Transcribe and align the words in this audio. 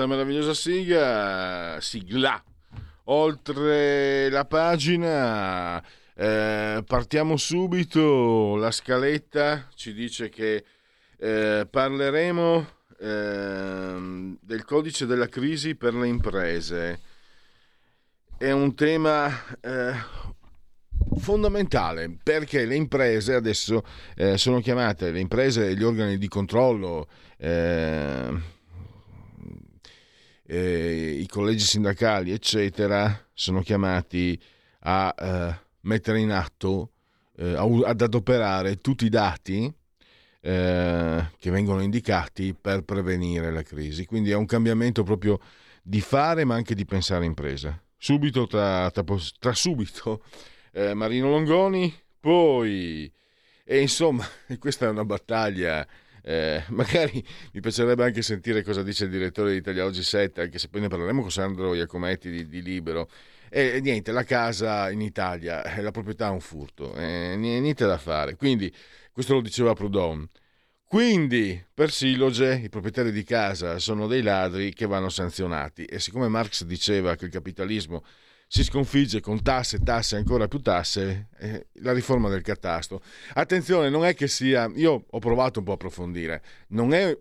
Questa 0.00 0.06
meravigliosa 0.06 0.54
sigla, 0.54 1.78
sigla. 1.80 2.42
Oltre 3.04 4.30
la 4.30 4.46
pagina, 4.46 5.82
eh, 6.14 6.82
partiamo 6.86 7.36
subito. 7.36 8.56
La 8.56 8.70
scaletta 8.70 9.68
ci 9.74 9.92
dice 9.92 10.30
che 10.30 10.64
eh, 11.18 11.66
parleremo 11.68 12.68
eh, 12.98 14.36
del 14.40 14.64
codice 14.64 15.04
della 15.04 15.28
crisi 15.28 15.74
per 15.74 15.92
le 15.92 16.08
imprese. 16.08 17.00
È 18.38 18.50
un 18.50 18.74
tema 18.74 19.28
eh, 19.60 19.92
fondamentale 21.18 22.16
perché 22.22 22.64
le 22.64 22.76
imprese 22.76 23.34
adesso 23.34 23.84
eh, 24.14 24.38
sono 24.38 24.60
chiamate, 24.60 25.10
le 25.10 25.20
imprese 25.20 25.68
e 25.68 25.74
gli 25.74 25.82
organi 25.82 26.16
di 26.16 26.28
controllo 26.28 27.06
eh, 30.52 31.16
i 31.20 31.28
collegi 31.28 31.64
sindacali, 31.64 32.32
eccetera, 32.32 33.28
sono 33.32 33.62
chiamati 33.62 34.40
a 34.80 35.14
eh, 35.16 35.58
mettere 35.82 36.18
in 36.18 36.32
atto, 36.32 36.90
eh, 37.36 37.54
ad 37.54 38.00
adoperare 38.00 38.78
tutti 38.78 39.04
i 39.04 39.08
dati 39.10 39.72
eh, 40.40 41.30
che 41.38 41.50
vengono 41.50 41.82
indicati 41.82 42.52
per 42.60 42.82
prevenire 42.82 43.52
la 43.52 43.62
crisi. 43.62 44.06
Quindi 44.06 44.32
è 44.32 44.34
un 44.34 44.46
cambiamento 44.46 45.04
proprio 45.04 45.38
di 45.82 46.00
fare, 46.00 46.44
ma 46.44 46.56
anche 46.56 46.74
di 46.74 46.84
pensare 46.84 47.24
impresa. 47.24 47.80
Subito, 47.96 48.48
tra, 48.48 48.90
tra, 48.90 49.04
tra 49.38 49.54
subito, 49.54 50.24
eh, 50.72 50.94
Marino 50.94 51.28
Longoni, 51.28 51.94
poi... 52.18 53.10
E 53.62 53.80
insomma, 53.80 54.26
questa 54.58 54.86
è 54.86 54.88
una 54.88 55.04
battaglia 55.04 55.86
eh, 56.22 56.64
magari 56.70 57.24
mi 57.52 57.60
piacerebbe 57.60 58.04
anche 58.04 58.22
sentire 58.22 58.62
cosa 58.62 58.82
dice 58.82 59.04
il 59.04 59.10
direttore 59.10 59.52
di 59.52 59.58
Italia 59.58 59.84
Oggi 59.84 60.02
7, 60.02 60.40
anche 60.42 60.58
se 60.58 60.68
poi 60.68 60.80
ne 60.80 60.88
parleremo 60.88 61.20
con 61.20 61.30
Sandro 61.30 61.74
Iacometti 61.74 62.30
di, 62.30 62.48
di 62.48 62.62
Libero. 62.62 63.08
E, 63.48 63.76
e, 63.76 63.80
niente, 63.80 64.12
la 64.12 64.24
casa 64.24 64.90
in 64.90 65.00
Italia, 65.00 65.62
eh, 65.64 65.82
la 65.82 65.90
proprietà 65.90 66.28
è 66.28 66.30
un 66.30 66.40
furto, 66.40 66.94
eh, 66.94 67.34
niente 67.36 67.84
da 67.86 67.98
fare. 67.98 68.36
Quindi, 68.36 68.72
questo 69.12 69.34
lo 69.34 69.40
diceva 69.40 69.74
Proudhon. 69.74 70.28
Quindi, 70.84 71.64
per 71.72 71.92
Siloge, 71.92 72.60
i 72.64 72.68
proprietari 72.68 73.12
di 73.12 73.22
casa 73.22 73.78
sono 73.78 74.06
dei 74.08 74.22
ladri 74.22 74.72
che 74.72 74.86
vanno 74.86 75.08
sanzionati. 75.08 75.84
E 75.84 76.00
siccome 76.00 76.26
Marx 76.28 76.64
diceva 76.64 77.14
che 77.14 77.26
il 77.26 77.30
capitalismo 77.30 78.02
si 78.52 78.64
sconfigge 78.64 79.20
con 79.20 79.42
tasse, 79.42 79.78
tasse, 79.78 80.16
ancora 80.16 80.48
più 80.48 80.60
tasse, 80.60 81.28
eh, 81.38 81.68
la 81.74 81.92
riforma 81.92 82.28
del 82.28 82.42
catasto. 82.42 83.00
Attenzione, 83.34 83.90
non 83.90 84.04
è 84.04 84.12
che 84.12 84.26
sia, 84.26 84.68
io 84.74 85.04
ho 85.08 85.18
provato 85.20 85.60
un 85.60 85.66
po' 85.66 85.70
a 85.70 85.74
approfondire, 85.74 86.42
non 86.70 86.92
è, 86.92 87.16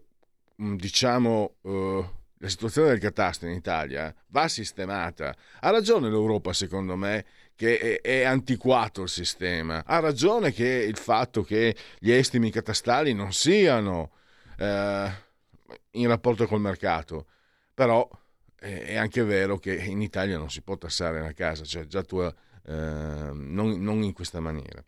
mm, 0.59 0.75
diciamo, 0.75 1.57
uh, 1.61 2.03
la 2.39 2.49
situazione 2.49 2.87
del 2.87 2.97
catasto 2.97 3.45
in 3.45 3.51
Italia 3.51 4.11
va 4.29 4.47
sistemata. 4.47 5.35
Ha 5.59 5.69
ragione 5.69 6.09
l'Europa, 6.09 6.51
secondo 6.51 6.95
me, 6.95 7.23
che 7.55 7.77
è, 7.77 8.01
è, 8.01 8.23
antiquato 8.23 9.03
il 9.03 9.09
sistema. 9.09 9.83
Ha 9.85 9.99
ragione 9.99 10.51
che 10.51 10.65
il 10.65 10.97
fatto 10.97 11.43
che 11.43 11.75
gli 11.99 12.09
estimi 12.09 12.49
catastali 12.49 13.13
non 13.13 13.33
siano 13.33 14.13
eh, 14.57 15.11
in 15.91 16.07
rapporto 16.07 16.47
col 16.47 16.59
mercato, 16.59 17.27
però 17.75 18.09
è 18.59 18.95
anche 18.97 19.23
vero 19.23 19.57
che 19.57 19.73
in 19.75 20.01
Italia 20.01 20.37
non 20.37 20.49
si 20.49 20.61
può 20.61 20.77
tassare 20.77 21.19
una 21.19 21.33
casa, 21.33 21.63
cioè 21.63 21.85
già 21.85 22.03
tu, 22.03 22.19
eh, 22.21 22.33
non, 22.65 23.81
non, 23.81 24.03
in 24.03 24.13
questa 24.13 24.39
maniera. 24.39 24.83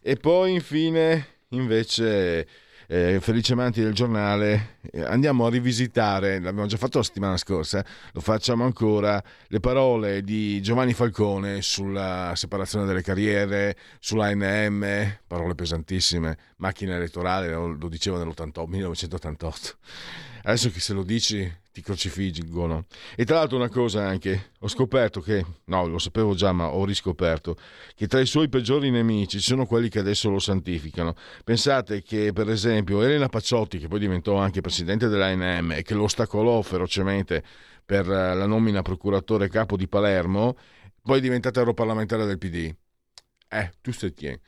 E 0.00 0.16
poi 0.16 0.54
infine, 0.54 1.26
invece, 1.50 2.46
eh, 2.88 3.18
Felice 3.20 3.52
Amanti 3.52 3.82
del 3.82 3.92
giornale, 3.92 4.78
eh, 4.92 5.02
andiamo 5.02 5.46
a 5.46 5.50
rivisitare, 5.50 6.40
l'abbiamo 6.40 6.68
già 6.68 6.76
fatto 6.76 6.98
la 6.98 7.04
settimana 7.04 7.36
scorsa, 7.36 7.84
lo 8.12 8.20
facciamo 8.20 8.64
ancora, 8.64 9.22
le 9.48 9.60
parole 9.60 10.22
di 10.22 10.62
Giovanni 10.62 10.94
Falcone 10.94 11.60
sulla 11.60 12.32
separazione 12.34 12.86
delle 12.86 13.02
carriere, 13.02 13.76
sull'ANM, 13.98 15.18
parole 15.26 15.54
pesantissime, 15.54 16.38
macchina 16.56 16.96
elettorale, 16.96 17.50
lo, 17.50 17.66
lo 17.66 17.88
dicevo 17.88 18.16
nell'88, 18.18 18.66
1988. 18.66 19.76
Adesso 20.44 20.70
che 20.70 20.80
se 20.80 20.92
lo 20.92 21.02
dici 21.02 21.64
ti 21.76 21.82
crocifiggono. 21.82 22.86
E 23.14 23.26
tra 23.26 23.36
l'altro 23.36 23.58
una 23.58 23.68
cosa 23.68 24.06
anche, 24.06 24.52
ho 24.60 24.68
scoperto 24.68 25.20
che, 25.20 25.44
no, 25.64 25.86
lo 25.86 25.98
sapevo 25.98 26.34
già, 26.34 26.50
ma 26.50 26.68
ho 26.68 26.86
riscoperto, 26.86 27.54
che 27.94 28.06
tra 28.06 28.18
i 28.18 28.24
suoi 28.24 28.48
peggiori 28.48 28.90
nemici 28.90 29.38
ci 29.38 29.48
sono 29.48 29.66
quelli 29.66 29.90
che 29.90 29.98
adesso 29.98 30.30
lo 30.30 30.38
santificano. 30.38 31.14
Pensate 31.44 32.02
che, 32.02 32.32
per 32.32 32.48
esempio, 32.48 33.02
Elena 33.02 33.28
Pacciotti, 33.28 33.78
che 33.78 33.88
poi 33.88 33.98
diventò 33.98 34.36
anche 34.36 34.62
presidente 34.62 35.08
dell'ANM 35.08 35.72
e 35.72 35.82
che 35.82 35.92
lo 35.92 36.04
ostacolò 36.04 36.62
ferocemente 36.62 37.44
per 37.84 38.10
eh, 38.10 38.34
la 38.34 38.46
nomina 38.46 38.80
procuratore 38.80 39.50
capo 39.50 39.76
di 39.76 39.86
Palermo, 39.86 40.56
poi 41.02 41.18
è 41.18 41.20
diventata 41.20 41.58
europarlamentare 41.60 42.24
del 42.24 42.38
PD. 42.38 42.74
Eh, 43.48 43.72
tu 43.82 43.92
stai 43.92 44.14
tieni. 44.14 44.40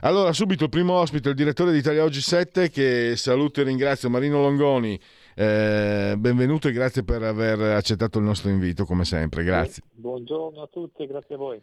Allora, 0.00 0.32
subito 0.32 0.64
il 0.64 0.68
primo 0.68 0.94
ospite, 0.94 1.28
il 1.28 1.36
direttore 1.36 1.70
di 1.70 1.78
Italia 1.78 2.02
Oggi 2.02 2.20
7, 2.20 2.70
che 2.70 3.14
saluto 3.16 3.60
e 3.60 3.64
ringrazio 3.64 4.10
Marino 4.10 4.40
Longoni, 4.40 5.00
eh, 5.34 6.14
benvenuto 6.18 6.68
e 6.68 6.72
grazie 6.72 7.02
per 7.04 7.22
aver 7.22 7.60
accettato 7.60 8.18
il 8.18 8.24
nostro 8.24 8.50
invito, 8.50 8.84
come 8.84 9.04
sempre. 9.04 9.44
Grazie. 9.44 9.82
Buongiorno 9.92 10.62
a 10.62 10.66
tutti, 10.66 11.06
grazie 11.06 11.34
a 11.34 11.38
voi. 11.38 11.62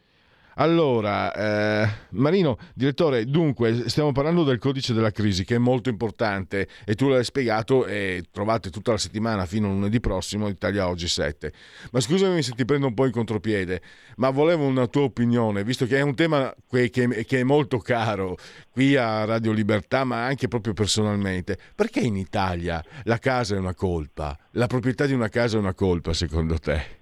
Allora, 0.56 1.34
eh, 1.34 1.90
Marino, 2.12 2.58
direttore, 2.74 3.26
dunque 3.26 3.88
stiamo 3.88 4.12
parlando 4.12 4.44
del 4.44 4.60
codice 4.60 4.94
della 4.94 5.12
crisi 5.12 5.46
che 5.46 5.56
è 5.56 5.58
molto 5.58 5.90
importante 5.90 6.68
e 6.86 6.96
tu 6.96 7.08
l'hai 7.08 7.24
spiegato 7.24 7.86
e 7.86 8.26
trovate 8.32 8.70
tutta 8.70 8.92
la 8.92 8.98
settimana 8.98 9.46
fino 9.46 9.68
a 9.68 9.72
lunedì 9.72 10.00
prossimo 10.00 10.50
Italia 10.50 10.88
Oggi 10.88 11.08
7. 11.08 11.54
Ma 11.92 12.00
scusami 12.00 12.42
se 12.42 12.52
ti 12.54 12.66
prendo 12.66 12.88
un 12.88 12.94
po' 12.94 13.06
in 13.06 13.12
contropiede, 13.12 13.82
ma 14.18 14.30
volevo 14.32 14.66
una 14.66 14.88
tua 14.88 15.04
opinione, 15.04 15.64
visto 15.64 15.86
che 15.86 15.98
è 15.98 16.02
un 16.02 16.16
tema 16.16 16.54
che, 16.70 16.90
che, 16.90 17.26
che 17.26 17.40
è 17.40 17.44
molto 17.44 17.78
caro 17.78 18.38
qui 18.72 18.96
a 18.96 19.26
Radio 19.26 19.52
Libertà, 19.52 20.04
ma 20.04 20.26
anche 20.26 20.48
proprio 20.48 20.74
personalmente. 20.74 21.58
Perché 21.74 22.02
in 22.02 22.18
Italia 22.18 22.84
la 23.04 23.18
casa 23.18 23.56
è 23.56 23.58
una 23.58 23.74
colpa? 23.74 24.38
La 24.52 24.68
proprietà 24.68 25.06
di 25.06 25.14
una 25.14 25.30
casa 25.30 25.56
è 25.56 25.60
una 25.60 25.74
colpa, 25.74 26.14
secondo 26.14 26.58
te? 26.58 26.99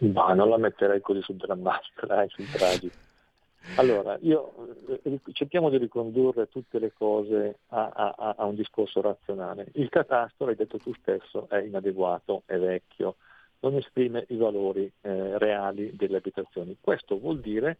Ma 0.00 0.32
non 0.34 0.48
la 0.48 0.56
metterei 0.56 1.00
così 1.00 1.20
sul 1.22 1.36
drammatico, 1.36 2.06
sul 2.28 2.50
tragico. 2.50 2.96
Allora, 3.76 4.16
io 4.22 4.74
eh, 5.02 5.20
cerchiamo 5.32 5.68
di 5.68 5.76
ricondurre 5.76 6.48
tutte 6.48 6.78
le 6.78 6.92
cose 6.92 7.58
a, 7.68 7.88
a, 7.88 8.34
a, 8.38 8.44
un 8.46 8.54
discorso 8.54 9.00
razionale. 9.00 9.68
Il 9.74 9.90
catasto, 9.90 10.46
l'hai 10.46 10.56
detto 10.56 10.78
tu 10.78 10.92
stesso, 10.94 11.46
è 11.48 11.58
inadeguato, 11.58 12.42
è 12.46 12.56
vecchio, 12.56 13.16
non 13.60 13.76
esprime 13.76 14.24
i 14.28 14.36
valori 14.36 14.90
eh, 15.02 15.38
reali 15.38 15.94
delle 15.94 16.16
abitazioni. 16.16 16.76
Questo 16.80 17.18
vuol 17.18 17.40
dire 17.40 17.78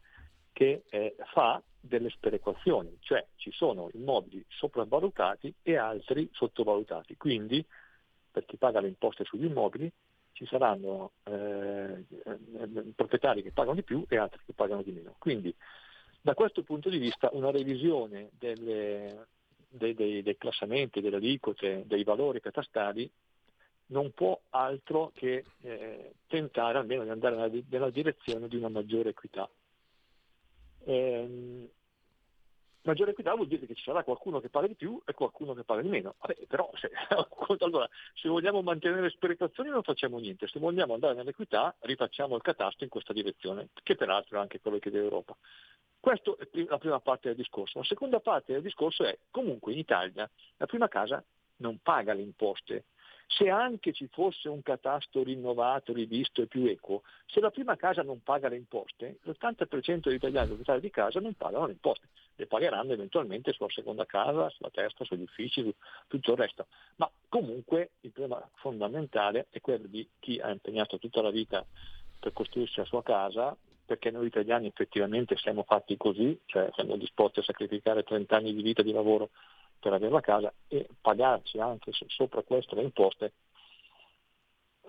che 0.52 0.82
eh, 0.90 1.16
fa 1.32 1.61
delle 1.81 2.11
sperequazioni, 2.11 2.99
cioè 3.00 3.25
ci 3.37 3.50
sono 3.50 3.88
immobili 3.94 4.44
sopravvalutati 4.49 5.52
e 5.62 5.76
altri 5.76 6.28
sottovalutati. 6.32 7.16
Quindi, 7.16 7.64
per 8.31 8.44
chi 8.44 8.58
paga 8.58 8.81
le 8.81 8.88
imposte 8.88 9.25
sugli 9.25 9.46
immobili, 9.46 9.90
ci 10.40 10.46
saranno 10.46 11.12
eh, 11.25 12.02
proprietari 12.96 13.42
che 13.42 13.50
pagano 13.50 13.75
di 13.75 13.82
più 13.82 14.06
e 14.08 14.16
altri 14.16 14.40
che 14.46 14.54
pagano 14.54 14.81
di 14.81 14.90
meno. 14.90 15.14
Quindi 15.19 15.54
da 16.19 16.32
questo 16.32 16.62
punto 16.62 16.88
di 16.88 16.96
vista 16.96 17.28
una 17.32 17.50
revisione 17.50 18.31
delle, 18.38 19.26
dei, 19.69 19.92
dei, 19.92 20.22
dei 20.22 20.38
classamenti, 20.38 21.02
delle 21.02 21.16
aliquote, 21.16 21.82
dei 21.87 22.04
valori 22.04 22.40
catastali 22.40 23.10
non 23.88 24.12
può 24.12 24.40
altro 24.50 25.12
che 25.14 25.44
eh, 25.60 26.14
tentare 26.26 26.78
almeno 26.78 27.04
di 27.04 27.10
andare 27.10 27.37
nella, 27.37 27.62
nella, 27.69 27.90
direzione 27.90 28.48
di 28.48 28.56
una 28.56 28.69
maggiore 28.69 29.10
equità. 29.10 29.46
Ehm, 30.84 31.69
maggiore 32.82 33.10
equità 33.10 33.34
vuol 33.34 33.46
dire 33.46 33.66
che 33.66 33.74
ci 33.74 33.82
sarà 33.82 34.02
qualcuno 34.02 34.40
che 34.40 34.48
paga 34.48 34.66
di 34.66 34.74
più 34.74 35.00
e 35.04 35.12
qualcuno 35.12 35.54
che 35.54 35.64
paga 35.64 35.82
di 35.82 35.88
meno. 35.88 36.14
Vabbè, 36.18 36.46
però 36.46 36.70
se, 36.74 36.90
allora, 37.64 37.88
se 38.14 38.28
vogliamo 38.28 38.62
mantenere 38.62 39.02
le 39.02 39.10
sperequazioni 39.10 39.70
non 39.70 39.82
facciamo 39.82 40.18
niente, 40.18 40.46
se 40.46 40.58
vogliamo 40.58 40.94
andare 40.94 41.14
nell'equità 41.14 41.74
rifacciamo 41.80 42.36
il 42.36 42.42
catasto 42.42 42.84
in 42.84 42.90
questa 42.90 43.12
direzione, 43.12 43.68
che 43.82 43.96
peraltro 43.96 44.38
è 44.38 44.40
anche 44.40 44.60
quello 44.60 44.78
che 44.78 44.90
chiede 44.90 45.00
l'Europa. 45.00 45.36
Questa 45.98 46.34
è 46.38 46.64
la 46.66 46.78
prima 46.78 47.00
parte 47.00 47.28
del 47.28 47.36
discorso. 47.36 47.78
La 47.78 47.84
seconda 47.84 48.20
parte 48.20 48.52
del 48.52 48.62
discorso 48.62 49.04
è 49.04 49.18
comunque 49.30 49.72
in 49.72 49.78
Italia 49.78 50.28
la 50.56 50.66
prima 50.66 50.88
casa 50.88 51.22
non 51.56 51.78
paga 51.82 52.14
le 52.14 52.22
imposte 52.22 52.84
se 53.30 53.48
anche 53.48 53.92
ci 53.92 54.08
fosse 54.08 54.48
un 54.48 54.60
catasto 54.62 55.22
rinnovato, 55.22 55.92
rivisto 55.92 56.42
e 56.42 56.46
più 56.46 56.64
equo, 56.66 57.02
se 57.26 57.40
la 57.40 57.50
prima 57.50 57.76
casa 57.76 58.02
non 58.02 58.22
paga 58.22 58.48
le 58.48 58.56
imposte, 58.56 59.18
l'80% 59.22 60.00
degli 60.00 60.14
italiani 60.14 60.46
proprietari 60.48 60.80
di 60.80 60.90
casa 60.90 61.20
non 61.20 61.34
pagano 61.34 61.66
le 61.66 61.72
imposte, 61.72 62.08
le 62.36 62.46
pagheranno 62.46 62.92
eventualmente 62.92 63.52
sulla 63.52 63.70
seconda 63.70 64.06
casa, 64.06 64.48
sulla 64.50 64.70
terza, 64.70 65.04
sugli 65.04 65.22
uffici, 65.22 65.62
su 65.62 65.74
tutto 66.06 66.32
il 66.32 66.38
resto. 66.38 66.66
Ma 66.96 67.10
comunque 67.28 67.90
il 68.00 68.10
problema 68.10 68.48
fondamentale 68.54 69.46
è 69.50 69.60
quello 69.60 69.86
di 69.86 70.08
chi 70.18 70.38
ha 70.38 70.50
impegnato 70.50 70.98
tutta 70.98 71.22
la 71.22 71.30
vita 71.30 71.64
per 72.18 72.32
costruirsi 72.32 72.78
la 72.78 72.86
sua 72.86 73.02
casa, 73.02 73.56
perché 73.84 74.10
noi 74.10 74.26
italiani 74.26 74.68
effettivamente 74.68 75.36
siamo 75.36 75.64
fatti 75.64 75.96
così, 75.96 76.38
cioè 76.46 76.70
siamo 76.74 76.96
disposti 76.96 77.40
a 77.40 77.42
sacrificare 77.42 78.04
30 78.04 78.36
anni 78.36 78.54
di 78.54 78.62
vita 78.62 78.82
di 78.82 78.92
lavoro 78.92 79.30
per 79.80 79.92
avere 79.92 80.12
la 80.12 80.20
casa 80.20 80.52
e 80.68 80.86
pagarci 81.00 81.58
anche 81.58 81.90
sopra 82.06 82.42
questo 82.42 82.76
le 82.76 82.82
imposte, 82.82 83.32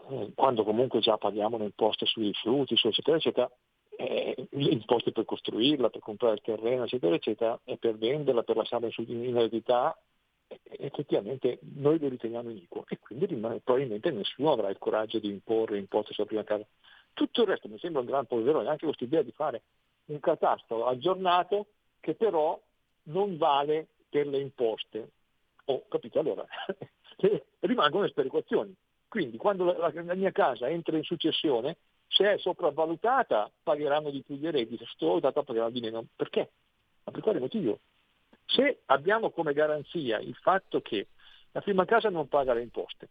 eh, 0.10 0.32
quando 0.36 0.64
comunque 0.64 1.00
già 1.00 1.18
paghiamo 1.18 1.58
le 1.58 1.66
imposte 1.66 2.06
sui 2.06 2.28
rifiuti, 2.28 2.74
eccetera, 2.74 3.18
eccetera, 3.18 3.52
eh, 3.98 4.48
le 4.50 4.70
imposte 4.70 5.12
per 5.12 5.26
costruirla, 5.26 5.90
per 5.90 6.02
comprare 6.02 6.36
il 6.36 6.42
terreno, 6.42 6.84
eccetera, 6.84 7.16
eccetera, 7.16 7.60
e 7.64 7.78
per 7.78 7.98
venderla, 7.98 8.44
per 8.44 8.58
lasciarla 8.58 8.90
in 8.98 9.38
eredità, 9.38 9.98
effettivamente 10.78 11.60
noi 11.76 12.00
lo 12.00 12.10
riteniamo 12.10 12.50
iniquo 12.50 12.86
e 12.88 13.00
quindi 13.00 13.28
probabilmente 13.28 14.12
nessuno 14.12 14.52
avrà 14.52 14.70
il 14.70 14.78
coraggio 14.78 15.20
di 15.20 15.30
imporre 15.30 15.78
imposte 15.78 16.14
sulla 16.14 16.28
prima 16.28 16.44
casa. 16.44 16.66
Tutto 17.14 17.42
il 17.42 17.48
resto 17.48 17.68
mi 17.68 17.80
sembra 17.80 18.02
un 18.02 18.08
gran 18.08 18.26
polverone, 18.26 18.68
anche 18.68 18.86
questa 18.86 19.04
idea 19.04 19.22
di 19.22 19.32
fare 19.32 19.62
un 20.06 20.20
catasto 20.20 20.86
aggiornato 20.86 21.68
che 22.00 22.16
però 22.16 22.60
non 23.04 23.38
vale 23.38 23.88
per 24.10 24.28
le 24.28 24.40
imposte. 24.40 25.12
Oh, 25.66 25.86
capito? 25.88 26.20
Allora, 26.20 26.46
rimangono 27.60 28.04
le 28.04 28.10
sperequazioni. 28.10 28.76
Quindi 29.08 29.38
quando 29.38 29.66
la, 29.66 29.92
la, 29.94 30.16
mia 30.16 30.32
casa 30.32 30.70
entra 30.70 30.96
in 30.98 31.04
successione, 31.04 31.78
se 32.12 32.34
è 32.34 32.38
sopravvalutata 32.38 33.50
pagheranno 33.64 34.10
di 34.10 34.22
più 34.22 34.36
gli 34.36 34.46
eredi, 34.46 34.78
se 34.78 34.84
è 34.84 34.88
sottovalutata 34.88 35.44
pagheranno 35.44 35.72
di 35.72 35.80
meno. 35.80 36.06
Perché? 36.16 36.52
Ma 37.04 37.12
per 37.12 37.22
quale 37.22 37.40
motivo? 37.40 37.80
Se 38.46 38.82
abbiamo 38.88 39.32
come 39.32 39.54
garanzia 39.54 40.20
il 40.20 40.36
fatto 40.36 40.82
che 40.82 41.08
la 41.52 41.62
prima 41.62 41.86
casa 41.86 42.10
non 42.10 42.28
paga 42.28 42.54
le 42.54 42.62
imposte, 42.62 43.10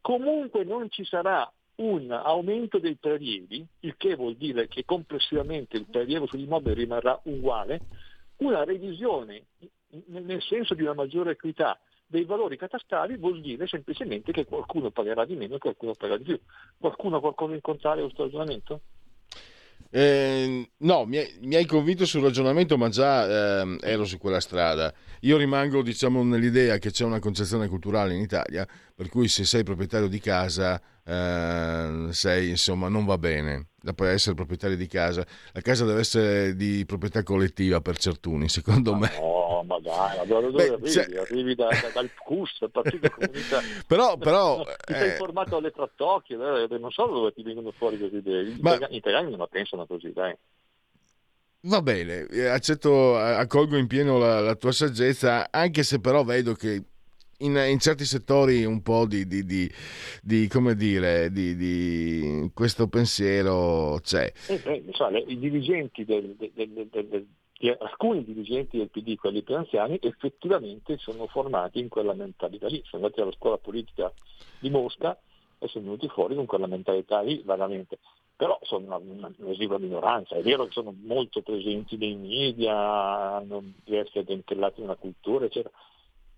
comunque 0.00 0.64
non 0.64 0.90
ci 0.90 1.04
sarà 1.04 1.50
un 1.76 2.10
aumento 2.10 2.78
dei 2.78 2.96
prelievi, 2.96 3.64
il 3.80 3.96
che 3.96 4.16
vuol 4.16 4.34
dire 4.34 4.66
che 4.68 4.84
complessivamente 4.84 5.76
il 5.76 5.86
prelievo 5.86 6.26
sugli 6.26 6.42
immobili 6.42 6.74
rimarrà 6.74 7.18
uguale, 7.24 7.80
una 8.38 8.64
revisione 8.64 9.44
nel 10.06 10.42
senso 10.42 10.74
di 10.74 10.82
una 10.82 10.94
maggiore 10.94 11.32
equità 11.32 11.78
dei 12.10 12.24
valori 12.24 12.56
catastali 12.56 13.16
vuol 13.16 13.40
dire 13.40 13.68
semplicemente 13.68 14.32
che 14.32 14.44
qualcuno 14.44 14.90
pagherà 14.90 15.24
di 15.24 15.36
meno 15.36 15.54
e 15.54 15.58
qualcuno 15.58 15.94
pagherà 15.94 16.18
di 16.18 16.24
più. 16.24 16.40
Qualcuno 16.76 17.16
ha 17.16 17.20
qualcosa 17.20 17.54
in 17.54 17.60
contrario 17.60 18.02
a 18.02 18.06
questo 18.06 18.24
ragionamento? 18.24 18.80
Eh, 19.92 20.70
no, 20.78 21.04
mi 21.04 21.18
hai, 21.18 21.38
mi 21.42 21.54
hai, 21.54 21.66
convinto 21.66 22.04
sul 22.04 22.22
ragionamento, 22.22 22.76
ma 22.76 22.88
già 22.88 23.62
eh, 23.62 23.78
ero 23.80 24.04
su 24.04 24.18
quella 24.18 24.40
strada. 24.40 24.92
Io 25.20 25.36
rimango, 25.36 25.82
diciamo, 25.82 26.22
nell'idea 26.24 26.78
che 26.78 26.90
c'è 26.90 27.04
una 27.04 27.20
concezione 27.20 27.68
culturale 27.68 28.14
in 28.14 28.20
Italia, 28.20 28.66
per 28.94 29.08
cui 29.08 29.28
se 29.28 29.44
sei 29.44 29.62
proprietario 29.62 30.08
di 30.08 30.18
casa, 30.18 30.80
eh, 31.10 32.12
sei, 32.12 32.50
insomma, 32.50 32.88
non 32.88 33.04
va 33.04 33.18
bene 33.18 33.70
per 33.96 34.08
essere 34.10 34.36
proprietario 34.36 34.76
di 34.76 34.86
casa. 34.86 35.26
La 35.52 35.60
casa 35.60 35.84
deve 35.84 36.00
essere 36.00 36.54
di 36.54 36.84
proprietà 36.86 37.24
collettiva 37.24 37.80
per 37.80 37.98
certuni, 37.98 38.48
secondo 38.48 38.92
ma 38.92 38.98
me. 38.98 39.18
No, 39.18 39.64
ma 39.66 39.80
dai, 39.80 40.18
ma 40.18 40.24
dove, 40.24 40.50
Beh, 40.50 40.68
arrivi? 40.68 40.90
Cioè... 40.90 41.16
Arrivi 41.16 41.54
da, 41.56 41.68
da, 41.68 41.90
dal 41.92 42.10
CUS, 42.14 42.60
il 42.60 42.70
Partito 42.70 43.10
Comunista. 43.18 43.60
però, 43.88 44.16
però... 44.18 44.62
Ti 44.86 44.92
sei 44.92 45.08
eh... 45.08 45.12
informato 45.12 45.56
alle 45.56 45.72
trattocchie, 45.72 46.36
eh, 46.36 46.78
non 46.78 46.92
so 46.92 47.06
dove 47.06 47.32
ti 47.32 47.42
vengono 47.42 47.72
fuori 47.72 47.98
queste 47.98 48.18
idee. 48.18 48.44
Gli, 48.44 48.60
ma... 48.60 48.78
italiani, 48.90 49.30
non 49.30 49.38
la 49.40 49.48
pensano 49.48 49.86
così, 49.86 50.12
dai. 50.12 50.36
Va 51.62 51.82
bene, 51.82 52.26
eh, 52.30 52.46
accetto, 52.46 53.16
accolgo 53.16 53.76
in 53.76 53.86
pieno 53.86 54.16
la, 54.16 54.40
la, 54.40 54.54
tua 54.54 54.72
saggezza, 54.72 55.48
anche 55.50 55.82
se 55.82 56.00
però 56.00 56.22
vedo 56.24 56.54
che 56.54 56.82
in, 57.40 57.56
in 57.56 57.78
certi 57.78 58.04
settori 58.04 58.64
un 58.64 58.82
po' 58.82 59.06
di, 59.06 59.26
di, 59.26 59.44
di, 59.44 59.70
di 60.22 60.48
come 60.48 60.74
dire, 60.74 61.30
di, 61.30 62.50
questo 62.54 62.88
pensiero 62.88 63.98
c'è. 64.02 64.32
Eh, 64.48 64.60
eh, 64.64 64.82
del 66.04 67.26
alcuni 67.78 68.24
dirigenti 68.24 68.78
del 68.78 68.88
PD, 68.88 69.16
quelli 69.16 69.42
più 69.42 69.54
anziani, 69.54 69.98
effettivamente 70.00 70.96
sono 70.96 71.26
formati 71.26 71.78
in 71.78 71.88
quella 71.88 72.14
mentalità 72.14 72.68
lì, 72.68 72.82
sono 72.86 73.04
andati 73.04 73.20
alla 73.20 73.32
scuola 73.32 73.58
politica 73.58 74.10
di 74.58 74.70
Mosca 74.70 75.18
e 75.58 75.68
sono 75.68 75.84
venuti 75.84 76.08
fuori 76.08 76.34
con 76.34 76.46
quella 76.46 76.66
mentalità 76.66 77.20
lì 77.20 77.42
vagamente. 77.44 77.98
Però 78.34 78.58
sono 78.62 78.96
una, 78.96 79.30
una 79.36 79.78
minoranza, 79.78 80.34
è 80.36 80.40
vero 80.40 80.64
che 80.64 80.72
sono 80.72 80.94
molto 81.02 81.42
presenti 81.42 81.98
nei 81.98 82.14
media, 82.14 82.74
hanno 83.34 83.62
diversi 83.84 84.18
addentellati 84.18 84.80
nella 84.80 84.96
cultura, 84.96 85.44
eccetera, 85.44 85.74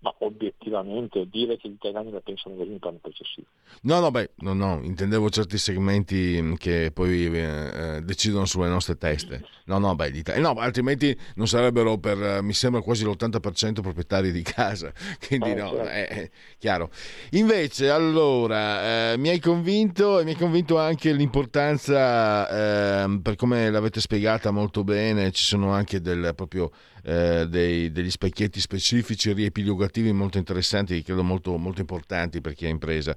ma 0.03 0.13
obiettivamente 0.19 1.27
dire 1.29 1.57
che 1.57 1.69
gli 1.69 1.73
italiani 1.73 2.11
la 2.11 2.19
pensano 2.19 2.55
così 2.55 2.71
mi 2.71 2.77
pare 2.77 2.99
eccessivo. 3.01 3.47
No, 3.83 4.01
no, 4.01 4.11
beh, 4.11 4.31
no, 4.39 4.53
no, 4.53 4.81
intendevo 4.83 5.29
certi 5.29 5.57
segmenti 5.57 6.55
che 6.57 6.91
poi 6.93 7.33
eh, 7.33 8.01
decidono 8.03 8.43
sulle 8.43 8.67
nostre 8.67 8.97
teste. 8.97 9.45
No, 9.65 9.77
no, 9.77 9.95
beh, 9.95 10.11
no, 10.39 10.51
altrimenti 10.57 11.17
non 11.35 11.47
sarebbero 11.47 11.97
per, 11.99 12.21
eh, 12.21 12.41
mi 12.41 12.51
sembra, 12.51 12.81
quasi 12.81 13.05
l'80% 13.05 13.79
proprietari 13.79 14.33
di 14.33 14.41
casa, 14.41 14.91
quindi 15.25 15.51
eh, 15.51 15.55
no, 15.55 15.69
certo. 15.69 15.87
è, 15.87 16.07
è, 16.07 16.29
chiaro. 16.57 16.89
Invece, 17.31 17.89
allora, 17.89 19.13
eh, 19.13 19.17
mi 19.17 19.29
hai 19.29 19.39
convinto 19.39 20.19
e 20.19 20.25
mi 20.25 20.31
hai 20.31 20.37
convinto 20.37 20.77
anche 20.77 21.13
l'importanza, 21.13 23.05
eh, 23.05 23.19
per 23.21 23.35
come 23.35 23.69
l'avete 23.69 24.01
spiegata 24.01 24.51
molto 24.51 24.83
bene, 24.83 25.31
ci 25.31 25.45
sono 25.45 25.71
anche 25.71 26.01
del 26.01 26.33
proprio 26.35 26.71
eh, 27.03 27.45
dei, 27.47 27.91
degli 27.91 28.09
specchietti 28.09 28.59
specifici 28.59 29.33
riepilogativi 29.33 30.11
molto 30.11 30.37
interessanti, 30.37 31.01
credo 31.03 31.23
molto, 31.23 31.57
molto 31.57 31.81
importanti 31.81 32.41
per 32.41 32.53
chi 32.53 32.65
è 32.65 32.69
impresa. 32.69 33.15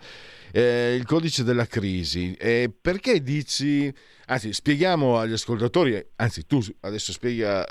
Eh, 0.53 0.95
il 0.95 1.05
codice 1.05 1.45
della 1.45 1.67
crisi, 1.67 2.35
eh, 2.35 2.71
perché 2.81 3.23
dici 3.23 3.93
Anzi, 4.29 4.53
spieghiamo 4.53 5.19
agli 5.19 5.35
ascoltatori, 5.35 6.05
anzi 6.17 6.47
tu 6.47 6.61
adesso 6.81 7.13
spiega, 7.13 7.65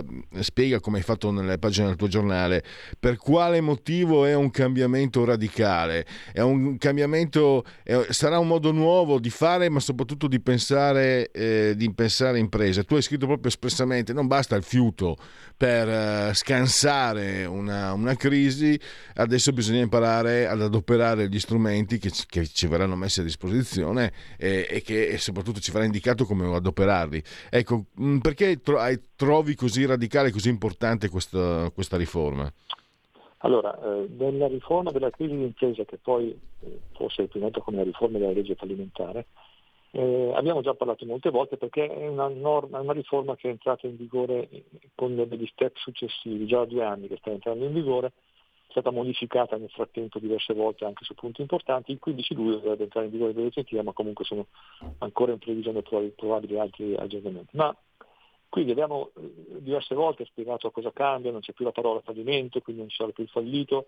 eh, 0.00 0.04
spiega 0.40 0.80
come 0.80 0.96
hai 0.96 1.04
fatto 1.04 1.30
nelle 1.30 1.58
pagine 1.58 1.86
del 1.86 1.94
tuo 1.94 2.08
giornale, 2.08 2.64
per 2.98 3.16
quale 3.16 3.60
motivo 3.60 4.24
è 4.24 4.34
un 4.34 4.50
cambiamento 4.50 5.24
radicale, 5.24 6.04
è 6.32 6.40
un 6.40 6.76
cambiamento, 6.76 7.64
è, 7.84 8.06
sarà 8.08 8.40
un 8.40 8.48
modo 8.48 8.72
nuovo 8.72 9.20
di 9.20 9.30
fare 9.30 9.68
ma 9.68 9.78
soprattutto 9.78 10.26
di 10.26 10.40
pensare, 10.40 11.30
eh, 11.30 11.74
di 11.76 11.94
pensare 11.94 12.40
impresa. 12.40 12.82
Tu 12.82 12.96
hai 12.96 13.02
scritto 13.02 13.26
proprio 13.26 13.46
espressamente, 13.46 14.12
non 14.12 14.26
basta 14.26 14.56
il 14.56 14.64
fiuto 14.64 15.16
per 15.56 15.86
uh, 15.86 16.34
scansare 16.34 17.44
una, 17.44 17.92
una, 17.92 18.16
crisi, 18.16 18.76
adesso 19.14 19.52
bisogna 19.52 19.78
imparare 19.78 20.48
ad 20.48 20.60
adoperare 20.60 21.28
gli 21.28 21.38
strumenti 21.38 21.98
che, 21.98 22.10
che 22.26 22.48
ci 22.48 22.66
verranno 22.66 22.96
messi 22.96 23.20
a 23.20 23.22
disposizione 23.22 24.12
e, 24.36 24.66
e 24.68 24.82
che 24.82 25.06
e 25.06 25.18
soprattutto 25.18 25.60
ci 25.60 25.70
verrà 25.70 25.84
indicato 25.92 26.24
come 26.24 26.54
adoperarli. 26.54 27.22
Ecco, 27.50 27.84
mm, 28.00 28.18
perché 28.18 28.60
trovi 29.14 29.54
così 29.54 29.84
radicale, 29.84 30.32
così 30.32 30.48
importante 30.48 31.10
questa, 31.10 31.70
questa 31.70 31.98
riforma? 31.98 32.50
Allora, 33.44 33.76
eh, 33.82 34.08
nella 34.16 34.46
riforma 34.46 34.90
della 34.90 35.10
crisi 35.10 35.34
di 35.34 35.42
impresa, 35.42 35.84
che 35.84 35.98
poi 36.00 36.30
eh, 36.60 36.80
forse 36.92 37.22
è 37.22 37.26
definita 37.26 37.60
come 37.60 37.78
la 37.78 37.82
riforma 37.82 38.18
della 38.18 38.32
legge 38.32 38.54
fallimentare, 38.54 39.26
eh, 39.90 40.32
abbiamo 40.34 40.62
già 40.62 40.72
parlato 40.74 41.04
molte 41.04 41.28
volte 41.30 41.58
perché 41.58 41.86
è 41.86 42.08
una, 42.08 42.28
norma, 42.28 42.80
una 42.80 42.94
riforma 42.94 43.36
che 43.36 43.48
è 43.48 43.50
entrata 43.50 43.86
in 43.86 43.96
vigore 43.96 44.48
con 44.94 45.14
degli 45.14 45.46
step 45.52 45.76
successivi, 45.76 46.46
già 46.46 46.58
da 46.58 46.64
due 46.64 46.84
anni 46.84 47.08
che 47.08 47.18
sta 47.18 47.30
entrando 47.30 47.64
in 47.64 47.74
vigore, 47.74 48.12
stata 48.72 48.90
modificata 48.90 49.56
nel 49.56 49.70
frattempo 49.70 50.18
diverse 50.18 50.52
volte 50.54 50.84
anche 50.84 51.04
su 51.04 51.14
punti 51.14 51.40
importanti, 51.40 51.92
il 51.92 51.98
15 51.98 52.34
luglio 52.34 52.56
dovrebbe 52.56 52.84
entrare 52.84 53.06
in 53.06 53.12
vigore 53.12 53.32
definitiva, 53.32 53.82
ma 53.82 53.92
comunque 53.92 54.24
sono 54.24 54.46
ancora 54.98 55.32
in 55.32 55.38
previsione 55.38 55.82
probabili 55.82 56.58
altri 56.58 56.96
aggiornamenti. 56.96 57.56
Ma 57.56 57.74
quindi 58.48 58.72
abbiamo 58.72 59.12
eh, 59.16 59.62
diverse 59.62 59.94
volte 59.94 60.24
spiegato 60.24 60.70
cosa 60.70 60.92
cambia, 60.92 61.30
non 61.30 61.40
c'è 61.40 61.52
più 61.52 61.64
la 61.64 61.72
parola 61.72 62.00
fallimento, 62.00 62.60
quindi 62.60 62.82
non 62.82 62.90
ci 62.90 62.96
sarà 62.96 63.12
più 63.12 63.22
il 63.22 63.30
fallito, 63.30 63.86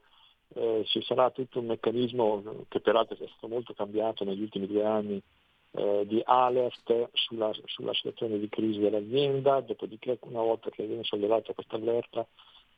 eh, 0.54 0.84
ci 0.86 1.02
sarà 1.02 1.30
tutto 1.30 1.58
un 1.58 1.66
meccanismo 1.66 2.64
che 2.68 2.80
peraltro 2.80 3.16
è 3.16 3.28
stato 3.28 3.48
molto 3.48 3.74
cambiato 3.74 4.24
negli 4.24 4.42
ultimi 4.42 4.66
due 4.66 4.84
anni 4.84 5.20
eh, 5.72 6.04
di 6.06 6.22
alert 6.24 7.10
sulla, 7.12 7.50
sulla, 7.64 7.92
situazione 7.92 8.38
di 8.38 8.48
crisi 8.48 8.78
dell'azienda, 8.78 9.60
dopodiché 9.60 10.18
una 10.22 10.40
volta 10.40 10.70
che 10.70 10.86
viene 10.86 11.04
sollevata 11.04 11.52
questa 11.52 11.76
allerta 11.76 12.26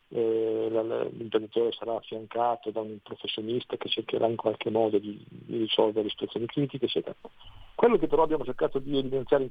eh, 0.08 0.68
l'imprenditore 1.16 1.72
sarà 1.72 1.96
affiancato 1.96 2.70
da 2.70 2.80
un 2.80 2.98
professionista 3.02 3.76
che 3.76 3.88
cercherà 3.88 4.26
in 4.26 4.36
qualche 4.36 4.70
modo 4.70 4.98
di, 4.98 5.24
di 5.28 5.58
risolvere 5.58 6.08
situazioni 6.08 6.46
critiche, 6.46 6.84
eccetera. 6.84 7.14
Quello 7.74 7.98
che 7.98 8.06
però 8.06 8.22
abbiamo 8.22 8.44
cercato 8.44 8.78
di 8.78 8.96
evidenziare 8.96 9.42
in 9.42 9.48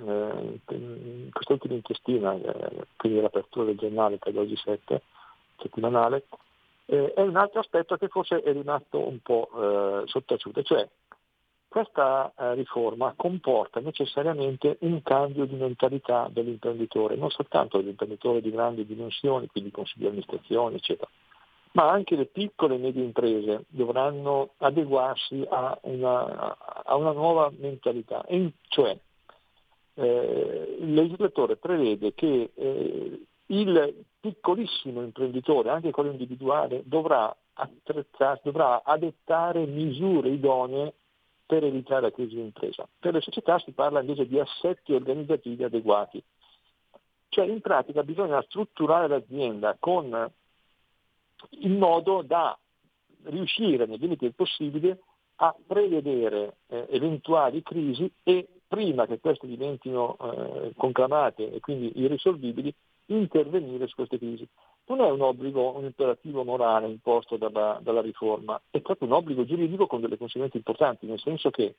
eh, 0.00 0.60
in 0.70 1.28
quest'ultima 1.30 1.74
inchiestina, 1.74 2.34
eh, 2.34 2.86
quindi 2.96 3.20
l'apertura 3.20 3.66
del 3.66 3.76
giornale 3.76 4.16
per 4.16 4.38
oggi 4.38 4.56
7, 4.56 5.02
settimanale, 5.58 6.24
eh, 6.86 7.12
è 7.12 7.20
un 7.20 7.36
altro 7.36 7.60
aspetto 7.60 7.96
che 7.96 8.08
forse 8.08 8.40
è 8.42 8.52
rimasto 8.52 8.98
un 8.98 9.18
po' 9.20 9.50
eh, 9.54 10.06
sottaciuto, 10.06 10.62
cioè 10.62 10.88
questa 11.72 12.30
eh, 12.36 12.54
riforma 12.54 13.14
comporta 13.16 13.80
necessariamente 13.80 14.76
un 14.80 15.02
cambio 15.02 15.46
di 15.46 15.54
mentalità 15.54 16.28
dell'imprenditore, 16.30 17.16
non 17.16 17.30
soltanto 17.30 17.78
dell'imprenditore 17.78 18.42
di 18.42 18.50
grandi 18.50 18.84
dimensioni, 18.84 19.46
quindi 19.46 19.70
consigli 19.70 20.02
di 20.02 20.06
amministrazione, 20.08 20.76
eccetera, 20.76 21.08
ma 21.72 21.90
anche 21.90 22.14
le 22.14 22.26
piccole 22.26 22.74
e 22.74 22.78
medie 22.78 23.02
imprese 23.02 23.64
dovranno 23.68 24.50
adeguarsi 24.58 25.42
a 25.48 25.78
una, 25.84 26.58
a 26.84 26.94
una 26.94 27.12
nuova 27.12 27.50
mentalità, 27.56 28.26
e 28.26 28.52
cioè 28.68 28.94
eh, 29.94 30.76
il 30.78 30.92
legislatore 30.92 31.56
prevede 31.56 32.12
che 32.12 32.50
eh, 32.54 33.26
il 33.46 34.04
piccolissimo 34.20 35.00
imprenditore, 35.00 35.70
anche 35.70 35.90
quello 35.90 36.10
individuale, 36.10 36.82
dovrà, 36.84 37.34
dovrà 38.42 38.82
adottare 38.84 39.64
misure 39.64 40.28
idonee 40.28 40.92
per 41.52 41.64
evitare 41.64 42.00
la 42.00 42.10
crisi 42.10 42.36
di 42.36 42.40
impresa. 42.40 42.88
Per 42.98 43.12
le 43.12 43.20
società 43.20 43.58
si 43.58 43.72
parla 43.72 44.00
invece 44.00 44.26
di 44.26 44.40
assetti 44.40 44.94
organizzativi 44.94 45.62
adeguati. 45.62 46.22
Cioè 47.28 47.44
in 47.44 47.60
pratica 47.60 48.02
bisogna 48.02 48.40
strutturare 48.40 49.06
l'azienda 49.06 49.76
con, 49.78 50.32
in 51.50 51.76
modo 51.76 52.22
da 52.22 52.58
riuscire 53.24 53.84
nei 53.84 53.98
limiti 53.98 54.24
del 54.24 54.34
possibile 54.34 55.00
a 55.36 55.54
prevedere 55.66 56.56
eh, 56.68 56.86
eventuali 56.88 57.62
crisi 57.62 58.10
e 58.22 58.48
prima 58.66 59.04
che 59.04 59.20
queste 59.20 59.46
diventino 59.46 60.16
eh, 60.16 60.72
conclamate 60.74 61.52
e 61.52 61.60
quindi 61.60 61.92
irrisolvibili, 62.00 62.74
intervenire 63.06 63.86
su 63.88 63.96
queste 63.96 64.16
crisi. 64.16 64.48
Non 64.86 65.00
è 65.00 65.10
un 65.10 65.20
obbligo, 65.20 65.76
un 65.76 65.84
imperativo 65.84 66.44
morale 66.44 66.88
imposto 66.88 67.36
dalla, 67.36 67.78
dalla 67.82 68.00
riforma, 68.00 68.60
è 68.70 68.80
proprio 68.80 69.08
un 69.08 69.14
obbligo 69.14 69.44
giuridico 69.44 69.86
con 69.86 70.00
delle 70.00 70.18
conseguenze 70.18 70.56
importanti, 70.56 71.06
nel 71.06 71.20
senso 71.20 71.50
che 71.50 71.76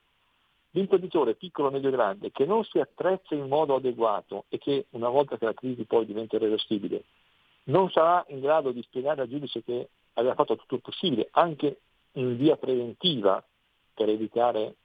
l'imprenditore 0.72 1.36
piccolo, 1.36 1.70
medio 1.70 1.90
e 1.90 1.92
grande 1.92 2.32
che 2.32 2.46
non 2.46 2.64
si 2.64 2.80
attrezza 2.80 3.36
in 3.36 3.48
modo 3.48 3.76
adeguato 3.76 4.46
e 4.50 4.58
che 4.58 4.86
una 4.92 5.10
volta 5.10 5.38
che 5.38 5.46
la 5.46 5.54
crisi 5.54 5.84
poi 5.84 6.06
diventa 6.06 6.36
irreversibile, 6.36 7.04
non 7.66 7.90
sarà 7.90 8.26
in 8.30 8.40
grado 8.40 8.72
di 8.72 8.82
spiegare 8.82 9.22
al 9.22 9.28
giudice 9.28 9.64
che 9.64 9.90
aveva 10.14 10.36
fatto 10.36 10.56
tutto 10.56 10.76
il 10.76 10.82
possibile, 10.82 11.28
anche 11.32 11.80
in 12.14 12.36
via 12.38 12.56
preventiva, 12.58 13.44
per 13.94 14.10
evitare 14.10 14.76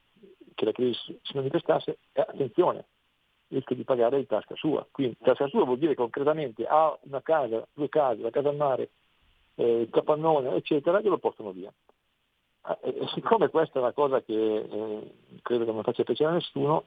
che 0.53 0.65
la 0.65 0.71
crisi 0.71 1.17
si 1.23 1.35
manifestasse, 1.35 1.97
attenzione, 2.13 2.85
rischia 3.49 3.75
di 3.75 3.83
pagare 3.83 4.17
di 4.17 4.25
tasca 4.25 4.55
sua. 4.55 4.85
Quindi 4.89 5.17
tasca 5.21 5.47
sua 5.47 5.65
vuol 5.65 5.77
dire 5.77 5.95
concretamente 5.95 6.65
ha 6.65 6.97
una 7.01 7.21
casa, 7.21 7.67
due 7.73 7.89
case, 7.89 8.21
la 8.21 8.29
casa 8.29 8.49
al 8.49 8.55
mare, 8.55 8.89
eh, 9.55 9.81
il 9.81 9.89
capannone, 9.89 10.55
eccetera, 10.55 11.01
glielo 11.01 11.17
portano 11.17 11.51
via. 11.51 11.71
Ah, 12.61 12.77
e 12.81 13.07
siccome 13.13 13.49
questa 13.49 13.79
è 13.79 13.81
una 13.81 13.93
cosa 13.93 14.21
che 14.21 14.33
eh, 14.33 15.13
credo 15.41 15.65
che 15.65 15.71
non 15.71 15.83
faccia 15.83 16.03
piacere 16.03 16.31
a 16.31 16.33
nessuno, 16.33 16.85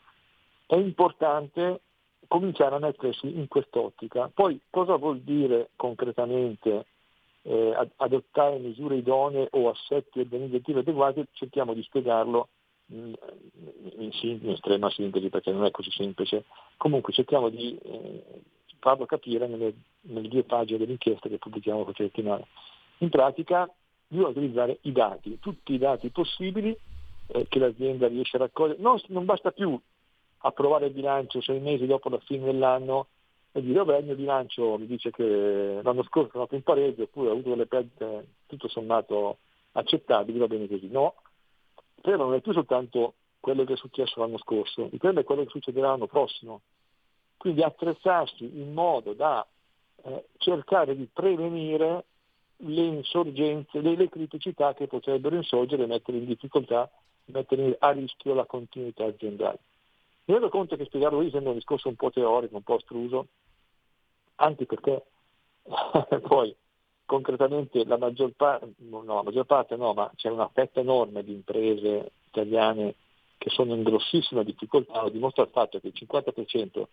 è 0.66 0.76
importante 0.76 1.80
cominciare 2.28 2.74
a 2.76 2.78
mettersi 2.78 3.26
in 3.26 3.48
quest'ottica. 3.48 4.30
Poi 4.32 4.60
cosa 4.70 4.96
vuol 4.96 5.20
dire 5.20 5.70
concretamente 5.76 6.86
eh, 7.42 7.90
adottare 7.96 8.58
misure 8.58 8.96
idonee 8.96 9.48
o 9.50 9.68
assetti 9.70 10.20
organizzativi 10.20 10.78
adeguati? 10.78 11.24
Cerchiamo 11.32 11.74
di 11.74 11.82
spiegarlo 11.82 12.48
in, 12.86 13.14
in, 14.20 14.50
estrema 14.50 14.90
sintesi 14.90 15.28
perché 15.28 15.52
non 15.52 15.64
è 15.64 15.70
così 15.70 15.90
semplice. 15.90 16.44
Comunque 16.76 17.12
cerchiamo 17.12 17.48
di 17.48 17.78
eh, 17.78 18.42
farlo 18.78 19.06
capire 19.06 19.46
nelle, 19.46 19.74
nelle, 20.02 20.28
due 20.28 20.42
pagine 20.42 20.78
dell'inchiesta 20.78 21.28
che 21.28 21.38
pubblichiamo 21.38 21.84
questa 21.84 22.04
settimana. 22.04 22.44
In 22.98 23.08
pratica 23.08 23.70
bisogna 24.06 24.28
utilizzare 24.28 24.78
i 24.82 24.92
dati, 24.92 25.38
tutti 25.40 25.72
i 25.72 25.78
dati 25.78 26.10
possibili 26.10 26.76
eh, 27.28 27.46
che 27.48 27.58
l'azienda 27.58 28.08
riesce 28.08 28.36
a 28.36 28.40
raccogliere. 28.40 28.80
Non, 28.80 29.00
non, 29.08 29.24
basta 29.24 29.52
più 29.52 29.78
approvare 30.38 30.86
il 30.86 30.92
bilancio 30.92 31.40
sei 31.40 31.60
mesi 31.60 31.86
dopo 31.86 32.08
la 32.08 32.18
fine 32.18 32.44
dell'anno 32.44 33.06
e 33.52 33.62
dire 33.62 33.78
vabbè 33.78 33.98
il 33.98 34.04
mio 34.06 34.14
bilancio 34.16 34.76
mi 34.76 34.86
dice 34.86 35.10
che 35.10 35.80
l'anno 35.82 36.02
scorso 36.02 36.30
sono 36.30 36.42
andato 36.42 36.54
in 36.54 36.62
pareggio 36.62 37.02
oppure 37.02 37.28
ho 37.28 37.32
avuto 37.32 37.50
delle 37.50 37.66
perdite 37.66 38.26
tutto 38.46 38.66
sommato 38.68 39.38
accettabili, 39.72 40.38
va 40.38 40.46
bene 40.46 40.68
così. 40.68 40.88
No, 40.88 41.14
il 42.02 42.10
tema 42.10 42.24
non 42.24 42.34
è 42.34 42.40
più 42.40 42.52
soltanto 42.52 43.14
quello 43.38 43.64
che 43.64 43.74
è 43.74 43.76
successo 43.76 44.18
l'anno 44.18 44.38
scorso, 44.38 44.88
il 44.90 44.98
tema 44.98 45.20
è 45.20 45.24
quello 45.24 45.44
che 45.44 45.50
succederà 45.50 45.88
l'anno 45.88 46.06
prossimo. 46.06 46.62
Quindi 47.36 47.62
attrezzarsi 47.62 48.44
in 48.44 48.72
modo 48.72 49.12
da 49.14 49.46
eh, 50.04 50.24
cercare 50.38 50.96
di 50.96 51.08
prevenire 51.12 52.04
le 52.56 52.82
insorgenze, 52.82 53.80
le, 53.80 53.96
le, 53.96 54.08
criticità 54.08 54.74
che 54.74 54.86
potrebbero 54.86 55.36
insorgere 55.36 55.84
e 55.84 55.86
mettere 55.86 56.18
in 56.18 56.26
difficoltà, 56.26 56.90
mettere 57.26 57.76
a 57.78 57.90
rischio 57.90 58.34
la 58.34 58.46
continuità 58.46 59.04
aziendale. 59.04 59.58
Mi 60.24 60.34
rendo 60.34 60.48
conto 60.48 60.76
che 60.76 60.84
spiegarlo 60.84 61.20
lì 61.20 61.30
sembra 61.30 61.50
un 61.50 61.56
discorso 61.56 61.88
un 61.88 61.96
po' 61.96 62.10
teorico, 62.10 62.56
un 62.56 62.62
po' 62.62 62.76
astruso, 62.76 63.26
anche 64.36 64.66
perché 64.66 65.04
poi 66.26 66.54
concretamente 67.12 67.84
la 67.84 67.98
maggior, 67.98 68.30
par- 68.34 68.66
no, 68.88 69.02
la 69.04 69.22
maggior 69.22 69.44
parte 69.44 69.76
no, 69.76 69.92
ma 69.92 70.10
c'è 70.16 70.30
una 70.30 70.48
fetta 70.48 70.80
enorme 70.80 71.22
di 71.22 71.32
imprese 71.32 72.12
italiane 72.28 72.94
che 73.36 73.50
sono 73.50 73.74
in 73.74 73.82
grossissima 73.82 74.42
difficoltà, 74.42 75.02
lo 75.02 75.10
dimostra 75.10 75.42
il 75.42 75.50
fatto 75.50 75.78
che 75.78 75.88
il 75.88 75.94
50% 75.94 76.84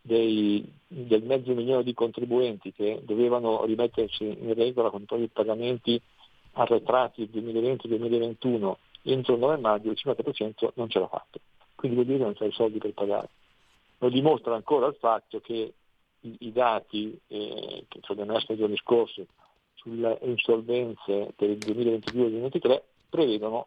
dei, 0.00 0.68
del 0.88 1.22
mezzo 1.22 1.54
milione 1.54 1.84
di 1.84 1.94
contribuenti 1.94 2.72
che 2.72 3.00
dovevano 3.04 3.64
rimettersi 3.64 4.24
in 4.24 4.54
regola 4.54 4.90
con 4.90 5.02
i 5.02 5.04
propri 5.04 5.28
pagamenti 5.28 6.00
arretrati 6.54 7.30
2020-2021 7.32 8.72
entro 9.02 9.34
il 9.34 9.40
9 9.40 9.56
maggio, 9.58 9.90
il 9.90 9.98
50% 10.02 10.70
non 10.74 10.88
ce 10.88 10.98
l'ha 10.98 11.06
fatto. 11.06 11.38
Quindi 11.76 11.96
vuol 11.96 12.08
dire 12.08 12.18
che 12.18 12.24
non 12.24 12.34
c'è 12.34 12.46
i 12.46 12.52
soldi 12.52 12.78
per 12.78 12.92
pagare. 12.92 13.28
Lo 13.98 14.08
dimostra 14.08 14.56
ancora 14.56 14.88
il 14.88 14.96
fatto 14.98 15.40
che 15.40 15.74
i, 16.22 16.36
i 16.40 16.52
dati 16.52 17.16
eh, 17.28 17.84
che 17.86 18.00
sono 18.02 18.22
emersi 18.22 18.46
nei 18.48 18.58
giorni 18.58 18.76
scorsi 18.78 19.24
sulle 19.80 20.18
insolvenze 20.22 21.32
per 21.34 21.50
il 21.50 21.58
2022-2023 21.58 22.80
prevedono 23.08 23.64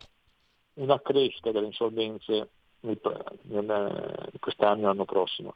una 0.76 1.00
crescita 1.02 1.52
delle 1.52 1.68
insolvenze 1.68 2.50
nel, 2.82 3.00
nel, 3.44 4.32
quest'anno 4.40 4.82
e 4.82 4.84
l'anno 4.84 5.06
prossimo. 5.06 5.56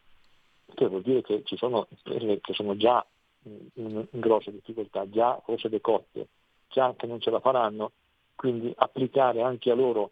Che 0.74 0.88
vuol 0.88 1.02
dire 1.02 1.22
che 1.22 1.44
ci 1.46 1.58
sono 1.58 1.88
imprese 1.90 2.40
che 2.42 2.54
sono 2.54 2.76
già 2.76 3.06
in, 3.44 3.68
in, 3.74 4.08
in 4.10 4.20
grosse 4.20 4.52
difficoltà, 4.52 5.10
già 5.10 5.40
forse 5.44 5.70
decotte, 5.70 6.28
già 6.70 6.94
che 6.98 7.08
non 7.08 7.22
ce 7.22 7.30
la 7.30 7.40
faranno, 7.40 7.92
quindi 8.36 8.74
applicare 8.76 9.42
anche 9.42 9.72
a 9.72 9.76
loro 9.76 10.12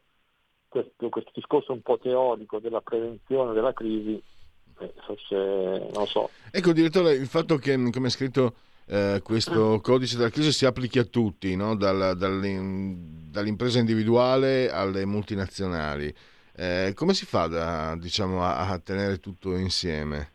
questo, 0.68 1.10
questo 1.10 1.32
discorso 1.34 1.74
un 1.74 1.82
po' 1.82 1.98
teorico 1.98 2.60
della 2.60 2.82
prevenzione 2.82 3.54
della 3.54 3.74
crisi, 3.74 4.22
eh, 4.80 4.94
forse 5.06 5.36
non 5.36 5.92
lo 5.94 6.06
so. 6.06 6.30
Ecco 6.52 6.72
direttore, 6.72 7.14
il 7.14 7.28
fatto 7.28 7.58
che, 7.58 7.76
come 7.92 8.08
è 8.08 8.10
scritto 8.10 8.54
eh, 8.88 9.22
questo 9.24 9.80
codice 9.82 10.18
della 10.18 10.30
crisi 10.30 10.52
si 10.52 10.66
applichi 10.66 11.00
a 11.00 11.06
tutti, 11.06 11.56
no? 11.56 11.76
Dal, 11.76 12.16
dall'impresa 12.16 13.80
individuale 13.80 14.70
alle 14.70 15.06
multinazionali. 15.06 16.14
Eh, 16.56 16.94
come 16.96 17.14
si 17.14 17.26
fa 17.26 17.48
da, 17.48 17.96
diciamo, 17.98 18.44
a, 18.44 18.70
a, 18.70 18.80
tenere 18.80 19.20
tutto 19.20 19.56
insieme? 19.56 20.32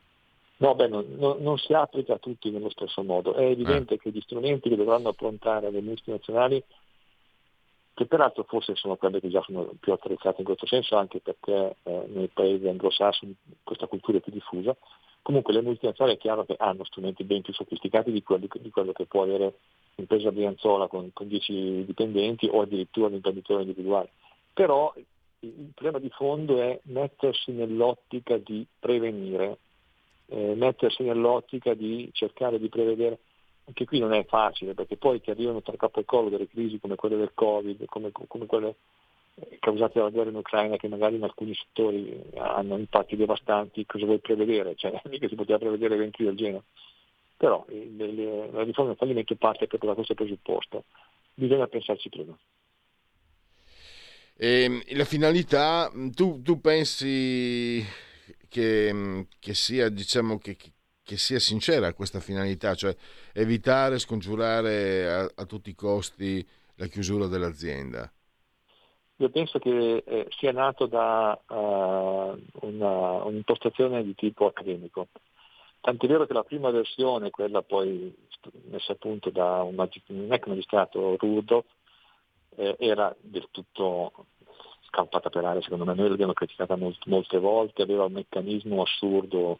No, 0.59 0.75
beh, 0.75 0.88
no, 0.88 1.04
no, 1.16 1.37
non 1.38 1.57
si 1.57 1.73
applica 1.73 2.14
a 2.14 2.19
tutti 2.19 2.50
nello 2.50 2.71
stesso 2.71 3.02
modo. 3.02 3.35
È 3.35 3.45
evidente 3.45 3.95
eh. 3.95 3.99
che 3.99 4.11
gli 4.11 4.21
strumenti 4.21 4.69
che 4.69 4.76
dovranno 4.76 5.09
approntare 5.09 5.71
le 5.71 5.80
multinazionali, 5.80 6.62
che 7.95 8.07
peraltro 8.07 8.45
forse 8.45 8.75
sono 8.75 8.97
quelle 8.97 9.21
che 9.21 9.30
già 9.30 9.42
sono 9.42 9.71
più 9.78 9.92
attrezzate 9.92 10.40
in 10.40 10.45
questo 10.45 10.66
senso, 10.66 10.97
anche 10.97 11.21
perché 11.21 11.76
eh, 11.85 12.04
nei 12.09 12.28
paesi 12.28 12.66
anglosassoni 12.66 13.35
questa 13.62 13.87
cultura 13.87 14.19
è 14.19 14.21
più 14.21 14.33
diffusa, 14.33 14.76
Comunque 15.23 15.53
le 15.53 15.62
multinazionali 15.62 16.17
è 16.17 16.21
chiaro 16.21 16.45
che 16.45 16.57
hanno 16.59 16.85
strumenti 16.85 17.25
ben 17.25 17.43
più 17.43 17.53
sofisticati 17.53 18.11
di 18.11 18.23
quello, 18.23 18.47
di 18.50 18.71
quello 18.71 18.93
che 18.93 19.07
può 19.07 19.23
avere 19.23 19.59
l'impresa 19.97 20.33
Brianzola 20.33 20.89
con, 20.89 21.11
con 21.12 21.29
10 21.29 21.85
dipendenti 21.85 22.49
o 22.50 22.62
addirittura 22.62 23.09
l'imprenditore 23.09 23.62
individuale. 23.62 24.11
Però 24.53 24.93
il 25.41 25.71
problema 25.75 25.99
di 25.99 26.11
fondo 26.11 26.61
è 26.61 26.79
mettersi 26.85 27.53
nell'ottica 27.53 28.37
di 28.39 28.67
prevenire, 28.79 29.59
eh, 30.27 30.55
mettersi 30.55 31.03
nell'ottica 31.03 31.75
di 31.75 32.09
cercare 32.12 32.59
di 32.59 32.69
prevedere. 32.69 33.19
Anche 33.65 33.85
qui 33.85 33.99
non 34.00 34.12
è 34.12 34.25
facile 34.25 34.75
perché 34.75 34.97
poi 34.97 35.21
ti 35.21 35.31
arrivano 35.31 35.62
tra 35.62 35.77
capo 35.77 36.00
e 36.00 36.05
collo 36.05 36.29
delle 36.29 36.49
crisi 36.49 36.81
come 36.81 36.97
quelle 36.97 37.17
del 37.17 37.33
Covid, 37.35 37.85
come, 37.87 38.11
come 38.11 38.47
quelle 38.47 38.75
causate 39.59 39.99
dalla 39.99 40.11
guerra 40.11 40.31
in 40.31 40.37
Ucraina 40.37 40.77
che 40.77 40.89
magari 40.89 41.17
in 41.17 41.23
alcuni 41.23 41.55
settori 41.55 42.23
hanno 42.37 42.77
impatti 42.77 43.17
devastanti, 43.17 43.87
cosa 43.87 44.05
vuoi 44.05 44.19
prevedere? 44.19 44.75
Cioè, 44.77 45.01
mica 45.09 45.29
si 45.29 45.35
poteva 45.35 45.59
prevedere 45.59 45.95
eventi 45.95 46.25
del 46.25 46.37
genere. 46.37 46.65
Però 47.37 47.65
le, 47.69 48.13
le, 48.13 48.51
la 48.51 48.63
riforma 48.63 48.91
del 48.91 48.99
fallimento 48.99 49.35
parte 49.37 49.67
proprio 49.67 49.91
da 49.91 49.95
questo 49.95 50.15
presupposto, 50.15 50.85
bisogna 51.35 51.67
pensarci 51.67 52.09
prima. 52.09 52.37
E 54.37 54.63
ehm, 54.63 54.83
la 54.97 55.05
finalità, 55.05 55.91
tu, 56.15 56.43
tu 56.43 56.61
pensi 56.61 57.85
che, 58.49 59.27
che, 59.39 59.55
sia, 59.55 59.89
diciamo, 59.89 60.39
che, 60.39 60.57
che, 61.03 61.17
sia 61.17 61.39
sincera 61.39 61.93
questa 61.95 62.21
finalità, 62.21 62.75
cioè 62.75 62.95
evitare, 63.33 63.99
scongiurare 63.99 65.11
a, 65.11 65.31
a 65.35 65.45
tutti 65.47 65.71
i 65.71 65.75
costi 65.75 66.47
la 66.77 66.87
chiusura 66.87 67.27
dell'azienda? 67.27 68.11
Io 69.21 69.29
penso 69.29 69.59
che 69.59 70.03
eh, 70.07 70.27
sia 70.31 70.50
nato 70.50 70.87
da 70.87 71.39
uh, 71.47 72.67
una, 72.67 73.23
un'impostazione 73.25 74.03
di 74.03 74.15
tipo 74.15 74.47
accademico. 74.47 75.09
Tant'è 75.83 76.07
vero 76.07 76.25
che 76.25 76.33
la 76.33 76.43
prima 76.43 76.71
versione, 76.71 77.29
quella 77.29 77.61
poi 77.61 78.15
messa 78.71 78.93
a 78.93 78.97
punto 78.97 79.29
da 79.29 79.62
un, 79.62 79.77
un 79.77 80.33
ex 80.33 80.47
magistrato 80.47 81.17
Rudolph, 81.19 81.67
eh, 82.57 82.77
era 82.79 83.15
del 83.21 83.49
tutto 83.50 84.27
scampata 84.89 85.29
per 85.29 85.45
aria, 85.45 85.61
secondo 85.61 85.85
me 85.85 85.93
noi 85.93 86.09
l'abbiamo 86.09 86.33
criticata 86.33 86.77
molte, 86.77 87.00
molte 87.05 87.39
volte, 87.39 87.83
aveva 87.83 88.05
un 88.05 88.12
meccanismo 88.12 88.81
assurdo 88.81 89.59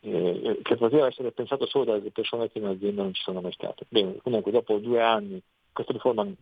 eh, 0.00 0.58
che 0.62 0.76
poteva 0.76 1.06
essere 1.06 1.30
pensato 1.30 1.66
solo 1.66 1.84
dalle 1.84 2.10
persone 2.10 2.50
che 2.50 2.58
in 2.58 2.66
azienda 2.66 3.02
non 3.02 3.14
ci 3.14 3.22
sono 3.22 3.40
mai 3.40 3.52
state. 3.52 3.86
Bene, 3.88 4.16
comunque 4.22 4.50
dopo 4.50 4.78
due 4.78 5.00
anni 5.00 5.40
questa 5.76 5.92
riforma, 5.92 6.24
mm, 6.24 6.32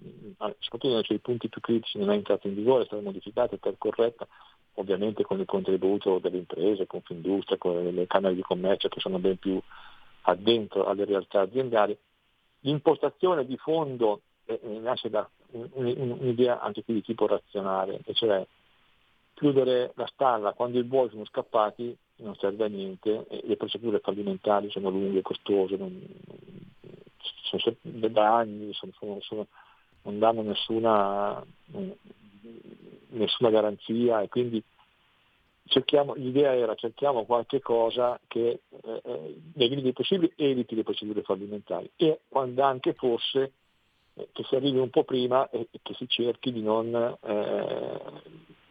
soprattutto 0.60 0.94
nei 0.94 1.02
suoi 1.02 1.18
punti 1.18 1.48
più 1.48 1.60
critici, 1.60 1.98
non 1.98 2.10
è 2.10 2.14
entrata 2.14 2.46
in 2.46 2.54
vigore, 2.54 2.84
è 2.84 2.86
stata 2.86 3.02
modificata 3.02 3.56
per 3.56 3.74
corretta, 3.78 4.28
ovviamente 4.74 5.24
con 5.24 5.40
il 5.40 5.46
contributo 5.46 6.20
delle 6.20 6.38
imprese, 6.38 6.86
Confindustria, 6.86 7.58
con 7.58 7.84
le 7.84 8.06
camere 8.06 8.36
di 8.36 8.42
commercio 8.42 8.88
che 8.88 9.00
sono 9.00 9.18
ben 9.18 9.36
più 9.36 9.60
addentro 10.22 10.86
alle 10.86 11.04
realtà 11.04 11.40
aziendali. 11.40 11.98
L'impostazione 12.60 13.44
di 13.44 13.56
fondo 13.56 14.20
eh, 14.44 14.60
eh 14.62 14.78
nasce 14.78 15.10
da 15.10 15.28
un'idea 15.50 16.60
anche 16.60 16.84
qui 16.84 16.94
di 16.94 17.02
tipo 17.02 17.26
razionale, 17.26 18.00
e 18.04 18.14
cioè 18.14 18.46
chiudere 19.34 19.92
la 19.96 20.06
stalla 20.06 20.52
quando 20.52 20.78
i 20.78 20.84
buoi 20.84 21.10
sono 21.10 21.24
scappati 21.24 21.96
non 22.16 22.36
serve 22.36 22.64
a 22.64 22.68
niente 22.68 23.26
le 23.28 23.56
procedure 23.56 23.98
fallimentari 23.98 24.70
sono 24.70 24.90
lunghe, 24.90 25.22
costose, 25.22 25.76
non, 25.76 26.00
sono 27.42 27.76
da 27.82 28.36
anni, 28.36 28.72
sono, 28.72 28.92
sono, 28.98 29.20
sono, 29.20 29.46
non 30.02 30.18
danno 30.18 30.42
nessuna, 30.42 31.44
nessuna 33.08 33.50
garanzia 33.50 34.20
e 34.20 34.28
quindi 34.28 34.62
cerchiamo, 35.66 36.14
l'idea 36.14 36.54
era 36.54 36.74
cerchiamo 36.74 37.24
qualche 37.24 37.60
cosa 37.60 38.18
che 38.26 38.60
eh, 38.68 39.00
eh 39.02 39.40
nei 39.54 39.68
limiti 39.68 39.92
possibili 39.92 40.32
eviti 40.36 40.74
le 40.74 40.82
procedure 40.82 41.22
fallimentari 41.22 41.90
e 41.96 42.20
quando 42.28 42.62
anche 42.62 42.92
fosse 42.92 43.52
eh, 44.14 44.28
che 44.32 44.44
si 44.44 44.54
arrivi 44.54 44.78
un 44.78 44.90
po' 44.90 45.04
prima 45.04 45.48
e, 45.50 45.68
che 45.82 45.94
si 45.94 46.06
cerchi 46.08 46.52
di 46.52 46.62
non 46.62 46.94
eh, 46.94 48.00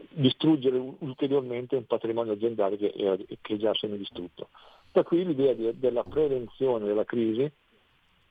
distruggere 0.10 0.78
ulteriormente 1.00 1.76
un 1.76 1.86
patrimonio 1.86 2.34
aziendale 2.34 2.78
che, 2.78 2.94
che 3.42 3.58
già 3.58 3.74
se 3.74 3.88
ne 3.88 3.98
distrutto. 3.98 4.50
Da 4.92 5.04
qui 5.04 5.26
l'idea 5.26 5.54
di, 5.54 5.78
della 5.80 6.04
prevenzione 6.04 6.86
della 6.86 7.06
crisi 7.06 7.52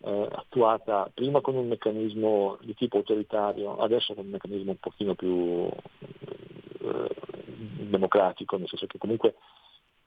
eh, 0.05 0.29
attuata 0.33 1.11
prima 1.13 1.41
con 1.41 1.55
un 1.57 1.69
meccanismo 1.69 2.59
di 2.63 2.75
tipo 2.75 2.99
autoritario, 2.99 3.77
adesso 3.79 4.15
con 4.15 4.25
un 4.25 4.31
meccanismo 4.33 4.73
un 4.73 4.79
pochino 4.79 5.15
più 5.15 5.69
eh, 6.81 7.09
democratico, 7.89 8.57
nel 8.57 8.69
senso 8.69 8.87
che 8.87 8.99
comunque 8.99 9.35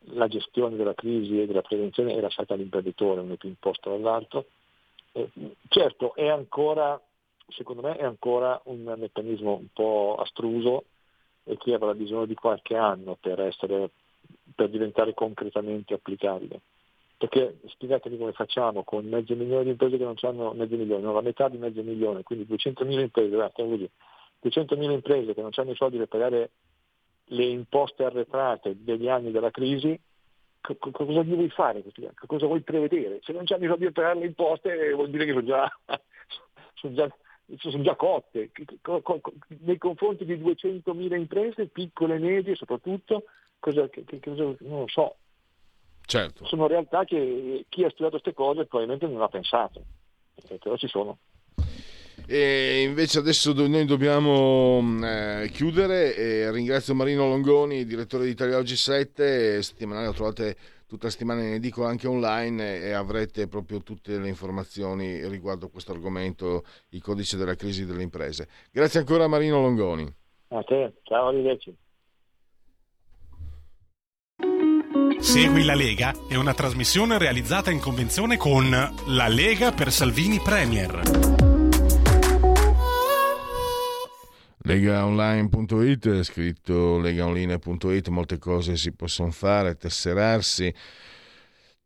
la 0.10 0.28
gestione 0.28 0.76
della 0.76 0.94
crisi 0.94 1.42
e 1.42 1.48
della 1.48 1.62
prevenzione 1.62 2.14
è 2.14 2.20
lasciata 2.20 2.54
all'imprenditore, 2.54 3.22
non 3.22 3.32
è 3.32 3.38
più 3.38 3.50
imposta 3.50 3.90
dall'alto. 3.90 4.48
Eh, 5.14 5.30
certo, 5.70 6.14
è 6.16 6.28
ancora, 6.28 7.02
secondo 7.48 7.82
me, 7.82 7.96
è 7.96 8.04
ancora 8.04 8.60
un 8.66 8.94
meccanismo 8.98 9.56
un 9.56 9.68
po' 9.74 10.16
astruso 10.20 10.86
e 11.46 11.58
che 11.58 11.74
avrà 11.74 11.94
bisogno 11.94 12.26
di 12.26 12.36
qualche 12.36 12.76
anno 12.76 13.18
per, 13.20 13.40
essere, 13.40 13.92
per 14.54 14.70
diventare 14.70 15.14
concretamente 15.14 15.94
applicabile. 15.94 16.60
Perché 17.28 17.58
spiegatemi 17.70 18.18
come 18.20 18.34
facciamo 18.34 18.84
con 18.84 19.04
mezzo 19.08 19.36
milione 19.36 19.64
di 19.64 19.72
imprese 19.72 19.98
che 19.98 20.04
non 20.04 20.16
hanno 20.22 20.54
mezzo 20.54 20.76
milione, 20.76 21.02
no, 21.02 21.12
la 21.12 21.22
metà 21.22 21.50
di 21.50 21.58
mezzo 21.58 21.82
milione, 21.82 22.22
quindi 22.22 22.46
200.000 22.46 23.00
imprese, 23.00 23.52
così, 23.52 23.90
200.000 24.44 24.92
imprese 24.92 25.34
che 25.34 25.42
non 25.42 25.50
hanno 25.56 25.72
i 25.72 25.76
soldi 25.76 25.98
per 25.98 26.08
pagare 26.08 26.52
le 27.30 27.46
imposte 27.46 28.04
arretrate 28.04 28.76
degli 28.78 29.10
anni 29.10 29.32
della 29.32 29.50
crisi, 29.50 30.00
c- 30.62 30.78
cosa 30.78 31.24
vuoi 31.24 31.50
fare? 31.50 31.84
Cosa 32.28 32.46
vuoi 32.46 32.62
prevedere? 32.62 33.22
Se 33.24 33.34
non 33.34 33.46
hanno 33.48 33.66
i 33.66 33.70
soldi 33.70 33.86
per 33.86 33.94
pagare 33.94 34.20
le 34.20 34.26
imposte 34.28 34.94
vuol 34.94 35.10
dire 35.10 35.26
che 35.26 35.32
sono 35.32 35.46
già, 35.46 35.80
sono 36.76 36.94
già, 36.94 37.16
sono 37.58 37.82
già 37.82 37.96
cotte. 37.96 38.52
Nei 39.62 39.80
confronti 39.80 40.26
di 40.26 40.36
200.000 40.38 41.16
imprese, 41.16 41.66
piccole 41.70 42.16
e 42.16 42.20
medie 42.20 42.54
soprattutto, 42.54 43.24
cosa, 43.58 43.90
che, 43.90 44.04
che, 44.04 44.22
non 44.26 44.56
lo 44.60 44.88
so, 44.88 45.16
Certo. 46.06 46.46
Sono 46.46 46.68
realtà 46.68 47.04
che 47.04 47.66
chi 47.70 47.84
ha 47.84 47.90
studiato 47.90 48.20
queste 48.20 48.34
cose 48.34 48.66
probabilmente 48.66 49.08
non 49.08 49.22
ha 49.22 49.28
pensato, 49.28 49.82
però 50.60 50.76
ci 50.78 50.88
sono. 50.88 51.18
E 52.28 52.82
invece 52.82 53.20
adesso 53.20 53.54
noi 53.54 53.86
dobbiamo 53.86 54.82
eh, 55.04 55.50
chiudere. 55.52 56.50
Ringrazio 56.52 56.96
Marino 56.96 57.28
Longoni, 57.28 57.86
direttore 57.86 58.26
di 58.26 58.32
Italia 58.32 58.58
Oggi 58.58 58.76
7. 58.76 59.62
Settimanale 59.62 60.08
lo 60.08 60.14
trovate 60.14 60.56
tutta 60.88 61.06
la 61.06 61.12
settimana 61.12 61.42
in 61.42 61.54
edicola 61.54 61.90
anche 61.90 62.08
online 62.08 62.82
e 62.82 62.94
avrete 62.94 63.48
proprio 63.48 63.82
tutte 63.82 64.18
le 64.18 64.28
informazioni 64.28 65.28
riguardo 65.28 65.70
questo 65.70 65.92
argomento, 65.92 66.64
il 66.90 67.02
codice 67.02 67.38
della 67.38 67.56
crisi 67.56 67.86
delle 67.86 68.04
imprese. 68.04 68.48
Grazie 68.72 69.02
ancora 69.02 69.28
Marino 69.28 69.62
Longoni. 69.62 70.12
A 70.50 70.64
te, 70.64 70.94
ciao, 71.04 71.28
arrivederci. 71.28 71.76
Segui 75.20 75.64
la 75.64 75.76
Lega 75.76 76.14
è 76.28 76.36
una 76.36 76.54
trasmissione 76.54 77.18
realizzata 77.18 77.72
in 77.72 77.80
convenzione 77.80 78.38
con 78.38 78.70
La 78.70 79.28
Lega 79.28 79.72
per 79.72 79.92
Salvini 79.92 80.40
Premier. 80.40 81.02
Legaonline.it, 84.58 86.24
scritto 86.24 87.00
legaonline.it, 87.00 88.08
molte 88.10 88.38
cose 88.38 88.78
si 88.78 88.92
possono 88.94 89.32
fare, 89.32 89.76
tesserarsi, 89.76 90.74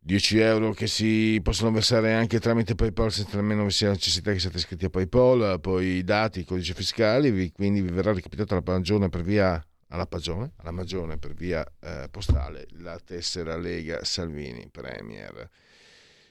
10 0.02 0.38
euro 0.38 0.72
che 0.72 0.86
si 0.86 1.38
possono 1.42 1.70
versare 1.70 2.14
anche 2.14 2.40
tramite 2.40 2.74
PayPal 2.74 3.12
senza 3.12 3.36
nemmeno 3.36 3.64
vi 3.64 3.70
sia 3.70 3.90
necessità 3.90 4.32
che 4.32 4.38
siate 4.38 4.56
iscritti 4.56 4.86
a 4.86 4.90
PayPal, 4.90 5.60
poi 5.60 5.86
i 5.96 6.04
dati, 6.04 6.40
i 6.40 6.44
codici 6.44 6.72
fiscali, 6.72 7.52
quindi 7.52 7.82
vi 7.82 7.90
verrà 7.90 8.12
recapitata 8.12 8.54
la 8.54 8.62
pagione 8.62 9.08
per 9.10 9.22
via 9.22 9.62
alla 9.90 10.06
Pagione, 10.06 10.52
alla 10.56 10.70
Magione 10.70 11.18
per 11.18 11.34
via 11.34 11.64
eh, 11.80 12.08
postale 12.10 12.66
la 12.78 12.98
tessera 12.98 13.56
Lega 13.56 14.04
Salvini 14.04 14.68
Premier. 14.70 15.48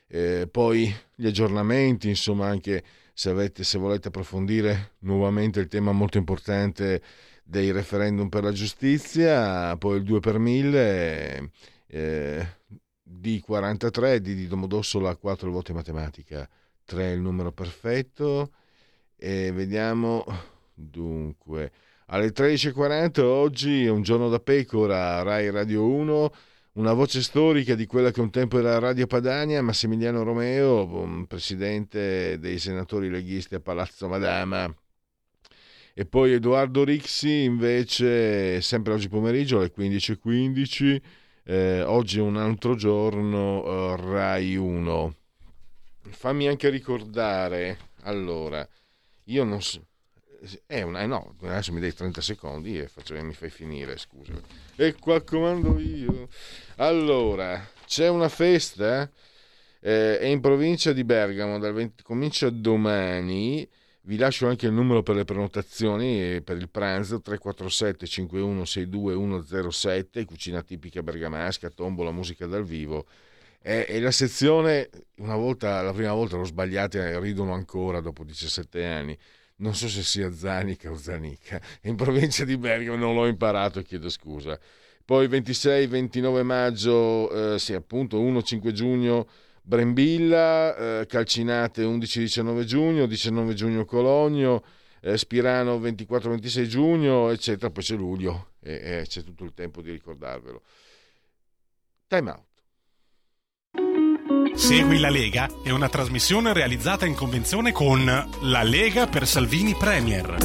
Eh, 0.07 0.47
poi 0.49 0.93
gli 1.15 1.27
aggiornamenti, 1.27 2.09
insomma 2.09 2.47
anche 2.47 2.83
se, 3.13 3.29
avete, 3.29 3.63
se 3.63 3.77
volete 3.77 4.07
approfondire 4.07 4.93
nuovamente 4.99 5.59
il 5.59 5.67
tema 5.67 5.91
molto 5.91 6.17
importante 6.17 7.01
dei 7.43 7.71
referendum 7.71 8.29
per 8.29 8.43
la 8.43 8.51
giustizia, 8.51 9.75
poi 9.77 9.97
il 9.97 10.03
2 10.03 10.19
per 10.19 10.37
1000, 10.37 11.51
eh, 11.87 12.47
D43, 13.03 14.17
D 14.17 14.33
di 14.33 14.47
Domodossola 14.47 15.15
4 15.15 15.47
il 15.47 15.53
voto 15.53 15.71
in 15.71 15.77
matematica, 15.77 16.47
3 16.85 17.03
è 17.03 17.11
il 17.11 17.19
numero 17.19 17.51
perfetto 17.51 18.53
e 19.15 19.51
vediamo 19.51 20.23
dunque 20.73 21.71
alle 22.11 22.31
13.40 22.31 23.21
oggi 23.21 23.85
è 23.85 23.89
un 23.89 24.01
giorno 24.01 24.29
da 24.29 24.39
pecora, 24.39 25.21
Rai 25.21 25.51
Radio 25.51 25.85
1, 25.85 26.33
una 26.73 26.93
voce 26.93 27.21
storica 27.21 27.75
di 27.75 27.85
quella 27.85 28.11
che 28.11 28.19
un 28.21 28.31
tempo 28.31 28.57
era 28.57 28.79
Radio 28.79 29.05
Padania, 29.05 29.61
Massimiliano 29.61 30.23
Romeo, 30.23 31.25
presidente 31.27 32.39
dei 32.39 32.57
senatori 32.57 33.09
leghisti 33.09 33.55
a 33.55 33.59
Palazzo 33.59 34.07
Madama. 34.07 34.73
E 35.93 36.05
poi 36.05 36.33
Edoardo 36.33 36.83
Rixi 36.83 37.43
invece, 37.43 38.61
sempre 38.61 38.93
oggi 38.93 39.07
pomeriggio 39.07 39.57
alle 39.57 39.71
15.15, 39.75 41.01
eh, 41.43 41.81
oggi 41.83 42.17
è 42.19 42.21
un 42.21 42.37
altro 42.37 42.75
giorno, 42.75 43.63
eh, 43.65 43.95
Rai 43.97 44.55
1. 44.55 45.15
Fammi 46.09 46.47
anche 46.47 46.69
ricordare, 46.69 47.77
allora, 48.03 48.67
io 49.25 49.43
non 49.43 49.61
so 49.61 49.88
è 50.65 50.81
una, 50.81 51.01
eh, 51.01 51.05
no, 51.05 51.35
adesso 51.41 51.73
mi 51.73 51.79
dai 51.79 51.93
30 51.93 52.21
secondi 52.21 52.77
e 52.79 52.87
faccio, 52.87 53.21
mi 53.23 53.33
fai 53.33 53.49
finire, 53.49 53.97
scusa. 53.97 54.33
E 54.75 54.95
qua 54.95 55.21
comando 55.21 55.79
io. 55.79 56.29
Allora, 56.77 57.67
c'è 57.85 58.07
una 58.07 58.29
festa, 58.29 59.09
eh, 59.81 60.19
è 60.19 60.25
in 60.25 60.39
provincia 60.39 60.93
di 60.93 61.03
Bergamo, 61.03 61.59
20, 61.59 62.03
comincia 62.03 62.49
domani. 62.49 63.67
Vi 64.01 64.17
lascio 64.17 64.47
anche 64.47 64.65
il 64.65 64.71
numero 64.71 65.03
per 65.03 65.15
le 65.15 65.25
prenotazioni 65.25 66.41
per 66.41 66.57
il 66.57 66.69
pranzo 66.69 67.21
347 67.21 68.07
5162 68.07 69.13
107, 69.13 70.25
cucina 70.25 70.63
tipica 70.63 71.03
bergamasca, 71.03 71.69
tombola, 71.69 72.11
musica 72.11 72.47
dal 72.47 72.63
vivo 72.63 73.05
E, 73.61 73.85
e, 73.87 73.99
la 73.99 74.11
sezione, 74.11 74.89
una 75.17 75.35
volta, 75.35 75.81
la 75.81 75.93
prima 75.93 76.13
volta 76.13 76.37
l'ho 76.37 76.45
sbagliata 76.45 76.97
e 76.97 77.19
ridono 77.19 77.53
ancora 77.53 77.99
dopo 77.99 78.23
17 78.23 78.85
anni. 78.85 79.17
Non 79.59 79.75
so 79.75 79.89
se 79.89 80.03
sia 80.03 80.31
Zanica 80.31 80.89
o 80.89 80.95
Zanica. 80.95 81.61
In 81.83 81.95
provincia 81.95 82.45
di 82.45 82.57
Bergamo 82.57 82.97
non 82.97 83.13
l'ho 83.13 83.27
imparato 83.27 83.79
e 83.79 83.83
chiedo 83.83 84.09
scusa. 84.09 84.59
Poi 85.03 85.27
26-29 85.27 86.43
maggio, 86.43 87.53
eh, 87.55 87.59
sì 87.59 87.73
appunto 87.73 88.21
1-5 88.21 88.71
giugno 88.71 89.27
Brembilla, 89.61 91.01
eh, 91.01 91.05
Calcinate 91.07 91.83
11-19 91.83 92.63
giugno, 92.63 93.05
19 93.05 93.53
giugno 93.53 93.85
Cologno, 93.85 94.63
eh, 95.01 95.17
Spirano 95.17 95.77
24-26 95.79 96.65
giugno, 96.65 97.29
eccetera. 97.29 97.69
Poi 97.69 97.83
c'è 97.83 97.95
luglio 97.95 98.51
e, 98.61 98.73
e 98.73 99.03
c'è 99.07 99.23
tutto 99.23 99.43
il 99.43 99.53
tempo 99.53 99.81
di 99.81 99.91
ricordarvelo. 99.91 100.61
Time 102.07 102.29
out. 102.29 102.48
Segui 104.55 104.99
la 104.99 105.09
Lega 105.09 105.49
è 105.63 105.69
una 105.69 105.89
trasmissione 105.89 106.53
realizzata 106.53 107.05
in 107.05 107.15
convenzione 107.15 107.71
con 107.71 108.05
La 108.41 108.63
Lega 108.63 109.07
per 109.07 109.25
Salvini 109.25 109.75
Premier. 109.75 110.37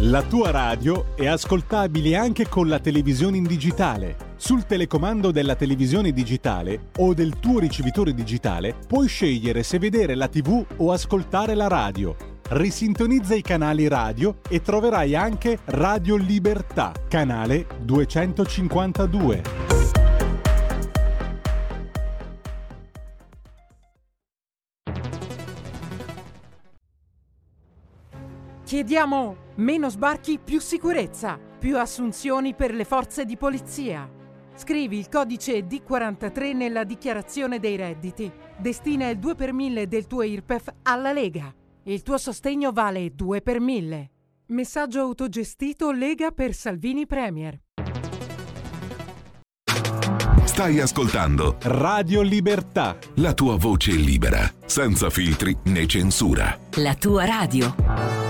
La 0.00 0.22
tua 0.22 0.50
radio 0.50 1.16
è 1.16 1.26
ascoltabile 1.26 2.16
anche 2.16 2.48
con 2.48 2.68
la 2.68 2.78
televisione 2.78 3.36
in 3.36 3.44
digitale. 3.44 4.34
Sul 4.36 4.64
telecomando 4.64 5.30
della 5.30 5.56
televisione 5.56 6.12
digitale 6.12 6.90
o 6.98 7.14
del 7.14 7.38
tuo 7.40 7.58
ricevitore 7.58 8.14
digitale 8.14 8.74
puoi 8.86 9.08
scegliere 9.08 9.62
se 9.62 9.78
vedere 9.78 10.14
la 10.14 10.28
TV 10.28 10.64
o 10.76 10.92
ascoltare 10.92 11.54
la 11.54 11.66
radio 11.66 12.37
risintonizza 12.50 13.34
i 13.34 13.42
canali 13.42 13.88
radio 13.88 14.38
e 14.48 14.62
troverai 14.62 15.14
anche 15.14 15.58
Radio 15.66 16.16
Libertà, 16.16 16.92
canale 17.08 17.66
252. 17.80 19.42
Chiediamo 28.64 29.36
meno 29.56 29.88
sbarchi, 29.88 30.38
più 30.38 30.60
sicurezza, 30.60 31.38
più 31.58 31.78
assunzioni 31.78 32.54
per 32.54 32.74
le 32.74 32.84
forze 32.84 33.24
di 33.24 33.36
polizia. 33.36 34.08
Scrivi 34.54 34.98
il 34.98 35.08
codice 35.08 35.66
D43 35.66 36.54
nella 36.54 36.84
dichiarazione 36.84 37.60
dei 37.60 37.76
redditi. 37.76 38.30
Destina 38.58 39.08
il 39.08 39.18
2 39.18 39.34
per 39.34 39.52
1000 39.52 39.86
del 39.88 40.06
tuo 40.06 40.22
IRPEF 40.22 40.72
alla 40.82 41.12
Lega. 41.12 41.54
Il 41.84 42.02
tuo 42.02 42.18
sostegno 42.18 42.72
vale 42.72 43.14
2 43.14 43.40
per 43.40 43.60
1000. 43.60 44.10
Messaggio 44.48 45.00
autogestito 45.00 45.90
Lega 45.90 46.30
per 46.30 46.54
Salvini 46.54 47.06
Premier. 47.06 47.60
Stai 50.44 50.80
ascoltando 50.80 51.56
Radio 51.62 52.20
Libertà. 52.22 52.98
La 53.16 53.32
tua 53.32 53.56
voce 53.56 53.92
libera, 53.92 54.50
senza 54.66 55.08
filtri 55.08 55.56
né 55.64 55.86
censura. 55.86 56.58
La 56.76 56.94
tua 56.94 57.24
radio. 57.24 58.27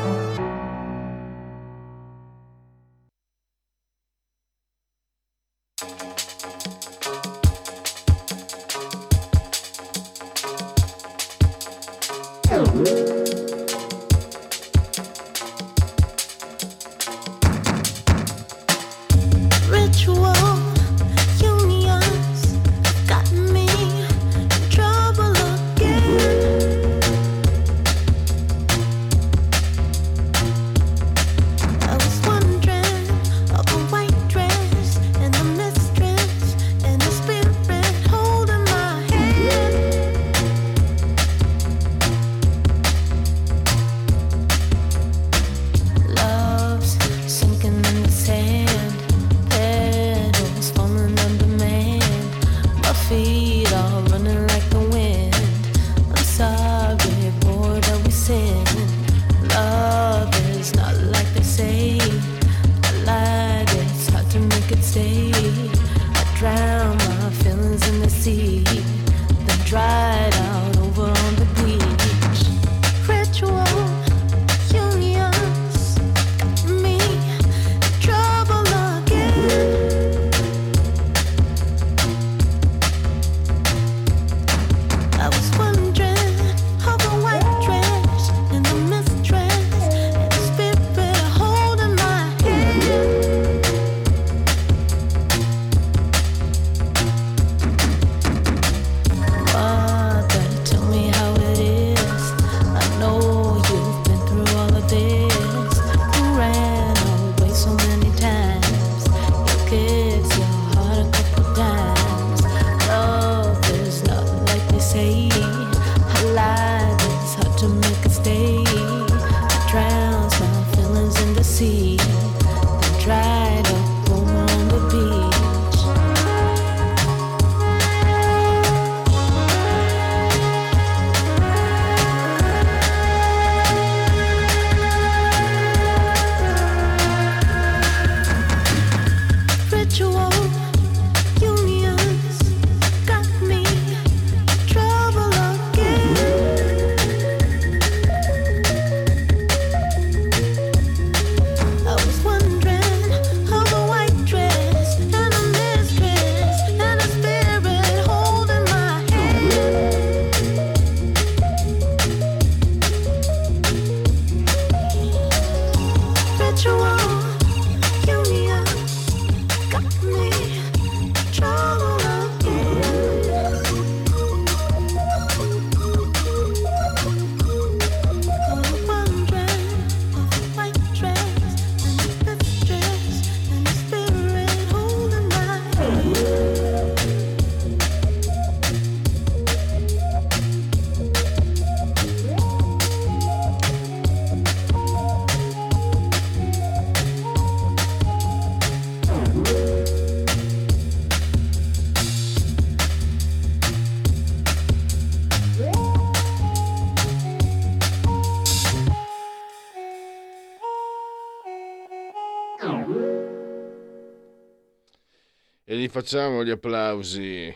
Facciamo 215.88 216.44
gli 216.44 216.50
applausi. 216.50 217.54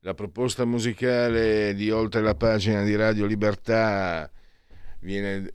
La 0.00 0.12
proposta 0.12 0.66
musicale 0.66 1.74
di 1.74 1.90
oltre 1.90 2.20
la 2.20 2.34
pagina 2.34 2.82
di 2.82 2.94
Radio 2.94 3.24
Libertà 3.24 4.30
viene 5.00 5.54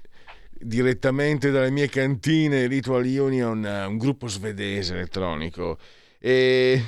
direttamente 0.51 1.51
dalle 1.51 1.69
mie 1.69 1.87
cantine 1.87 2.65
Ritual 2.65 3.05
Union, 3.05 3.63
un 3.63 3.97
gruppo 3.97 4.27
svedese 4.27 4.95
elettronico. 4.95 5.77
E 6.17 6.81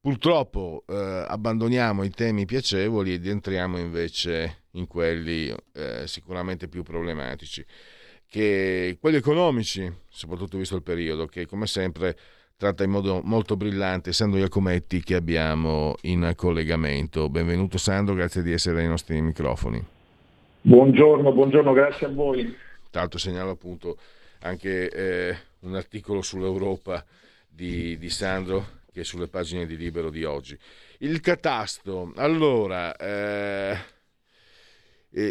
purtroppo 0.00 0.84
eh, 0.86 1.24
abbandoniamo 1.28 2.02
i 2.02 2.10
temi 2.10 2.46
piacevoli 2.46 3.12
ed 3.12 3.26
entriamo 3.26 3.76
invece 3.76 4.62
in 4.72 4.86
quelli 4.86 5.54
eh, 5.74 6.06
sicuramente 6.06 6.66
più 6.68 6.82
problematici, 6.82 7.64
che 8.26 8.96
quelli 8.98 9.16
economici, 9.16 9.92
soprattutto 10.08 10.56
visto 10.56 10.76
il 10.76 10.82
periodo, 10.82 11.26
che 11.26 11.44
come 11.44 11.66
sempre 11.66 12.16
tratta 12.58 12.82
in 12.82 12.90
modo 12.90 13.20
molto 13.22 13.56
brillante 13.56 14.12
Sandro 14.12 14.40
Iacometti 14.40 15.00
che 15.00 15.14
abbiamo 15.14 15.94
in 16.02 16.32
collegamento. 16.34 17.28
Benvenuto 17.28 17.78
Sandro, 17.78 18.16
grazie 18.16 18.42
di 18.42 18.50
essere 18.50 18.80
ai 18.80 18.88
nostri 18.88 19.20
microfoni. 19.22 19.80
Buongiorno, 20.62 21.30
buongiorno, 21.32 21.72
grazie 21.72 22.08
a 22.08 22.10
voi. 22.10 22.52
L'altro 22.90 23.20
segnalo 23.20 23.50
appunto 23.50 23.96
anche 24.40 24.90
eh, 24.90 25.36
un 25.60 25.76
articolo 25.76 26.20
sull'Europa 26.20 27.04
di, 27.48 27.96
di, 27.96 28.10
Sandro 28.10 28.66
che 28.92 29.02
è 29.02 29.04
sulle 29.04 29.28
pagine 29.28 29.64
di 29.64 29.76
Libero 29.76 30.10
di 30.10 30.24
oggi. 30.24 30.58
Il 30.98 31.20
catasto, 31.20 32.12
allora... 32.16 32.96
Eh 32.96 33.96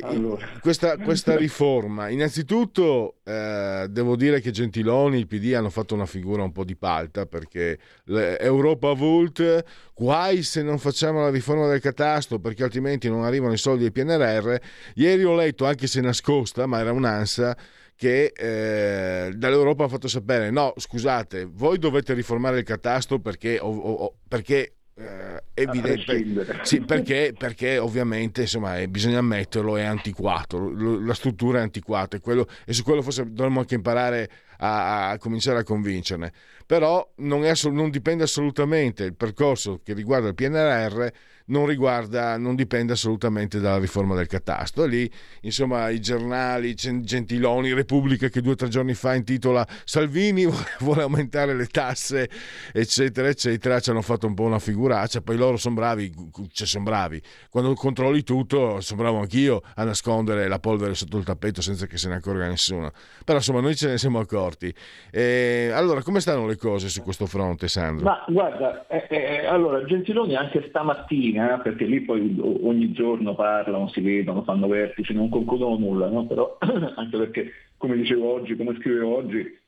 allora. 0.01 0.57
questa, 0.59 0.97
questa, 0.97 1.35
riforma, 1.37 2.09
innanzitutto 2.09 3.17
eh, 3.23 3.85
devo 3.89 4.15
dire 4.15 4.41
che 4.41 4.49
Gentiloni 4.49 5.15
e 5.15 5.19
il 5.19 5.27
PD 5.27 5.53
hanno 5.53 5.69
fatto 5.69 5.93
una 5.93 6.07
figura 6.07 6.41
un 6.41 6.51
po' 6.51 6.63
di 6.63 6.75
palta 6.75 7.27
perché 7.27 7.77
Europa 8.05 8.93
Volt, 8.93 9.63
guai 9.93 10.41
se 10.41 10.63
non 10.63 10.79
facciamo 10.79 11.21
la 11.21 11.29
riforma 11.29 11.67
del 11.67 11.79
catasto 11.79 12.39
perché 12.39 12.63
altrimenti 12.63 13.07
non 13.07 13.23
arrivano 13.23 13.53
i 13.53 13.57
soldi 13.57 13.83
del 13.83 13.91
PNRR. 13.91 14.55
Ieri 14.95 15.23
ho 15.23 15.35
letto, 15.35 15.65
anche 15.65 15.85
se 15.85 16.01
nascosta, 16.01 16.65
ma 16.65 16.79
era 16.79 16.91
un'ansia, 16.91 17.55
che 17.95 18.31
eh, 18.35 19.31
dall'Europa 19.35 19.83
hanno 19.83 19.91
fatto 19.91 20.07
sapere 20.07 20.51
no 20.51 20.71
scusate 20.77 21.49
voi 21.51 21.79
dovete 21.79 22.13
riformare 22.13 22.59
il 22.59 22.63
catasto 22.63 23.17
perché, 23.17 23.57
o, 23.59 23.75
o, 23.75 24.17
perché 24.27 24.76
eh, 24.99 25.43
evidente. 25.53 26.59
sì, 26.63 26.81
perché, 26.81 27.33
perché, 27.37 27.77
ovviamente 27.77 28.41
insomma, 28.41 28.79
eh, 28.79 28.87
bisogna 28.87 29.19
ammetterlo 29.19 29.77
è 29.77 29.83
antiquato. 29.83 30.71
La 30.99 31.13
struttura 31.13 31.59
è 31.59 31.61
antiquata 31.61 32.17
e, 32.17 32.19
quello, 32.19 32.47
e 32.65 32.73
su 32.73 32.83
quello 32.83 33.03
forse 33.03 33.31
dovremmo 33.31 33.59
anche 33.59 33.75
imparare 33.75 34.29
a, 34.57 35.09
a 35.11 35.17
cominciare 35.19 35.59
a 35.59 35.63
convincerne. 35.63 36.31
Però 36.65 37.07
non, 37.17 37.45
è, 37.45 37.53
non 37.69 37.91
dipende 37.91 38.23
assolutamente 38.23 39.03
il 39.03 39.15
percorso 39.15 39.81
che 39.83 39.93
riguarda 39.93 40.29
il 40.29 40.35
PNRR 40.35 41.07
non 41.47 41.65
riguarda, 41.65 42.37
non 42.37 42.55
dipende 42.55 42.93
assolutamente 42.93 43.59
dalla 43.59 43.77
riforma 43.77 44.15
del 44.15 44.27
catasto. 44.27 44.83
E 44.83 44.87
lì, 44.87 45.11
insomma, 45.41 45.89
i 45.89 45.99
giornali, 45.99 46.73
Gentiloni, 46.73 47.73
Repubblica 47.73 48.29
che 48.29 48.41
due 48.41 48.53
o 48.53 48.55
tre 48.55 48.67
giorni 48.69 48.93
fa 48.93 49.13
intitola 49.15 49.65
Salvini 49.83 50.47
vuole 50.79 51.03
aumentare 51.03 51.53
le 51.53 51.67
tasse, 51.67 52.29
eccetera, 52.73 53.27
eccetera, 53.27 53.79
ci 53.79 53.89
hanno 53.89 54.01
fatto 54.01 54.27
un 54.27 54.33
po' 54.33 54.43
una 54.43 54.59
figuraccia, 54.59 55.21
poi 55.21 55.37
loro 55.37 55.57
sono 55.57 55.75
bravi, 55.75 56.13
cioè 56.51 56.67
sono 56.67 56.83
bravi. 56.83 57.21
Quando 57.49 57.73
controlli 57.73 58.23
tutto, 58.23 58.81
sono 58.81 59.01
bravo 59.01 59.19
anch'io 59.19 59.61
a 59.75 59.83
nascondere 59.83 60.47
la 60.47 60.59
polvere 60.59 60.95
sotto 60.95 61.17
il 61.17 61.23
tappeto 61.23 61.61
senza 61.61 61.85
che 61.85 61.97
se 61.97 62.09
ne 62.09 62.15
accorga 62.15 62.47
nessuno. 62.47 62.91
Però 63.23 63.37
insomma, 63.37 63.61
noi 63.61 63.75
ce 63.75 63.89
ne 63.89 63.97
siamo 63.97 64.19
accorti. 64.19 64.73
E, 65.11 65.71
allora, 65.73 66.01
come 66.01 66.19
stanno 66.19 66.45
le 66.45 66.57
cose 66.57 66.89
su 66.89 67.01
questo 67.01 67.25
fronte, 67.25 67.67
Sandro? 67.67 68.05
Ma 68.05 68.25
guarda, 68.27 68.85
eh, 68.87 69.07
eh, 69.09 69.45
allora, 69.45 69.83
Gentiloni 69.85 70.35
anche 70.35 70.65
stamattina 70.69 71.36
mattina, 71.37 71.59
perché 71.59 71.85
lì 71.85 72.01
poi 72.01 72.37
ogni 72.39 72.91
giorno 72.91 73.35
parlano, 73.35 73.87
si 73.89 74.01
vedono, 74.01 74.43
fanno 74.43 74.67
vertici, 74.67 75.13
non 75.13 75.29
concludono 75.29 75.77
nulla, 75.77 76.09
no? 76.09 76.25
però 76.25 76.57
anche 76.95 77.17
perché, 77.17 77.51
come 77.77 77.95
dicevo 77.95 78.31
oggi, 78.31 78.55
come 78.55 78.75
scrivevo 78.79 79.15
oggi, 79.15 79.59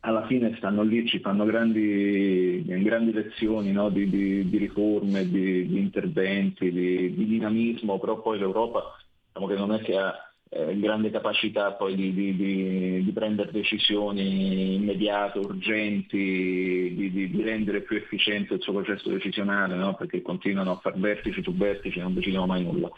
alla 0.00 0.26
fine 0.26 0.54
stanno 0.56 0.82
lì, 0.82 1.06
ci 1.06 1.18
fanno 1.20 1.44
grandi, 1.44 2.62
grandi 2.64 3.12
lezioni 3.12 3.72
no? 3.72 3.88
di, 3.88 4.08
di, 4.08 4.48
di, 4.48 4.58
riforme, 4.58 5.28
di, 5.28 5.66
di 5.66 5.78
interventi, 5.78 6.70
di, 6.70 7.14
dinamismo, 7.14 7.98
però 7.98 8.20
poi 8.20 8.38
l'Europa 8.38 8.96
diciamo 9.26 9.46
che 9.46 9.56
non 9.56 9.72
è 9.72 9.82
che 9.82 9.96
ha 9.96 10.14
eh, 10.50 10.78
grande 10.78 11.10
capacità 11.10 11.72
poi 11.72 11.94
di, 11.94 12.12
di, 12.12 12.36
di, 12.36 13.04
di, 13.04 13.12
prendere 13.12 13.50
decisioni 13.50 14.74
immediate, 14.74 15.38
urgenti, 15.38 16.94
di, 16.94 17.42
rendere 17.42 17.80
più 17.82 17.96
efficiente 17.96 18.54
il 18.54 18.60
suo 18.60 18.72
processo 18.74 19.08
decisionale, 19.10 19.74
no? 19.74 19.94
perché 19.94 20.22
continuano 20.22 20.72
a 20.72 20.76
far 20.76 20.98
vertici 20.98 21.42
su 21.42 21.54
vertici 21.54 21.98
e 21.98 22.02
non 22.02 22.14
decidono 22.14 22.46
mai 22.46 22.62
nulla. 22.62 22.90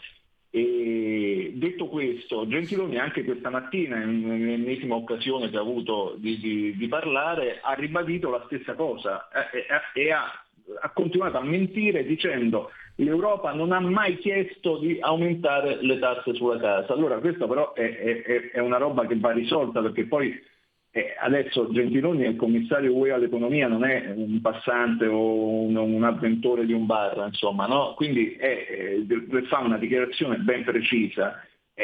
E 0.49 1.51
detto 1.55 1.87
questo, 1.87 2.47
Gentiloni 2.47 2.97
anche 2.97 3.23
questa 3.23 3.49
mattina, 3.49 4.01
in 4.01 4.49
ennesima 4.49 4.95
occasione 4.95 5.49
che 5.49 5.57
ha 5.57 5.61
avuto 5.61 6.15
di, 6.17 6.87
parlare, 6.89 7.59
ha 7.61 7.73
ribadito 7.73 8.29
la 8.29 8.43
stessa 8.45 8.73
cosa 8.75 9.27
eh, 9.29 9.57
eh, 9.93 10.01
e 10.01 10.11
ha, 10.11 10.25
ha 10.81 10.89
continuato 10.91 11.37
a 11.37 11.43
mentire 11.43 12.05
dicendo 12.05 12.71
l'Europa 12.97 13.53
non 13.53 13.71
ha 13.71 13.79
mai 13.79 14.17
chiesto 14.17 14.77
di 14.77 14.97
aumentare 14.99 15.77
le 15.81 15.99
tasse 15.99 16.33
sulla 16.33 16.59
casa. 16.59 16.93
Allora 16.93 17.19
questa 17.19 17.47
però 17.47 17.73
è, 17.73 17.81
è, 17.81 18.51
è 18.51 18.59
una 18.59 18.77
roba 18.77 19.05
che 19.05 19.17
va 19.17 19.31
risolta 19.31 19.81
perché 19.81 20.05
poi 20.05 20.33
eh, 20.91 21.15
adesso 21.19 21.71
Gentiloni 21.71 22.23
è 22.23 22.27
il 22.29 22.35
commissario 22.35 22.95
UE 22.95 23.11
all'economia, 23.11 23.67
non 23.67 23.83
è 23.83 24.11
un 24.15 24.41
passante 24.41 25.05
o 25.05 25.61
un, 25.61 25.75
un 25.75 26.03
avventore 26.03 26.65
di 26.65 26.73
un 26.73 26.85
bar, 26.85 27.23
insomma, 27.27 27.67
no? 27.67 27.93
quindi 27.95 28.33
è, 28.33 28.97
fa 29.47 29.59
una 29.59 29.77
dichiarazione 29.77 30.37
ben 30.37 30.63
precisa. 30.63 31.41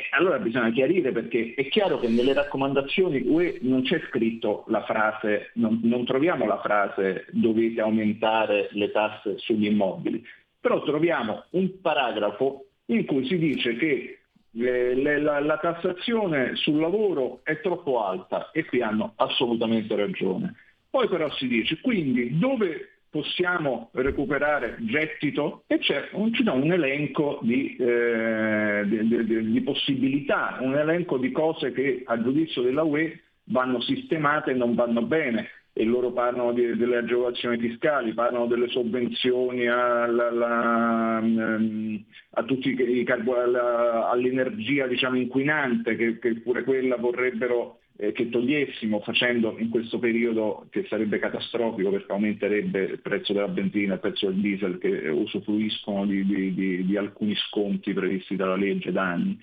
Allora 0.10 0.40
bisogna 0.40 0.72
chiarire 0.72 1.12
perché 1.12 1.54
è 1.56 1.68
chiaro 1.68 2.00
che 2.00 2.08
nelle 2.08 2.34
raccomandazioni 2.34 3.22
UE 3.28 3.60
non 3.62 3.84
c'è 3.84 4.02
scritto 4.10 4.64
la 4.70 4.82
frase, 4.82 5.52
non, 5.54 5.82
non 5.84 6.04
troviamo 6.04 6.48
la 6.48 6.60
frase 6.60 7.28
dovete 7.30 7.80
aumentare 7.80 8.70
le 8.72 8.90
tasse 8.90 9.38
sugli 9.38 9.68
immobili 9.68 10.26
però 10.64 10.82
troviamo 10.82 11.44
un 11.50 11.82
paragrafo 11.82 12.68
in 12.86 13.04
cui 13.04 13.28
si 13.28 13.38
dice 13.38 13.76
che 13.76 14.20
le, 14.52 14.96
le, 14.96 15.20
la, 15.20 15.42
la, 15.42 15.58
tassazione 15.58 16.56
sul 16.56 16.80
lavoro 16.80 17.42
è 17.44 17.60
troppo 17.60 18.02
alta 18.02 18.50
e 18.52 18.64
qui 18.64 18.82
hanno 18.82 19.12
assolutamente 19.18 19.94
ragione. 19.94 20.56
Poi 20.90 21.10
però 21.10 21.30
si 21.34 21.50
dice 21.50 21.82
quindi 21.82 22.38
dove 22.40 23.00
possiamo 23.10 23.90
recuperare 23.92 24.78
gettito 24.80 25.64
e 25.68 25.80
c'è 25.80 26.12
un, 26.14 26.32
un 26.46 26.72
elenco 26.72 27.40
di, 27.42 27.76
eh, 27.76 28.84
di, 28.86 29.26
di, 29.26 29.52
di, 29.52 29.62
possibilità, 29.64 30.60
un 30.62 30.78
elenco 30.78 31.18
di 31.18 31.32
cose 31.34 31.74
che 31.74 32.04
a 32.06 32.22
giudizio 32.22 32.62
della 32.62 32.84
UE 32.84 33.22
vanno 33.48 33.82
sistemate 33.82 34.52
e 34.52 34.54
non 34.54 34.76
vanno 34.76 35.02
bene 35.02 35.50
e 35.76 35.84
loro 35.86 36.12
parlano 36.12 36.54
di, 36.54 36.76
delle 36.78 36.98
agevolazioni 36.98 37.58
fiscali, 37.58 38.14
parlano 38.14 38.46
delle 38.46 38.70
sovvenzioni 38.70 39.68
alla, 39.68 40.28
alla, 40.28 41.20
ehm, 41.20 42.04
a 42.32 42.44
tutti 42.44 42.70
i, 42.70 43.06
alla, 43.10 44.10
all'energia 44.10 44.86
diciamo, 44.86 45.18
inquinante 45.18 45.96
che, 45.96 46.20
che, 46.20 46.42
pure 46.42 46.64
quella 46.64 46.96
vorrebbero 46.98 47.80
eh, 47.98 48.12
che 48.12 48.30
togliessimo 48.30 49.00
facendo 49.00 49.56
in 49.58 49.70
questo 49.70 49.98
periodo 49.98 50.68
che 50.70 50.86
sarebbe 50.88 51.18
catastrofico 51.18 51.90
perché 51.90 52.12
aumenterebbe 52.12 52.84
il 52.84 53.02
prezzo 53.02 53.34
della 53.34 53.48
benzina, 53.48 53.96
il 53.96 54.00
prezzo 54.00 54.28
del 54.28 54.42
diesel 54.42 54.78
che 54.78 55.10
usufruiscono 55.10 56.06
di, 56.06 56.24
di, 56.24 56.54
di, 56.54 56.86
di 56.86 56.98
alcuni 56.98 57.36
sconti 57.36 57.94
previsti 57.94 58.36
dalla 58.36 58.56
legge 58.56 58.92
da 58.92 59.10
anni. 59.10 59.40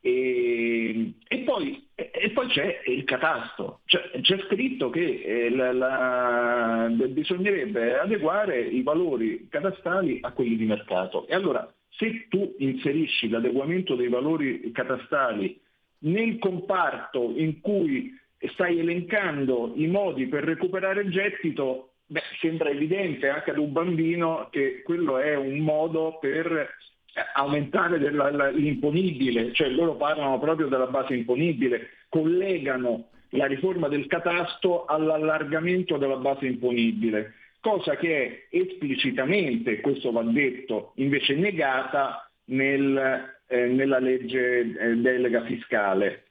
E, 0.00 1.12
e, 1.26 1.38
poi, 1.38 1.85
e, 1.98 2.30
poi, 2.30 2.46
c'è 2.48 2.82
il 2.88 3.04
catasto, 3.04 3.80
cioè, 3.86 4.10
c'è 4.20 4.38
scritto 4.48 4.90
che 4.90 5.22
eh, 5.24 5.50
la, 5.50 5.72
la, 5.72 6.88
bisognerebbe 6.90 7.98
adeguare 7.98 8.60
i 8.60 8.82
valori 8.82 9.48
catastali 9.48 10.18
a 10.20 10.32
quelli 10.32 10.56
di 10.56 10.66
mercato. 10.66 11.26
E 11.26 11.34
allora 11.34 11.66
se 11.88 12.26
tu 12.28 12.54
inserisci 12.58 13.30
l'adeguamento 13.30 13.94
dei 13.94 14.08
valori 14.08 14.70
catastali 14.72 15.58
nel 16.00 16.38
comparto 16.38 17.32
in 17.34 17.60
cui 17.62 18.14
stai 18.52 18.78
elencando 18.78 19.72
i 19.76 19.86
modi 19.86 20.26
per 20.26 20.44
recuperare 20.44 21.00
il 21.00 21.10
gettito, 21.10 21.92
beh, 22.04 22.22
sembra 22.40 22.68
evidente 22.68 23.30
anche 23.30 23.52
ad 23.52 23.58
un 23.58 23.72
bambino 23.72 24.48
che 24.50 24.82
quello 24.82 25.16
è 25.16 25.34
un 25.34 25.60
modo 25.60 26.18
per 26.20 26.76
aumentare 27.34 27.98
l'imponibile, 28.52 29.52
cioè 29.52 29.68
loro 29.68 29.96
parlano 29.96 30.38
proprio 30.38 30.68
della 30.68 30.86
base 30.86 31.14
imponibile, 31.14 31.88
collegano 32.08 33.08
la 33.30 33.46
riforma 33.46 33.88
del 33.88 34.06
catasto 34.06 34.84
all'allargamento 34.84 35.96
della 35.96 36.16
base 36.16 36.46
imponibile, 36.46 37.34
cosa 37.60 37.96
che 37.96 38.46
è 38.48 38.56
esplicitamente, 38.56 39.80
questo 39.80 40.12
va 40.12 40.22
detto, 40.22 40.92
invece 40.96 41.34
negata 41.34 42.30
nel, 42.46 43.34
eh, 43.46 43.66
nella 43.66 43.98
legge 43.98 44.60
eh, 44.60 44.94
delega 44.96 45.42
fiscale. 45.44 46.24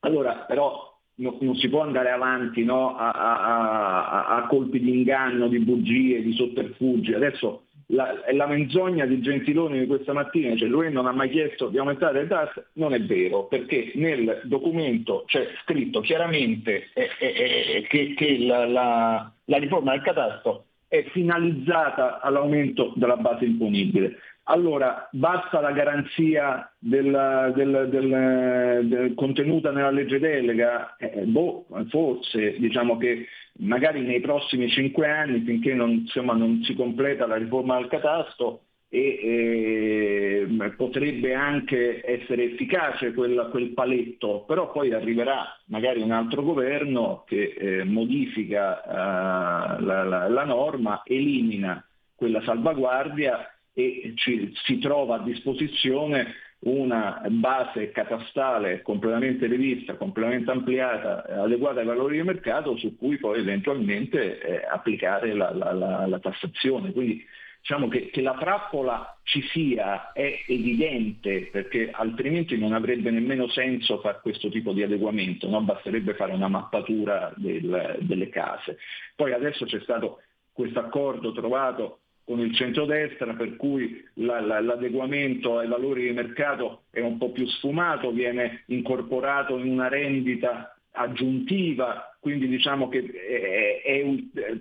Allora 0.00 0.44
però 0.46 0.98
no, 1.16 1.36
non 1.40 1.56
si 1.56 1.68
può 1.68 1.82
andare 1.82 2.10
avanti 2.10 2.64
no, 2.64 2.96
a, 2.96 3.10
a, 3.10 4.06
a, 4.06 4.36
a, 4.36 4.46
colpi 4.46 4.80
di 4.80 4.90
inganno, 4.90 5.48
di 5.48 5.58
bugie, 5.58 6.22
di 6.22 6.32
sotterfugi. 6.32 7.12
Adesso 7.12 7.64
la, 7.90 8.14
la, 8.32 8.46
menzogna 8.46 9.06
di 9.06 9.20
Gentiloni 9.20 9.80
di 9.80 9.86
questa 9.86 10.12
mattina, 10.12 10.56
cioè 10.56 10.68
lui 10.68 10.90
non 10.92 11.06
ha 11.06 11.12
mai 11.12 11.30
chiesto 11.30 11.68
di 11.68 11.78
aumentare 11.78 12.22
le 12.22 12.28
tasse, 12.28 12.66
non 12.74 12.94
è 12.94 13.00
vero, 13.00 13.44
perché 13.44 13.92
nel 13.94 14.42
documento 14.44 15.24
c'è 15.26 15.46
scritto 15.62 16.00
chiaramente 16.00 16.90
eh, 16.94 17.10
eh, 17.18 17.76
eh, 17.76 17.86
che, 17.88 18.14
che 18.14 18.38
la, 18.38 18.66
la, 18.66 19.32
la 19.44 19.58
riforma 19.58 19.92
del 19.92 20.02
catasto 20.02 20.64
è 20.88 21.04
finalizzata 21.12 22.20
all'aumento 22.20 22.92
della 22.96 23.16
base 23.16 23.44
imponibile. 23.44 24.16
Allora, 24.50 25.08
basta 25.12 25.60
la 25.60 25.70
garanzia 25.70 26.68
del, 26.76 27.52
del, 27.54 27.86
del, 27.88 28.88
del, 28.88 29.14
contenuta 29.14 29.70
nella 29.70 29.92
legge 29.92 30.18
delega? 30.18 30.96
Eh, 30.96 31.22
boh, 31.24 31.66
forse, 31.88 32.58
diciamo 32.58 32.96
che 32.96 33.26
magari 33.58 34.00
nei 34.00 34.18
prossimi 34.18 34.68
cinque 34.68 35.08
anni, 35.08 35.42
finché 35.42 35.72
non, 35.72 35.90
insomma, 35.90 36.32
non 36.32 36.64
si 36.64 36.74
completa 36.74 37.28
la 37.28 37.36
riforma 37.36 37.76
del 37.76 37.86
catasto, 37.86 38.62
e, 38.88 40.46
eh, 40.50 40.70
potrebbe 40.76 41.32
anche 41.32 42.02
essere 42.04 42.50
efficace 42.50 43.14
quel, 43.14 43.50
quel, 43.52 43.68
paletto, 43.68 44.42
però 44.48 44.72
poi 44.72 44.92
arriverà 44.92 45.46
magari 45.66 46.02
un 46.02 46.10
altro 46.10 46.42
governo 46.42 47.22
che 47.24 47.54
eh, 47.56 47.84
modifica 47.84 48.82
eh, 48.82 49.80
la, 49.84 50.02
la, 50.02 50.28
la 50.28 50.44
norma, 50.44 51.02
elimina 51.04 51.84
quella 52.16 52.42
salvaguardia 52.42 53.46
e 53.72 54.12
ci, 54.16 54.52
si 54.64 54.78
trova 54.78 55.16
a 55.16 55.22
disposizione 55.22 56.34
una 56.60 57.22
base 57.28 57.90
catastale 57.90 58.82
completamente 58.82 59.46
rivista, 59.46 59.94
completamente 59.94 60.50
ampliata, 60.50 61.24
adeguata 61.42 61.80
ai 61.80 61.86
valori 61.86 62.16
di 62.16 62.22
mercato 62.22 62.76
su 62.76 62.96
cui 62.96 63.16
poi 63.16 63.40
eventualmente 63.40 64.40
eh, 64.40 64.66
applicare 64.66 65.32
la, 65.32 65.52
la, 65.54 65.72
la, 65.72 66.06
la, 66.06 66.18
tassazione. 66.18 66.92
Quindi 66.92 67.24
diciamo 67.60 67.88
che, 67.88 68.10
che, 68.10 68.20
la 68.20 68.36
trappola 68.38 69.18
ci 69.22 69.40
sia 69.52 70.12
è 70.12 70.40
evidente 70.48 71.48
perché 71.50 71.90
altrimenti 71.90 72.58
non 72.58 72.74
avrebbe 72.74 73.10
nemmeno 73.10 73.48
senso 73.48 73.98
fare 74.00 74.18
questo 74.20 74.50
tipo 74.50 74.72
di 74.74 74.82
adeguamento, 74.82 75.48
no? 75.48 75.62
basterebbe 75.62 76.12
fare 76.12 76.32
una 76.34 76.48
mappatura 76.48 77.32
del, 77.36 77.96
delle 78.00 78.28
case. 78.28 78.76
Poi 79.16 79.32
adesso 79.32 79.64
c'è 79.64 79.80
stato 79.80 80.20
questo 80.52 80.78
accordo 80.78 81.32
trovato 81.32 82.00
con 82.30 82.38
il 82.38 82.54
centrodestra, 82.54 83.34
per 83.34 83.56
cui 83.56 84.06
la, 84.14 84.38
la, 84.40 84.60
l'adeguamento 84.60 85.58
ai 85.58 85.66
valori 85.66 86.06
di 86.06 86.12
mercato 86.12 86.82
è 86.92 87.00
un 87.00 87.18
po' 87.18 87.32
più 87.32 87.44
sfumato, 87.44 88.12
viene 88.12 88.62
incorporato 88.66 89.58
in 89.58 89.68
una 89.68 89.88
rendita 89.88 90.76
aggiuntiva, 90.92 92.16
quindi 92.20 92.46
diciamo 92.46 92.88
che 92.88 93.00
è, 93.00 93.82
è, 93.82 94.04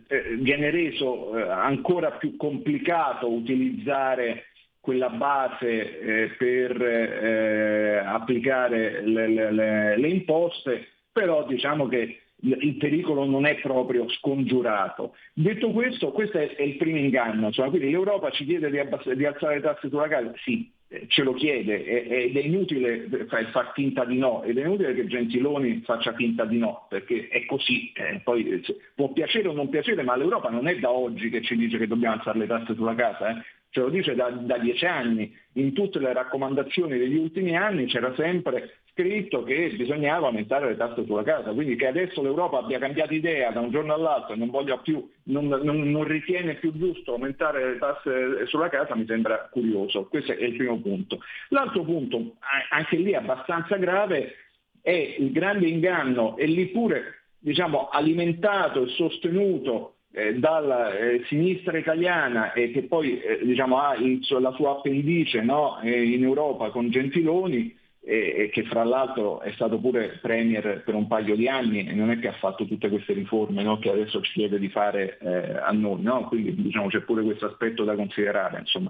è, 0.08 0.36
viene 0.40 0.72
reso 0.72 1.38
eh, 1.38 1.44
ancora 1.44 2.14
più 2.14 2.36
complicato 2.38 3.32
utilizzare 3.32 4.46
quella 4.80 5.10
base 5.10 6.00
eh, 6.00 6.30
per 6.40 6.82
eh, 6.82 7.98
applicare 8.04 9.04
le, 9.06 9.28
le, 9.28 9.96
le, 9.96 10.08
imposte, 10.08 10.88
però 11.12 11.46
diciamo 11.46 11.88
che 11.88 12.22
il 12.42 12.76
pericolo 12.76 13.26
non 13.26 13.46
è 13.46 13.56
proprio 13.60 14.08
scongiurato. 14.10 15.16
Detto 15.34 15.72
questo, 15.72 16.12
questo 16.12 16.38
è, 16.38 16.62
il 16.62 16.78
primo 16.78 16.98
inganno, 16.98 17.52
cioè, 17.52 17.70
quindi 17.70 17.90
l'Europa 17.90 18.30
ci 18.32 18.46
chiede 18.46 18.70
di, 18.70 18.80
abbass- 18.80 19.12
di, 19.12 19.26
alzare 19.26 19.56
le 19.56 19.62
tasse 19.62 19.90
sulla 19.90 20.08
casa? 20.08 20.32
Sì, 20.44 20.72
eh, 20.88 21.06
ce 21.08 21.24
lo 21.24 21.34
chiede 21.34 21.84
ed 21.86 22.36
è 22.36 22.40
inutile 22.40 23.08
far 23.28 23.72
finta 23.74 24.06
di 24.06 24.18
no, 24.18 24.44
ed 24.44 24.58
è 24.58 24.66
inutile 24.66 24.94
che 24.94 25.08
Gentiloni 25.08 25.82
faccia 25.82 26.14
finta 26.14 26.46
di 26.46 26.58
no, 26.58 26.86
perché 26.90 27.28
è 27.28 27.46
così, 27.46 27.92
eh, 27.94 28.22
poi 28.24 28.50
eh, 28.50 28.62
può 28.96 29.12
piacere 29.12 29.50
o 29.50 29.54
non 29.54 29.70
piacere, 29.70 30.04
ma 30.04 30.16
l'Europa 30.16 30.50
non 30.50 30.68
è 30.68 30.78
da 30.80 30.92
oggi 30.92 31.30
che 31.30 31.42
ci 31.42 31.56
dice 31.56 31.78
che 31.78 31.88
dobbiamo 31.88 32.16
alzare 32.16 32.40
le 32.40 32.48
tasse 32.48 32.74
sulla 32.76 32.96
casa, 32.96 33.32
eh 33.32 33.44
ce 33.72 33.80
lo 33.82 33.90
dice 33.90 34.16
da, 34.16 34.30
da, 34.30 34.58
dieci 34.58 34.86
anni, 34.86 35.36
in 35.54 35.74
tutte 35.74 36.00
le 36.00 36.14
raccomandazioni 36.14 36.98
degli 36.98 37.18
ultimi 37.18 37.56
anni 37.56 37.86
c'era 37.86 38.14
sempre 38.16 38.80
scritto 38.92 39.44
che 39.44 39.70
bisognava 39.78 40.28
aumentare 40.28 40.70
le 40.70 40.76
tasse 40.76 41.06
sulla 41.06 41.24
casa, 41.24 41.52
quindi 41.52 41.76
che 41.76 41.88
adesso 41.88 42.22
l'Europa 42.22 42.58
abbia 42.58 42.80
cambiato 42.80 43.14
idea 43.14 43.52
da 43.52 43.62
un 43.62 43.72
giorno 43.72 43.94
all'altro 43.94 44.34
e 44.34 44.38
non, 44.38 45.48
non, 45.48 45.92
non, 45.92 46.04
ritiene 46.04 46.56
più 46.56 46.76
giusto 46.78 47.14
aumentare 47.14 47.74
le 47.74 47.78
tasse 47.78 48.46
sulla 48.48 48.70
casa 48.70 48.96
mi 48.96 49.06
sembra 49.06 49.48
curioso, 49.52 50.08
questo 50.08 50.34
è 50.34 50.44
il 50.44 50.56
primo 50.56 50.80
punto. 50.82 51.20
L'altro 51.50 51.84
punto, 51.84 52.36
anche 52.70 52.98
lì 52.98 53.14
abbastanza 53.14 53.78
grave, 53.78 54.36
è 54.82 55.16
il 55.20 55.32
grande 55.32 55.68
inganno 55.68 56.36
e 56.38 56.46
lì 56.46 56.68
pure 56.68 57.20
diciamo, 57.40 57.90
alimentato 57.90 58.84
e 58.84 58.90
sostenuto 58.90 59.96
dalla 60.38 60.98
eh, 60.98 61.24
sinistra 61.28 61.78
italiana 61.78 62.54
e 62.54 62.72
che 62.72 62.84
poi 62.84 63.22
eh, 63.22 63.46
diciamo, 63.46 63.78
ha 63.78 63.96
il, 63.96 64.26
la 64.40 64.52
sua 64.54 64.72
appendice 64.72 65.42
no, 65.42 65.80
eh, 65.82 66.04
in 66.04 66.24
Europa 66.24 66.72
con 66.72 66.90
Gentiloni, 66.90 67.78
e 68.02 68.50
che 68.52 68.64
fra 68.64 68.84
l'altro 68.84 69.42
è 69.42 69.52
stato 69.52 69.78
pure 69.78 70.18
premier 70.20 70.82
per 70.84 70.96
un 70.96 71.06
paio 71.06 71.36
di 71.36 71.48
anni 71.48 71.86
e 71.86 71.94
non 71.94 72.10
è 72.10 72.18
che 72.18 72.30
ha 72.30 72.34
fatto 72.34 72.66
tutte 72.66 72.90
queste 72.90 73.14
riforme 73.14 73.62
no, 73.62 73.78
che 73.78 73.92
adesso 73.92 74.22
ci 74.22 74.32
chiede 74.32 74.58
di 74.58 74.70
fare 74.70 75.20
eh, 75.20 75.58
a 75.60 75.72
noi, 75.72 76.02
no? 76.02 76.26
quindi 76.28 76.56
diciamo, 76.56 76.88
c'è 76.88 77.02
pure 77.02 77.22
questo 77.22 77.46
aspetto 77.46 77.84
da 77.84 77.94
considerare. 77.96 78.60
Insomma. 78.60 78.90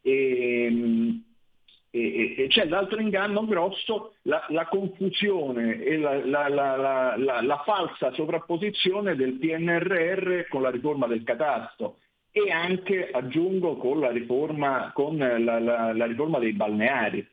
E, 0.00 1.22
ehm, 1.92 2.00
e, 2.00 2.34
e, 2.36 2.46
c'è 2.48 2.64
l'altro 2.66 3.00
inganno 3.00 3.44
grosso, 3.44 4.14
la, 4.22 4.44
la 4.48 4.66
confusione 4.66 5.80
e 5.82 5.98
la, 5.98 6.48
la, 6.48 7.16
la, 7.16 7.62
falsa 7.64 8.12
sovrapposizione 8.12 9.14
del 9.14 9.34
PNRR 9.34 10.48
con 10.48 10.62
la 10.62 10.70
riforma 10.70 11.06
del 11.06 11.22
catasto 11.22 11.98
e 12.32 12.50
anche, 12.50 13.10
aggiungo, 13.10 13.76
con 13.76 14.00
la 14.00 14.10
riforma, 14.10 14.90
con 14.94 15.18
la 15.18 16.06
riforma 16.06 16.38
dei 16.38 16.52
balneari. 16.52 17.26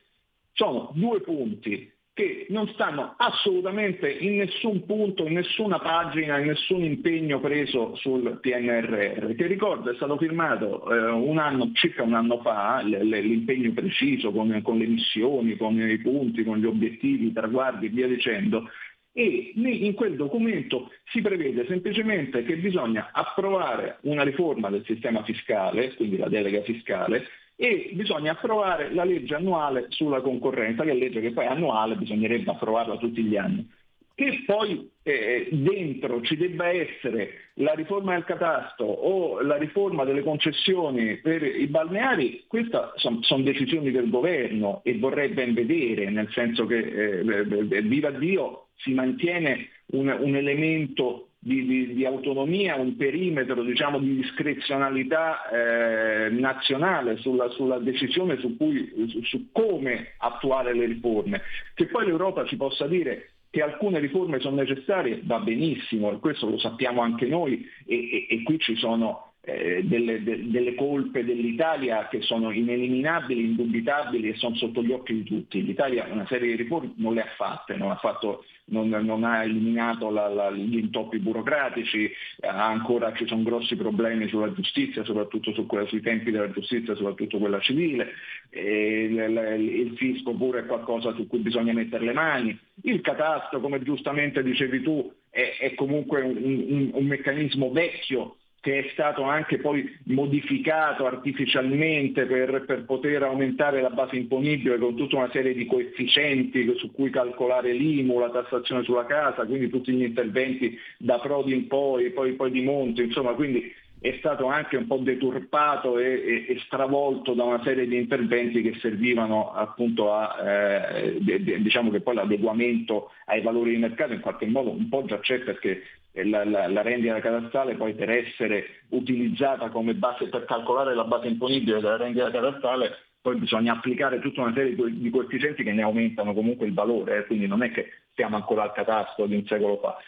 Sono 0.52 0.90
due 0.94 1.20
punti 1.22 1.90
che 2.20 2.44
non 2.50 2.68
stanno 2.74 3.14
assolutamente 3.16 4.10
in 4.10 4.36
nessun 4.36 4.84
punto, 4.84 5.26
in 5.26 5.32
nessuna 5.32 5.78
pagina, 5.78 6.38
in 6.38 6.48
nessun 6.48 6.84
impegno 6.84 7.40
preso 7.40 7.96
sul 7.96 8.38
PNRR, 8.42 9.34
che 9.34 9.46
ricordo 9.46 9.90
è 9.90 9.94
stato 9.94 10.18
firmato 10.18 10.92
eh, 10.92 11.10
un 11.12 11.38
anno, 11.38 11.70
circa 11.72 12.02
un 12.02 12.12
anno 12.12 12.42
fa, 12.42 12.82
l'impegno 12.82 13.72
preciso 13.72 14.32
con, 14.32 14.60
con 14.62 14.76
le 14.76 14.86
missioni, 14.86 15.56
con 15.56 15.80
i 15.80 15.96
punti, 15.96 16.44
con 16.44 16.58
gli 16.58 16.66
obiettivi, 16.66 17.28
i 17.28 17.32
traguardi 17.32 17.86
e 17.86 17.88
via 17.88 18.06
dicendo, 18.06 18.68
e 19.12 19.52
in 19.54 19.94
quel 19.94 20.16
documento 20.16 20.90
si 21.06 21.22
prevede 21.22 21.64
semplicemente 21.66 22.42
che 22.42 22.58
bisogna 22.58 23.08
approvare 23.12 23.96
una 24.02 24.24
riforma 24.24 24.68
del 24.68 24.84
sistema 24.84 25.24
fiscale, 25.24 25.94
quindi 25.94 26.18
la 26.18 26.28
delega 26.28 26.60
fiscale, 26.60 27.24
e 27.62 27.90
bisogna 27.92 28.32
approvare 28.32 28.90
la 28.94 29.04
legge 29.04 29.34
annuale 29.34 29.84
sulla 29.90 30.22
concorrenza, 30.22 30.82
che 30.82 30.92
è 30.92 30.94
legge 30.94 31.20
che 31.20 31.32
poi 31.32 31.44
è 31.44 31.48
annuale, 31.48 31.94
bisognerebbe 31.94 32.52
approvarla 32.52 32.96
tutti 32.96 33.22
gli 33.22 33.36
anni. 33.36 33.68
Che 34.14 34.44
poi 34.46 34.90
eh, 35.02 35.46
dentro 35.52 36.22
ci 36.22 36.38
debba 36.38 36.68
essere 36.68 37.50
la 37.56 37.74
riforma 37.74 38.14
del 38.14 38.24
catasto 38.24 38.84
o 38.84 39.42
la 39.42 39.58
riforma 39.58 40.04
delle 40.04 40.22
concessioni 40.22 41.18
per 41.18 41.42
i 41.42 41.66
balneari, 41.66 42.44
queste 42.46 42.92
sono 42.94 43.18
son 43.20 43.44
decisioni 43.44 43.90
del 43.90 44.08
governo 44.08 44.80
e 44.82 44.96
vorrei 44.98 45.28
ben 45.28 45.52
vedere, 45.52 46.08
nel 46.08 46.30
senso 46.30 46.64
che 46.64 46.78
eh, 46.78 47.82
viva 47.82 48.10
Dio 48.10 48.68
si 48.76 48.94
mantiene 48.94 49.68
un, 49.88 50.08
un 50.18 50.34
elemento 50.34 51.29
di, 51.42 51.64
di, 51.64 51.94
di, 51.94 52.04
autonomia, 52.04 52.76
un 52.76 52.96
perimetro 52.96 53.62
diciamo, 53.62 53.98
di 53.98 54.16
discrezionalità 54.16 55.48
eh, 55.48 56.28
nazionale 56.28 57.16
sulla, 57.16 57.48
sulla, 57.48 57.78
decisione 57.78 58.38
su, 58.38 58.58
cui, 58.58 58.92
su, 59.08 59.22
su, 59.22 59.50
come 59.50 60.14
attuare 60.18 60.74
le 60.74 60.84
riforme. 60.84 61.40
Che 61.74 61.86
poi 61.86 62.04
l'Europa 62.04 62.44
ci 62.44 62.56
possa 62.56 62.86
dire 62.86 63.30
che 63.48 63.62
alcune 63.62 63.98
riforme 63.98 64.38
sono 64.38 64.56
necessarie 64.56 65.22
va 65.24 65.40
benissimo 65.40 66.12
e 66.12 66.18
questo 66.18 66.48
lo 66.48 66.58
sappiamo 66.58 67.00
anche 67.00 67.26
noi 67.26 67.66
e, 67.86 67.96
e, 67.96 68.26
e 68.28 68.42
qui 68.42 68.58
ci 68.58 68.76
sono 68.76 69.29
eh, 69.52 69.82
delle, 69.84 70.22
de, 70.22 70.48
delle, 70.48 70.74
colpe 70.74 71.24
dell'Italia 71.24 72.06
che 72.08 72.20
sono 72.22 72.50
ineliminabili, 72.50 73.44
indubitabili 73.44 74.28
e 74.28 74.36
sono 74.36 74.54
sotto 74.54 74.82
gli 74.82 74.92
occhi 74.92 75.14
di 75.14 75.24
tutti. 75.24 75.64
L'Italia 75.64 76.06
una 76.10 76.26
serie 76.26 76.50
di 76.50 76.62
riforme 76.62 76.92
non 76.96 77.14
le 77.14 77.22
ha 77.22 77.28
fatte, 77.36 77.74
non 77.76 77.90
ha 77.90 77.96
fatto 77.96 78.44
non, 78.70 78.88
non 78.88 79.24
ha 79.24 79.42
eliminato 79.42 80.10
la, 80.10 80.28
la, 80.28 80.50
gli 80.50 80.78
intoppi 80.78 81.18
burocratici, 81.18 82.10
ancora 82.42 83.12
ci 83.14 83.26
sono 83.26 83.42
grossi 83.42 83.76
problemi 83.76 84.28
sulla 84.28 84.52
giustizia, 84.52 85.04
soprattutto 85.04 85.52
su 85.52 85.66
quella, 85.66 85.86
sui 85.86 86.00
tempi 86.00 86.30
della 86.30 86.50
giustizia, 86.50 86.94
soprattutto 86.94 87.38
quella 87.38 87.60
civile, 87.60 88.12
il, 88.50 89.18
il, 89.58 89.92
fisco 89.96 90.32
pure 90.34 90.60
è 90.60 90.66
qualcosa 90.66 91.12
su 91.14 91.26
cui 91.26 91.40
bisogna 91.40 91.72
mettere 91.72 92.04
le 92.04 92.12
mani, 92.12 92.56
il 92.82 93.00
catasto, 93.00 93.60
come 93.60 93.82
giustamente 93.82 94.42
dicevi 94.42 94.80
tu, 94.82 95.12
è, 95.28 95.56
è 95.58 95.74
comunque 95.74 96.22
un, 96.22 96.36
un, 96.36 96.90
un 96.92 97.06
meccanismo 97.06 97.70
vecchio 97.70 98.36
che 98.60 98.78
è 98.78 98.88
stato 98.92 99.22
anche 99.22 99.58
poi 99.58 99.98
modificato 100.04 101.06
artificialmente 101.06 102.26
per, 102.26 102.64
per, 102.66 102.84
poter 102.84 103.22
aumentare 103.22 103.80
la 103.80 103.88
base 103.88 104.16
imponibile 104.16 104.78
con 104.78 104.94
tutta 104.94 105.16
una 105.16 105.30
serie 105.32 105.54
di 105.54 105.64
coefficienti 105.64 106.74
su 106.76 106.92
cui 106.92 107.08
calcolare 107.08 107.72
l'IMU, 107.72 108.18
la 108.18 108.30
tassazione 108.30 108.82
sulla 108.82 109.06
casa, 109.06 109.46
quindi 109.46 109.70
tutti 109.70 109.92
gli 109.92 110.02
interventi 110.02 110.78
da 110.98 111.18
Prodi 111.18 111.54
in 111.54 111.68
poi, 111.68 112.10
poi, 112.10 112.34
poi 112.34 112.50
di 112.50 112.60
Monte, 112.60 113.02
insomma, 113.02 113.32
quindi 113.32 113.72
è 114.00 114.16
stato 114.18 114.46
anche 114.46 114.76
un 114.76 114.86
po' 114.86 114.96
deturpato 114.96 115.98
e, 115.98 116.06
e, 116.06 116.46
e, 116.48 116.60
stravolto 116.64 117.34
da 117.34 117.44
una 117.44 117.62
serie 117.62 117.86
di 117.86 117.96
interventi 117.96 118.62
che 118.62 118.78
servivano 118.80 119.52
appunto 119.52 120.14
a, 120.14 120.36
eh, 120.42 121.18
diciamo 121.20 121.90
che 121.90 122.00
poi 122.00 122.14
l'adeguamento 122.14 123.10
ai 123.26 123.42
valori 123.42 123.72
di 123.72 123.76
mercato 123.76 124.14
in 124.14 124.20
qualche 124.20 124.46
modo 124.46 124.70
un 124.70 124.88
po' 124.88 125.04
già 125.04 125.20
c'è 125.20 125.40
perché 125.40 125.82
la, 126.12 126.44
la, 126.44 126.68
la 126.68 126.82
rendita 126.82 127.20
catastale 127.20 127.74
poi 127.74 127.94
per 127.94 128.10
essere 128.10 128.82
utilizzata 128.90 129.68
come 129.68 129.94
base 129.94 130.28
per 130.28 130.44
calcolare 130.44 130.94
la 130.94 131.04
base 131.04 131.28
imponibile 131.28 131.80
della 131.80 131.96
rendita 131.96 132.30
catastale 132.30 133.10
poi 133.22 133.36
bisogna 133.36 133.74
applicare 133.74 134.18
tutta 134.18 134.40
una 134.40 134.54
serie 134.54 134.74
di 134.74 135.10
coefficienti 135.10 135.62
che 135.62 135.72
ne 135.72 135.82
aumentano 135.82 136.32
comunque 136.32 136.66
il 136.66 136.72
valore, 136.72 137.18
eh, 137.18 137.26
quindi 137.26 137.46
non 137.46 137.62
è 137.62 137.70
che 137.70 137.90
siamo 138.14 138.36
ancora 138.36 138.62
al 138.62 138.72
catasto 138.72 139.26
di 139.26 139.34
un 139.34 139.44
secolo 139.46 139.78
fa. 139.78 139.98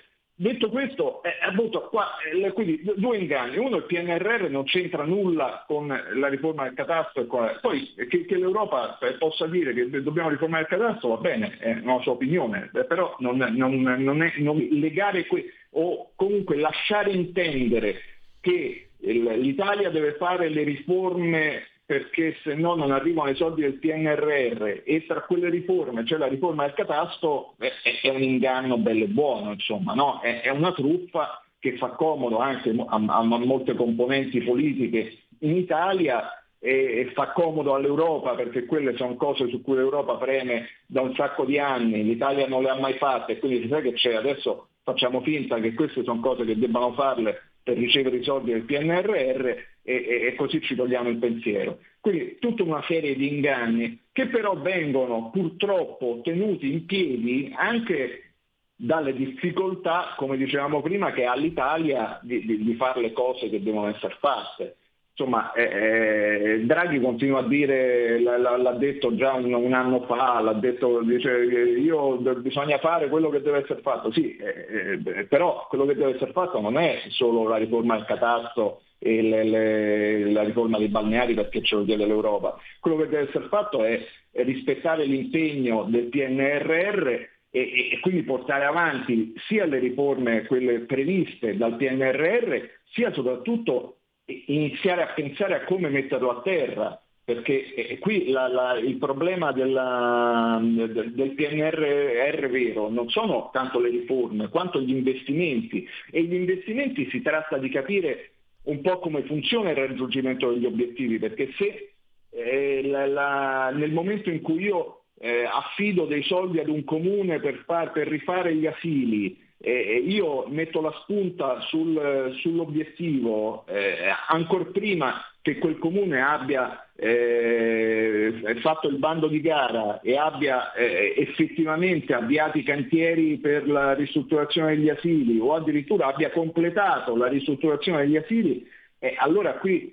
Detto 0.43 0.71
questo, 0.71 1.23
eh, 1.23 1.31
appunto, 1.41 1.83
qua, 1.83 2.17
eh, 2.19 2.51
quindi 2.51 2.83
due 2.97 3.17
inganni. 3.17 3.59
Uno, 3.59 3.77
il 3.77 3.85
PNRR 3.85 4.51
non 4.51 4.65
c'entra 4.65 5.05
nulla 5.05 5.63
con 5.69 5.87
la 5.87 6.27
riforma 6.27 6.65
del 6.65 6.75
catasto. 6.75 7.25
Poi 7.61 7.95
che, 7.95 8.25
che 8.25 8.37
l'Europa 8.37 8.99
eh, 8.99 9.13
possa 9.19 9.47
dire 9.47 9.73
che 9.73 9.89
dobbiamo 10.03 10.31
riformare 10.31 10.63
il 10.63 10.69
catasto 10.69 11.11
va 11.11 11.19
bene, 11.19 11.59
è 11.59 11.79
una 11.81 12.01
sua 12.01 12.13
opinione, 12.13 12.71
eh, 12.75 12.85
però 12.87 13.15
non, 13.21 13.37
non, 13.37 13.81
non, 13.83 14.21
è, 14.21 14.33
non 14.39 14.59
legare 14.59 15.27
que- 15.27 15.45
o 15.75 16.11
comunque 16.17 16.57
lasciare 16.57 17.13
intendere 17.13 18.01
che 18.41 18.89
l'Italia 18.99 19.91
deve 19.91 20.15
fare 20.15 20.49
le 20.49 20.65
riforme 20.65 21.67
perché 21.93 22.39
se 22.43 22.55
no 22.55 22.75
non 22.75 22.91
arrivano 22.91 23.29
i 23.29 23.35
soldi 23.35 23.61
del 23.61 23.75
PNRR 23.75 24.81
e 24.83 25.05
tra 25.07 25.21
quelle 25.25 25.51
riforme 25.51 26.05
c'è 26.05 26.17
la 26.17 26.27
riforma 26.27 26.65
del 26.65 26.73
catasto, 26.73 27.53
è, 27.59 27.71
è 28.01 28.09
un 28.09 28.23
inganno 28.23 28.79
bello 28.79 29.05
e 29.05 29.09
buono, 29.09 29.53
insomma, 29.53 29.93
no? 29.93 30.19
è, 30.21 30.41
è, 30.41 30.49
una 30.49 30.73
truffa 30.73 31.45
che 31.59 31.77
fa 31.77 31.89
comodo 31.89 32.39
anche 32.39 32.71
a, 32.71 32.95
a 32.95 33.23
molte 33.23 33.75
componenti 33.75 34.41
politiche 34.41 35.19
in 35.41 35.55
Italia 35.55 36.43
e, 36.59 37.11
fa 37.13 37.33
comodo 37.33 37.75
all'Europa 37.75 38.37
perché 38.37 38.65
quelle 38.65 38.97
sono 38.97 39.17
cose 39.17 39.49
su 39.49 39.61
cui 39.61 39.75
l'Europa 39.75 40.15
preme 40.15 40.69
da 40.87 41.03
un 41.03 41.15
sacco 41.15 41.45
di 41.45 41.59
anni, 41.59 42.05
l'Italia 42.05 42.49
non 42.49 42.63
le 42.63 42.71
ha 42.71 42.81
mai 42.81 42.95
fatte, 42.95 43.39
quindi 43.39 43.61
si 43.61 43.69
sa 43.69 43.83
che 43.83 43.93
c'è, 43.93 44.15
adesso 44.15 44.69
facciamo 44.83 45.21
finta 45.21 45.61
che 45.61 45.75
queste 45.75 46.05
sono 46.05 46.21
cose 46.21 46.47
che 46.47 46.57
debbano 46.57 46.95
farle 46.95 47.51
per 47.63 47.77
ricevere 47.77 48.17
i 48.17 48.25
soldi 48.25 48.51
del 48.51 48.63
PNRR 48.63 49.72
e, 49.83 50.27
e, 50.27 50.35
così 50.37 50.61
ci 50.61 50.75
togliamo 50.75 51.09
il 51.09 51.19
pensiero. 51.19 51.79
Quindi 52.01 52.39
tutta 52.39 52.63
una 52.63 52.83
serie 52.87 53.15
di 53.15 53.29
inganni 53.29 54.01
che 54.13 54.27
però 54.27 54.57
vengono 54.57 55.31
purtroppo 55.31 56.21
tenuti 56.23 56.73
in 56.73 56.85
piedi 56.87 57.53
anche 57.57 58.35
dalle 58.75 59.15
difficoltà, 59.15 60.15
come 60.17 60.37
dicevamo 60.37 60.83
prima, 60.83 61.13
che 61.13 61.25
ha 61.25 61.37
l'Italia 61.37 62.19
di, 62.23 62.45
di, 62.45 62.65
di 62.65 62.75
fare 62.75 63.01
le 63.01 63.13
cose 63.13 63.49
che 63.49 63.63
devono 63.63 63.89
essere 63.89 64.17
fatte 64.19 64.77
insomma, 65.15 65.53
eh, 65.53 65.63
eh, 65.63 66.65
Draghi 66.65 67.01
continua 67.01 67.41
a 67.41 67.47
dire, 67.47 68.19
l'ha 68.19 68.73
detto 68.73 69.15
già 69.15 69.35
un, 69.35 69.53
un, 69.53 69.73
anno 69.73 70.03
fa, 70.03 70.41
l'ha 70.41 70.55
detto, 70.55 71.03
dice 71.03 71.31
io 71.31 72.17
bisogna 72.17 72.79
fare 72.79 73.09
quello 73.09 73.29
che 73.29 73.43
deve 73.43 73.59
essere 73.59 73.83
fatto, 73.83 74.11
sì, 74.11 74.37
eh, 74.37 75.01
eh, 75.05 75.25
però 75.27 75.67
quello 75.69 75.85
che 75.85 75.95
deve 75.95 76.15
essere 76.15 76.33
fatto 76.33 76.61
non 76.61 76.79
è 76.79 77.03
solo 77.09 77.47
la 77.47 77.57
riforma 77.57 77.97
del 77.97 78.07
catasto 78.07 78.83
e 79.05 79.21
le, 79.21 79.43
le, 79.43 80.31
la 80.31 80.45
riforma 80.45 80.79
dei 80.79 80.89
balneari 80.89 81.35
perché 81.35 81.61
ce 81.63 81.75
lo 81.75 81.85
chiede 81.85 82.07
l'Europa, 82.07 82.57
quello 82.79 82.99
che 82.99 83.09
deve 83.09 83.29
essere 83.29 83.49
fatto 83.49 83.83
è, 83.83 84.01
rispettare 84.31 85.05
l'impegno 85.05 85.85
del 85.85 86.05
PNRR 86.05 87.09
e, 87.09 87.29
e, 87.51 87.99
quindi 88.01 88.23
portare 88.23 88.65
avanti 88.65 89.35
sia 89.49 89.67
le 89.67 89.81
riforme, 89.81 90.47
quelle 90.47 90.81
previste 90.81 91.57
dal 91.57 91.77
PNRR, 91.77 92.57
sia 92.93 93.13
soprattutto 93.13 93.99
iniziare 94.47 95.03
a 95.03 95.13
pensare 95.15 95.55
a 95.57 95.65
come 95.65 95.89
metterlo 95.89 96.31
a 96.31 96.41
terra, 96.43 96.99
perché 97.25 97.75
eh, 97.75 97.99
qui 97.99 98.31
la, 98.31 98.47
la, 98.47 98.79
il 98.79 98.97
problema 98.97 99.53
della, 99.53 100.61
del, 100.63 101.13
del 101.13 101.35
PNRR 101.35 102.49
vero 102.49 102.89
non 102.89 103.11
sono 103.11 103.51
tanto 103.53 103.81
le 103.81 103.91
riforme 103.91 104.49
quanto 104.49 104.81
gli 104.81 104.91
investimenti 104.91 105.87
e 106.11 106.23
gli 106.23 106.35
investimenti 106.35 107.09
si 107.11 107.21
tratta 107.21 107.59
di 107.59 107.69
capire 107.69 108.33
un 108.65 108.81
po' 108.81 108.99
come 108.99 109.23
funziona 109.23 109.71
il 109.71 109.77
raggiungimento 109.77 110.53
degli 110.53 110.67
obiettivi, 110.67 111.19
perché 111.19 111.53
se 111.57 111.95
eh, 112.31 112.83
la, 112.85 113.71
nel 113.71 113.93
momento 113.93 114.31
in 114.31 114.41
cui 114.41 114.63
io 114.63 115.03
eh, 115.19 115.45
affido 115.45 116.07
dei 116.07 116.23
soldi 116.23 116.59
ad 116.59 116.69
un 116.69 116.85
comune 116.85 117.41
per, 117.41 117.63
far, 117.67 117.93
per 117.93 118.09
rifare 118.09 118.55
gli 118.55 118.67
asili 118.67 119.39
eh, 119.65 120.03
io 120.05 120.47
metto 120.49 120.81
la 120.81 120.93
spunta 121.03 121.61
sul, 121.61 122.35
sull'obiettivo 122.41 123.65
eh, 123.67 123.95
ancora 124.29 124.65
prima 124.65 125.25
che 125.41 125.59
quel 125.59 125.79
comune 125.79 126.21
abbia 126.21 126.91
eh, 127.05 128.61
fatto 128.61 128.87
il 128.87 128.99
bando 128.99 129.27
di 129.27 129.41
gara 129.41 130.01
e 130.03 130.17
abbia 130.17 130.73
eh, 130.73 131.15
effettivamente 131.17 132.15
avviato 132.15 132.59
i 132.59 132.63
cantieri 132.63 133.39
per 133.39 133.67
la 133.69 133.93
ristrutturazione 133.95 134.77
degli 134.77 134.89
asili 134.89 135.41
o 135.41 135.55
addirittura 135.55 136.07
abbia 136.07 136.31
completato 136.31 137.17
la 137.17 137.27
ristrutturazione 137.27 138.03
degli 138.03 138.17
asili, 138.17 138.65
eh, 139.01 139.17
allora 139.19 139.55
qui 139.55 139.93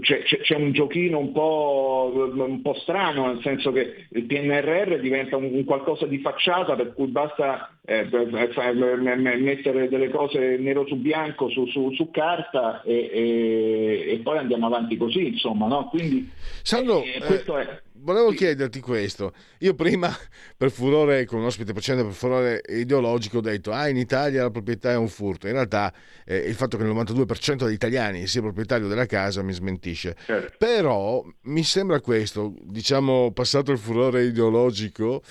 c'è, 0.00 0.22
c'è, 0.22 0.56
un 0.56 0.72
giochino 0.72 1.18
un 1.18 1.32
po', 1.32 2.10
un 2.34 2.62
po', 2.62 2.74
strano, 2.80 3.26
nel 3.26 3.42
senso 3.42 3.70
che 3.70 4.06
il 4.08 4.24
PNRR 4.24 4.98
diventa 4.98 5.36
un, 5.36 5.44
un 5.52 5.64
qualcosa 5.64 6.06
di 6.06 6.18
facciata 6.20 6.74
per 6.74 6.94
cui 6.94 7.08
basta 7.08 7.76
eh, 7.84 8.08
mettere 9.36 9.88
delle 9.88 10.08
cose 10.08 10.56
nero 10.56 10.86
su 10.86 10.96
bianco 10.96 11.50
su, 11.50 11.66
su, 11.66 11.92
su 11.92 12.10
carta 12.10 12.80
e, 12.82 13.10
e, 13.12 14.12
e, 14.12 14.18
poi 14.22 14.38
andiamo 14.38 14.66
avanti 14.66 14.96
così, 14.96 15.26
insomma. 15.26 15.66
No? 15.66 15.88
Quindi, 15.88 16.30
Sandro, 16.62 17.02
eh, 17.02 17.20
questo 17.20 17.58
è 17.58 17.80
volevo 17.98 18.30
chiederti 18.30 18.80
questo. 18.80 19.32
Io 19.60 19.74
prima, 19.74 20.14
per 20.56 20.70
furore, 20.70 21.24
con 21.24 21.40
un 21.40 21.46
ospite 21.46 21.72
precedente, 21.72 22.06
per 22.08 22.16
furore 22.16 22.62
ideologico, 22.68 23.38
ho 23.38 23.40
detto, 23.40 23.72
ah, 23.72 23.88
in 23.88 23.96
Italia 23.96 24.42
la 24.42 24.50
proprietà 24.50 24.92
è 24.92 24.96
un 24.96 25.08
furto. 25.08 25.46
In 25.46 25.54
realtà 25.54 25.92
eh, 26.24 26.36
il 26.36 26.54
fatto 26.54 26.76
che 26.76 26.84
il 26.84 26.90
92% 26.90 27.64
degli 27.64 27.72
italiani 27.72 28.26
sia 28.26 28.40
proprietario 28.40 28.88
della 28.88 29.06
casa 29.06 29.42
mi 29.42 29.52
smentisce. 29.52 30.16
Certo. 30.24 30.56
Però 30.58 31.24
mi 31.42 31.62
sembra 31.62 32.00
questo, 32.00 32.54
diciamo, 32.62 33.32
passato 33.32 33.72
il 33.72 33.78
furore 33.78 34.24
ideologico, 34.24 35.22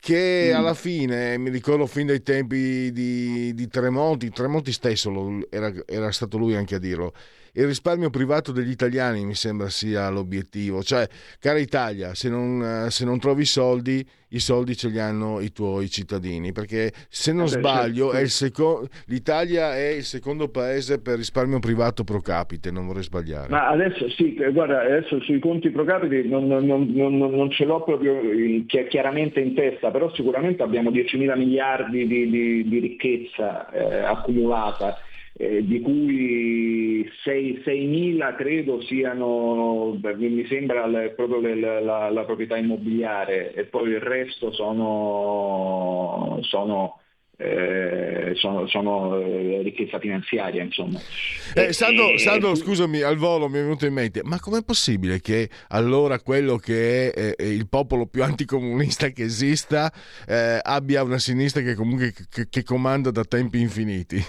che 0.00 0.50
mm. 0.50 0.56
alla 0.56 0.74
fine 0.74 1.36
mi 1.38 1.50
ricordo 1.50 1.86
fin 1.86 2.06
dai 2.06 2.22
tempi 2.22 2.90
di, 2.90 3.52
di 3.54 3.68
Tremonti, 3.68 4.30
Tremonti 4.30 4.72
stesso 4.72 5.40
era, 5.50 5.72
era 5.86 6.10
stato 6.10 6.38
lui 6.38 6.54
anche 6.56 6.76
a 6.76 6.78
dirlo 6.78 7.12
il 7.54 7.66
risparmio 7.66 8.10
privato 8.10 8.52
degli 8.52 8.70
italiani 8.70 9.24
mi 9.24 9.34
sembra 9.34 9.68
sia 9.68 10.08
l'obiettivo. 10.10 10.82
Cioè, 10.82 11.06
cara 11.38 11.58
Italia, 11.58 12.14
se 12.14 12.28
non, 12.28 12.86
se 12.90 13.04
non 13.04 13.18
trovi 13.18 13.44
soldi, 13.44 14.06
i 14.30 14.38
soldi 14.38 14.76
ce 14.76 14.88
li 14.88 15.00
hanno 15.00 15.40
i 15.40 15.52
tuoi 15.52 15.88
cittadini. 15.88 16.52
Perché 16.52 16.92
se 17.08 17.32
non 17.32 17.44
eh 17.44 17.48
sbaglio, 17.48 18.10
certo. 18.10 18.28
seco- 18.28 18.88
l'Italia 19.06 19.76
è 19.76 19.88
il 19.88 20.04
secondo 20.04 20.48
paese 20.48 21.00
per 21.00 21.16
risparmio 21.16 21.58
privato 21.58 22.04
pro 22.04 22.20
capite, 22.20 22.70
non 22.70 22.86
vorrei 22.86 23.02
sbagliare. 23.02 23.48
Ma 23.48 23.68
adesso 23.68 24.08
sì, 24.10 24.36
guarda, 24.52 24.82
adesso 24.82 25.20
sui 25.20 25.38
conti 25.38 25.70
pro 25.70 25.84
capite 25.84 26.22
non, 26.22 26.46
non, 26.46 26.64
non, 26.66 27.16
non 27.16 27.50
ce 27.50 27.64
l'ho 27.64 27.82
proprio 27.82 28.20
chiaramente 28.66 29.40
in 29.40 29.54
testa, 29.54 29.90
però 29.90 30.12
sicuramente 30.14 30.62
abbiamo 30.62 30.90
10 30.90 31.16
mila 31.16 31.34
miliardi 31.34 32.06
di, 32.06 32.30
di, 32.30 32.68
di 32.68 32.78
ricchezza 32.78 33.68
eh, 33.70 34.04
accumulata 34.04 34.96
eh, 35.40 35.64
di 35.64 35.80
cui 35.80 37.10
6.000 37.24 38.36
credo 38.36 38.82
siano, 38.82 39.98
mi 40.16 40.46
sembra 40.46 40.86
proprio 41.16 41.40
la, 41.54 41.80
la, 41.80 42.10
la, 42.10 42.24
proprietà 42.24 42.58
immobiliare 42.58 43.54
e 43.54 43.64
poi 43.64 43.88
il 43.88 44.00
resto 44.00 44.52
sono, 44.52 46.40
sono 46.42 47.00
eh, 47.38 48.32
sono, 48.34 48.68
sono 48.68 49.18
eh, 49.18 49.62
ricchezza 49.62 49.98
finanziaria 49.98 50.62
insomma. 50.62 51.00
Eh, 51.54 51.72
Sandro, 51.72 52.18
Sandro, 52.18 52.54
scusami 52.54 53.00
al 53.00 53.16
volo 53.16 53.48
mi 53.48 53.60
è 53.60 53.62
venuto 53.62 53.86
in 53.86 53.94
mente 53.94 54.20
ma 54.22 54.38
com'è 54.38 54.62
possibile 54.62 55.22
che 55.22 55.48
allora 55.68 56.20
quello 56.20 56.58
che 56.58 57.12
è 57.12 57.42
il 57.42 57.66
popolo 57.66 58.04
più 58.04 58.22
anticomunista 58.22 59.08
che 59.08 59.22
esista 59.22 59.90
eh, 60.28 60.58
abbia 60.62 61.02
una 61.02 61.18
sinistra 61.18 61.62
che 61.62 61.74
comunque 61.74 62.12
che, 62.28 62.48
che 62.50 62.62
comanda 62.62 63.10
da 63.10 63.24
tempi 63.24 63.58
infiniti 63.58 64.22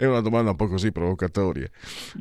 È 0.00 0.06
una 0.06 0.20
domanda 0.20 0.50
un 0.50 0.56
po' 0.56 0.68
così 0.68 0.92
provocatoria. 0.92 1.66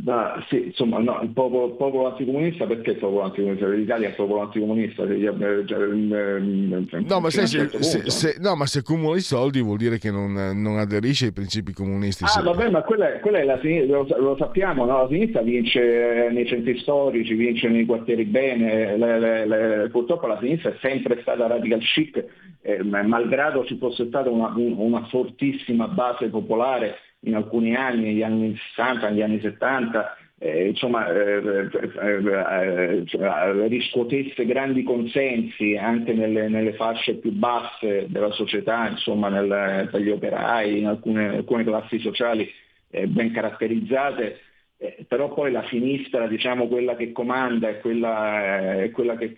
Ma, 0.04 0.44
sì, 0.50 0.66
insomma, 0.66 0.98
no, 0.98 1.20
il 1.22 1.30
popolo, 1.30 1.76
popolo, 1.76 2.08
anticomunista 2.08 2.66
perché 2.66 2.94
il 2.94 2.98
popolo 2.98 3.22
anticomunista? 3.22 3.68
L'Italia 3.68 4.08
è 4.08 4.10
il 4.10 4.16
popolo 4.16 4.42
anticomunista. 4.42 5.06
No, 5.06 7.20
ma, 7.20 7.30
se, 7.30 7.46
certo 7.46 7.84
se, 7.84 8.10
se, 8.10 8.38
no, 8.40 8.56
ma 8.56 8.66
se 8.66 8.80
accumula 8.80 9.16
i 9.16 9.20
soldi 9.20 9.62
vuol 9.62 9.78
dire 9.78 10.00
che 10.00 10.10
non, 10.10 10.34
non 10.60 10.80
aderisce 10.80 11.26
ai 11.26 11.34
principi 11.34 11.72
comunisti. 11.72 12.24
Ah, 12.24 12.42
vabbè, 12.42 12.72
ma 12.72 12.82
quella 12.82 13.14
è, 13.14 13.20
quella 13.20 13.38
è 13.38 13.44
la 13.44 13.60
sinistra, 13.62 13.96
lo, 13.96 14.08
lo 14.22 14.36
sappiamo, 14.40 14.84
no? 14.84 15.04
la 15.04 15.08
sinistra 15.08 15.44
vince 15.44 16.30
nei 16.32 16.48
centri 16.48 16.80
storici, 16.80 17.36
vince 17.36 17.68
nei 17.68 17.86
quartieri 17.86 18.26
bene, 18.26 18.98
le, 18.98 19.20
le, 19.20 19.46
le, 19.46 19.90
purtroppo 19.90 20.26
la 20.26 20.40
sinistra 20.40 20.72
è 20.72 20.78
sempre 20.82 21.20
stata 21.22 21.46
radical 21.46 21.82
chic, 21.82 22.26
eh, 22.62 22.82
malgrado 22.82 23.66
ci 23.66 23.78
fosse 23.78 24.08
stata 24.08 24.32
una, 24.32 24.52
una 24.56 25.06
fortissima 25.10 25.88
base 25.88 26.30
popolare 26.30 27.06
in 27.28 27.36
alcuni 27.36 27.76
anni, 27.76 28.06
negli 28.06 28.24
anni 28.24 28.56
60, 28.76 29.10
negli 29.10 29.22
anni 29.22 29.40
70, 29.40 30.18
eh, 30.40 30.68
insomma, 30.70 31.08
eh, 31.10 31.70
eh, 32.02 33.04
cioè, 33.06 33.68
riscuotesse 33.68 34.46
grandi 34.46 34.84
consensi 34.84 35.76
anche 35.76 36.14
nelle, 36.14 36.48
nelle, 36.48 36.74
fasce 36.74 37.16
più 37.16 37.32
basse 37.32 38.06
della 38.08 38.32
società, 38.32 38.88
insomma, 38.88 39.30
nel, 39.30 39.88
tra 39.90 40.00
gli 40.00 40.10
operai, 40.10 40.80
in 40.80 40.88
alcune, 40.88 41.38
alcune 41.38 41.64
classi 41.64 42.00
sociali 42.00 42.50
ben 42.90 43.32
caratterizzate, 43.32 44.40
eh, 44.80 45.06
però 45.08 45.34
poi 45.34 45.52
la 45.52 45.66
sinistra, 45.70 46.28
diciamo 46.28 46.68
quella 46.68 46.96
che 46.96 47.12
comanda 47.12 47.68
e 47.68 47.80
quella, 47.80 48.84
eh, 48.84 48.92
quella 48.92 49.16
che, 49.18 49.36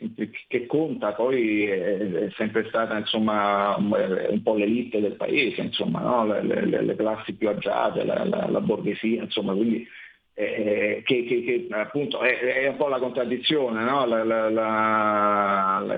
che, 0.48 0.66
conta, 0.66 1.14
poi 1.14 1.64
è, 1.66 1.98
è 1.98 2.30
sempre 2.32 2.66
stata 2.68 2.98
insomma, 2.98 3.76
un 3.78 4.42
po' 4.44 4.56
l'elite 4.56 5.00
del 5.00 5.16
paese, 5.16 5.62
insomma, 5.62 6.02
no? 6.02 6.26
le, 6.26 6.42
le, 6.44 6.82
le, 6.82 6.96
classi 6.96 7.36
più 7.36 7.48
agiate, 7.48 8.04
la, 8.04 8.26
la, 8.26 8.48
la 8.50 8.60
borghesia, 8.60 9.24
insomma, 9.24 9.54
quindi 9.54 9.88
eh, 10.34 11.04
che, 11.06 11.24
che, 11.24 11.44
che, 11.44 11.68
appunto 11.72 12.20
è, 12.20 12.38
è, 12.38 12.68
un 12.68 12.76
po' 12.76 12.90
la 12.90 13.00
contraddizione, 13.00 13.82
no? 13.84 14.06
la, 14.06 14.24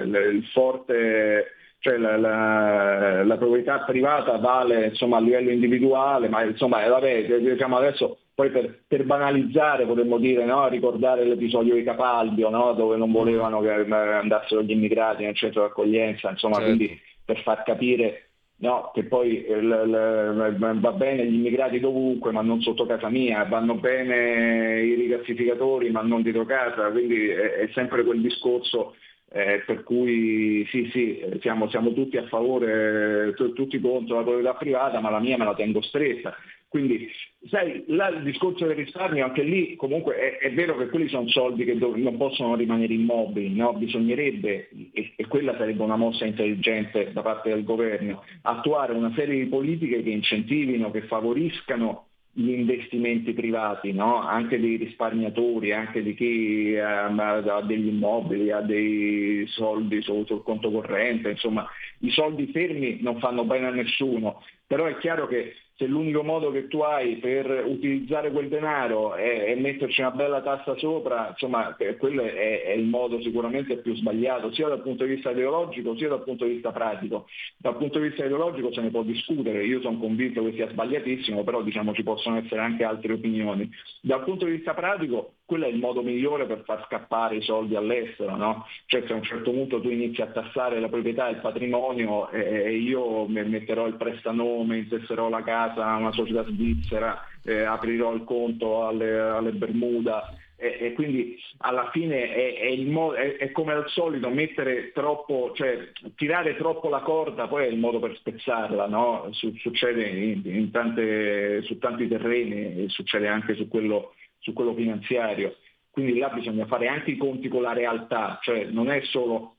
il 0.03 0.45
forte 0.53 1.55
cioè 1.79 1.97
la, 1.97 2.15
la, 2.15 3.23
la, 3.23 3.37
proprietà 3.37 3.79
privata 3.79 4.37
vale 4.37 4.85
insomma, 4.89 5.17
a 5.17 5.19
livello 5.19 5.49
individuale, 5.49 6.29
ma 6.29 6.43
insomma, 6.43 6.87
vabbè, 6.87 7.39
diciamo 7.39 7.77
adesso 7.77 8.19
poi 8.41 8.49
per, 8.49 8.79
per, 8.87 9.03
banalizzare 9.03 9.85
potremmo 9.85 10.17
dire, 10.17 10.45
no? 10.45 10.67
ricordare 10.67 11.23
l'episodio 11.25 11.75
di 11.75 11.83
Capalbio, 11.83 12.49
no? 12.49 12.73
dove 12.73 12.97
non 12.97 13.11
volevano 13.11 13.61
che 13.61 13.69
andassero 13.69 14.63
gli 14.63 14.71
immigrati 14.71 15.23
nel 15.23 15.35
centro 15.35 15.61
d'accoglienza, 15.61 16.31
insomma, 16.31 16.55
certo. 16.55 16.75
quindi 16.75 16.99
per 17.23 17.39
far 17.43 17.61
capire 17.61 18.29
no? 18.57 18.89
che 18.95 19.03
poi 19.03 19.45
eh, 19.45 19.61
l, 19.61 19.67
l, 19.67 20.79
va 20.79 20.91
bene 20.91 21.25
gli 21.25 21.35
immigrati 21.35 21.79
dovunque 21.79 22.31
ma 22.31 22.41
non 22.41 22.61
sotto 22.61 22.87
casa 22.87 23.09
mia, 23.09 23.43
vanno 23.43 23.75
bene 23.75 24.81
i 24.81 24.95
rigassificatori 24.95 25.91
ma 25.91 26.01
non 26.01 26.23
dietro 26.23 26.43
casa, 26.45 26.89
quindi 26.89 27.27
è, 27.27 27.57
è 27.57 27.69
sempre 27.73 28.03
quel 28.03 28.21
discorso 28.21 28.95
eh, 29.33 29.61
per 29.67 29.83
cui 29.83 30.65
sì, 30.71 30.89
sì, 30.91 31.23
siamo, 31.41 31.69
siamo 31.69 31.93
tutti 31.93 32.17
a 32.17 32.25
favore, 32.25 33.33
t- 33.35 33.53
tutti 33.53 33.79
contro 33.79 34.15
la 34.15 34.23
proprietà 34.23 34.53
privata, 34.55 34.99
ma 34.99 35.11
la 35.11 35.19
mia 35.19 35.37
me 35.37 35.45
la 35.45 35.53
tengo 35.53 35.81
stretta. 35.83 36.35
Quindi, 36.71 37.09
sai, 37.49 37.83
là, 37.87 38.07
il 38.07 38.23
discorso 38.23 38.65
del 38.65 38.77
risparmio, 38.77 39.25
anche 39.25 39.43
lì 39.43 39.75
comunque 39.75 40.15
è, 40.15 40.37
è 40.37 40.53
vero 40.53 40.77
che 40.77 40.87
quelli 40.87 41.09
sono 41.09 41.27
soldi 41.27 41.65
che 41.65 41.77
do, 41.77 41.93
non 41.97 42.15
possono 42.15 42.55
rimanere 42.55 42.93
immobili, 42.93 43.53
no? 43.53 43.73
bisognerebbe, 43.73 44.69
e, 44.93 45.11
e, 45.17 45.27
quella 45.27 45.53
sarebbe 45.57 45.83
una 45.83 45.97
mossa 45.97 46.23
intelligente 46.23 47.11
da 47.11 47.21
parte 47.23 47.49
del 47.49 47.65
governo, 47.65 48.23
attuare 48.43 48.93
una 48.93 49.11
serie 49.15 49.43
di 49.43 49.49
politiche 49.49 50.01
che 50.01 50.11
incentivino, 50.11 50.91
che 50.91 51.01
favoriscano 51.01 52.05
gli 52.31 52.51
investimenti 52.51 53.33
privati, 53.33 53.91
no? 53.91 54.21
anche 54.21 54.57
dei 54.57 54.77
risparmiatori, 54.77 55.73
anche 55.73 56.01
di 56.01 56.15
chi 56.15 56.73
um, 56.75 57.19
ha 57.19 57.61
degli 57.65 57.87
immobili, 57.87 58.49
ha 58.49 58.61
dei 58.61 59.45
soldi 59.47 60.01
sul, 60.01 60.25
sul 60.25 60.41
conto 60.41 60.71
corrente, 60.71 61.31
insomma 61.31 61.67
i 61.99 62.11
soldi 62.11 62.47
fermi 62.47 62.99
non 63.01 63.19
fanno 63.19 63.43
bene 63.43 63.67
a 63.67 63.71
nessuno, 63.71 64.41
però 64.65 64.85
è 64.85 64.97
chiaro 64.99 65.27
che 65.27 65.53
se 65.81 65.87
l'unico 65.87 66.21
modo 66.21 66.51
che 66.51 66.67
tu 66.67 66.81
hai 66.81 67.15
per 67.17 67.65
utilizzare 67.65 68.31
quel 68.31 68.49
denaro 68.49 69.15
è, 69.15 69.45
è 69.45 69.55
metterci 69.55 70.01
una 70.01 70.11
bella 70.11 70.41
tassa 70.41 70.77
sopra, 70.77 71.29
insomma, 71.29 71.75
quello 71.97 72.21
è, 72.21 72.65
è, 72.65 72.71
il 72.73 72.85
modo 72.85 73.19
sicuramente 73.19 73.77
più 73.77 73.95
sbagliato, 73.95 74.53
sia 74.53 74.67
dal 74.67 74.83
punto 74.83 75.05
di 75.05 75.15
vista 75.15 75.31
ideologico 75.31 75.97
sia 75.97 76.09
dal 76.09 76.23
punto 76.23 76.45
di 76.45 76.53
vista 76.53 76.71
pratico. 76.71 77.25
Dal 77.57 77.77
punto 77.77 77.97
di 77.97 78.09
vista 78.09 78.23
ideologico 78.23 78.71
se 78.71 78.81
ne 78.81 78.91
può 78.91 79.01
discutere, 79.01 79.65
io 79.65 79.81
sono 79.81 79.97
convinto 79.97 80.43
che 80.43 80.53
sia 80.53 80.69
sbagliatissimo, 80.69 81.43
però 81.43 81.63
diciamo 81.63 81.95
ci 81.95 82.03
possono 82.03 82.37
essere 82.37 82.61
anche 82.61 82.83
altre 82.83 83.13
opinioni. 83.13 83.67
Dal 84.01 84.23
punto 84.23 84.45
di 84.45 84.51
vista 84.51 84.75
pratico 84.75 85.33
quello 85.51 85.65
è 85.65 85.67
il 85.67 85.79
modo 85.79 86.01
migliore 86.01 86.45
per 86.45 86.63
far 86.63 86.85
scappare 86.85 87.35
i 87.35 87.41
soldi 87.41 87.75
all'estero, 87.75 88.37
no? 88.37 88.65
Cioè 88.85 89.03
se 89.05 89.11
a 89.11 89.17
un 89.17 89.23
certo 89.23 89.51
punto 89.51 89.81
tu 89.81 89.89
inizi 89.89 90.21
a 90.21 90.27
tassare 90.27 90.79
la 90.79 90.87
proprietà 90.87 91.27
e 91.27 91.31
il 91.31 91.41
patrimonio 91.41 92.29
e 92.29 92.73
io 92.77 93.27
metterò 93.27 93.85
il 93.85 93.95
prestanome, 93.95 94.77
intesserò 94.77 95.27
la 95.27 95.43
casa 95.43 95.87
a 95.87 95.97
una 95.97 96.13
società 96.13 96.45
svizzera, 96.45 97.21
eh, 97.43 97.63
aprirò 97.63 98.13
il 98.13 98.23
conto 98.23 98.87
alle, 98.87 99.19
alle 99.19 99.51
Bermuda 99.51 100.33
e, 100.55 100.93
quindi 100.93 101.37
alla 101.57 101.89
fine 101.91 102.31
è, 102.31 102.59
è, 102.59 102.75
mo- 102.83 103.13
è, 103.13 103.35
è, 103.35 103.51
come 103.51 103.73
al 103.73 103.89
solito 103.89 104.29
mettere 104.29 104.91
troppo, 104.93 105.51
cioè 105.55 105.91
tirare 106.15 106.55
troppo 106.55 106.87
la 106.87 106.99
corda 106.99 107.47
poi 107.47 107.65
è 107.65 107.67
il 107.67 107.79
modo 107.79 107.99
per 107.99 108.15
spezzarla, 108.15 108.87
no? 108.87 109.27
Su- 109.31 109.55
succede 109.57 110.07
in, 110.07 110.41
in 110.45 110.71
tante, 110.71 111.63
su 111.63 111.77
tanti 111.79 112.07
terreni, 112.07 112.87
succede 112.89 113.27
anche 113.27 113.55
su 113.55 113.67
quello 113.67 114.13
su 114.41 114.51
quello 114.53 114.73
finanziario. 114.73 115.55
Quindi 115.89 116.19
là 116.19 116.29
bisogna 116.29 116.65
fare 116.65 116.87
anche 116.87 117.11
i 117.11 117.17
conti 117.17 117.47
con 117.47 117.61
la 117.61 117.73
realtà, 117.73 118.37
cioè 118.41 118.65
non 118.65 118.89
è 118.89 119.01
solo 119.05 119.55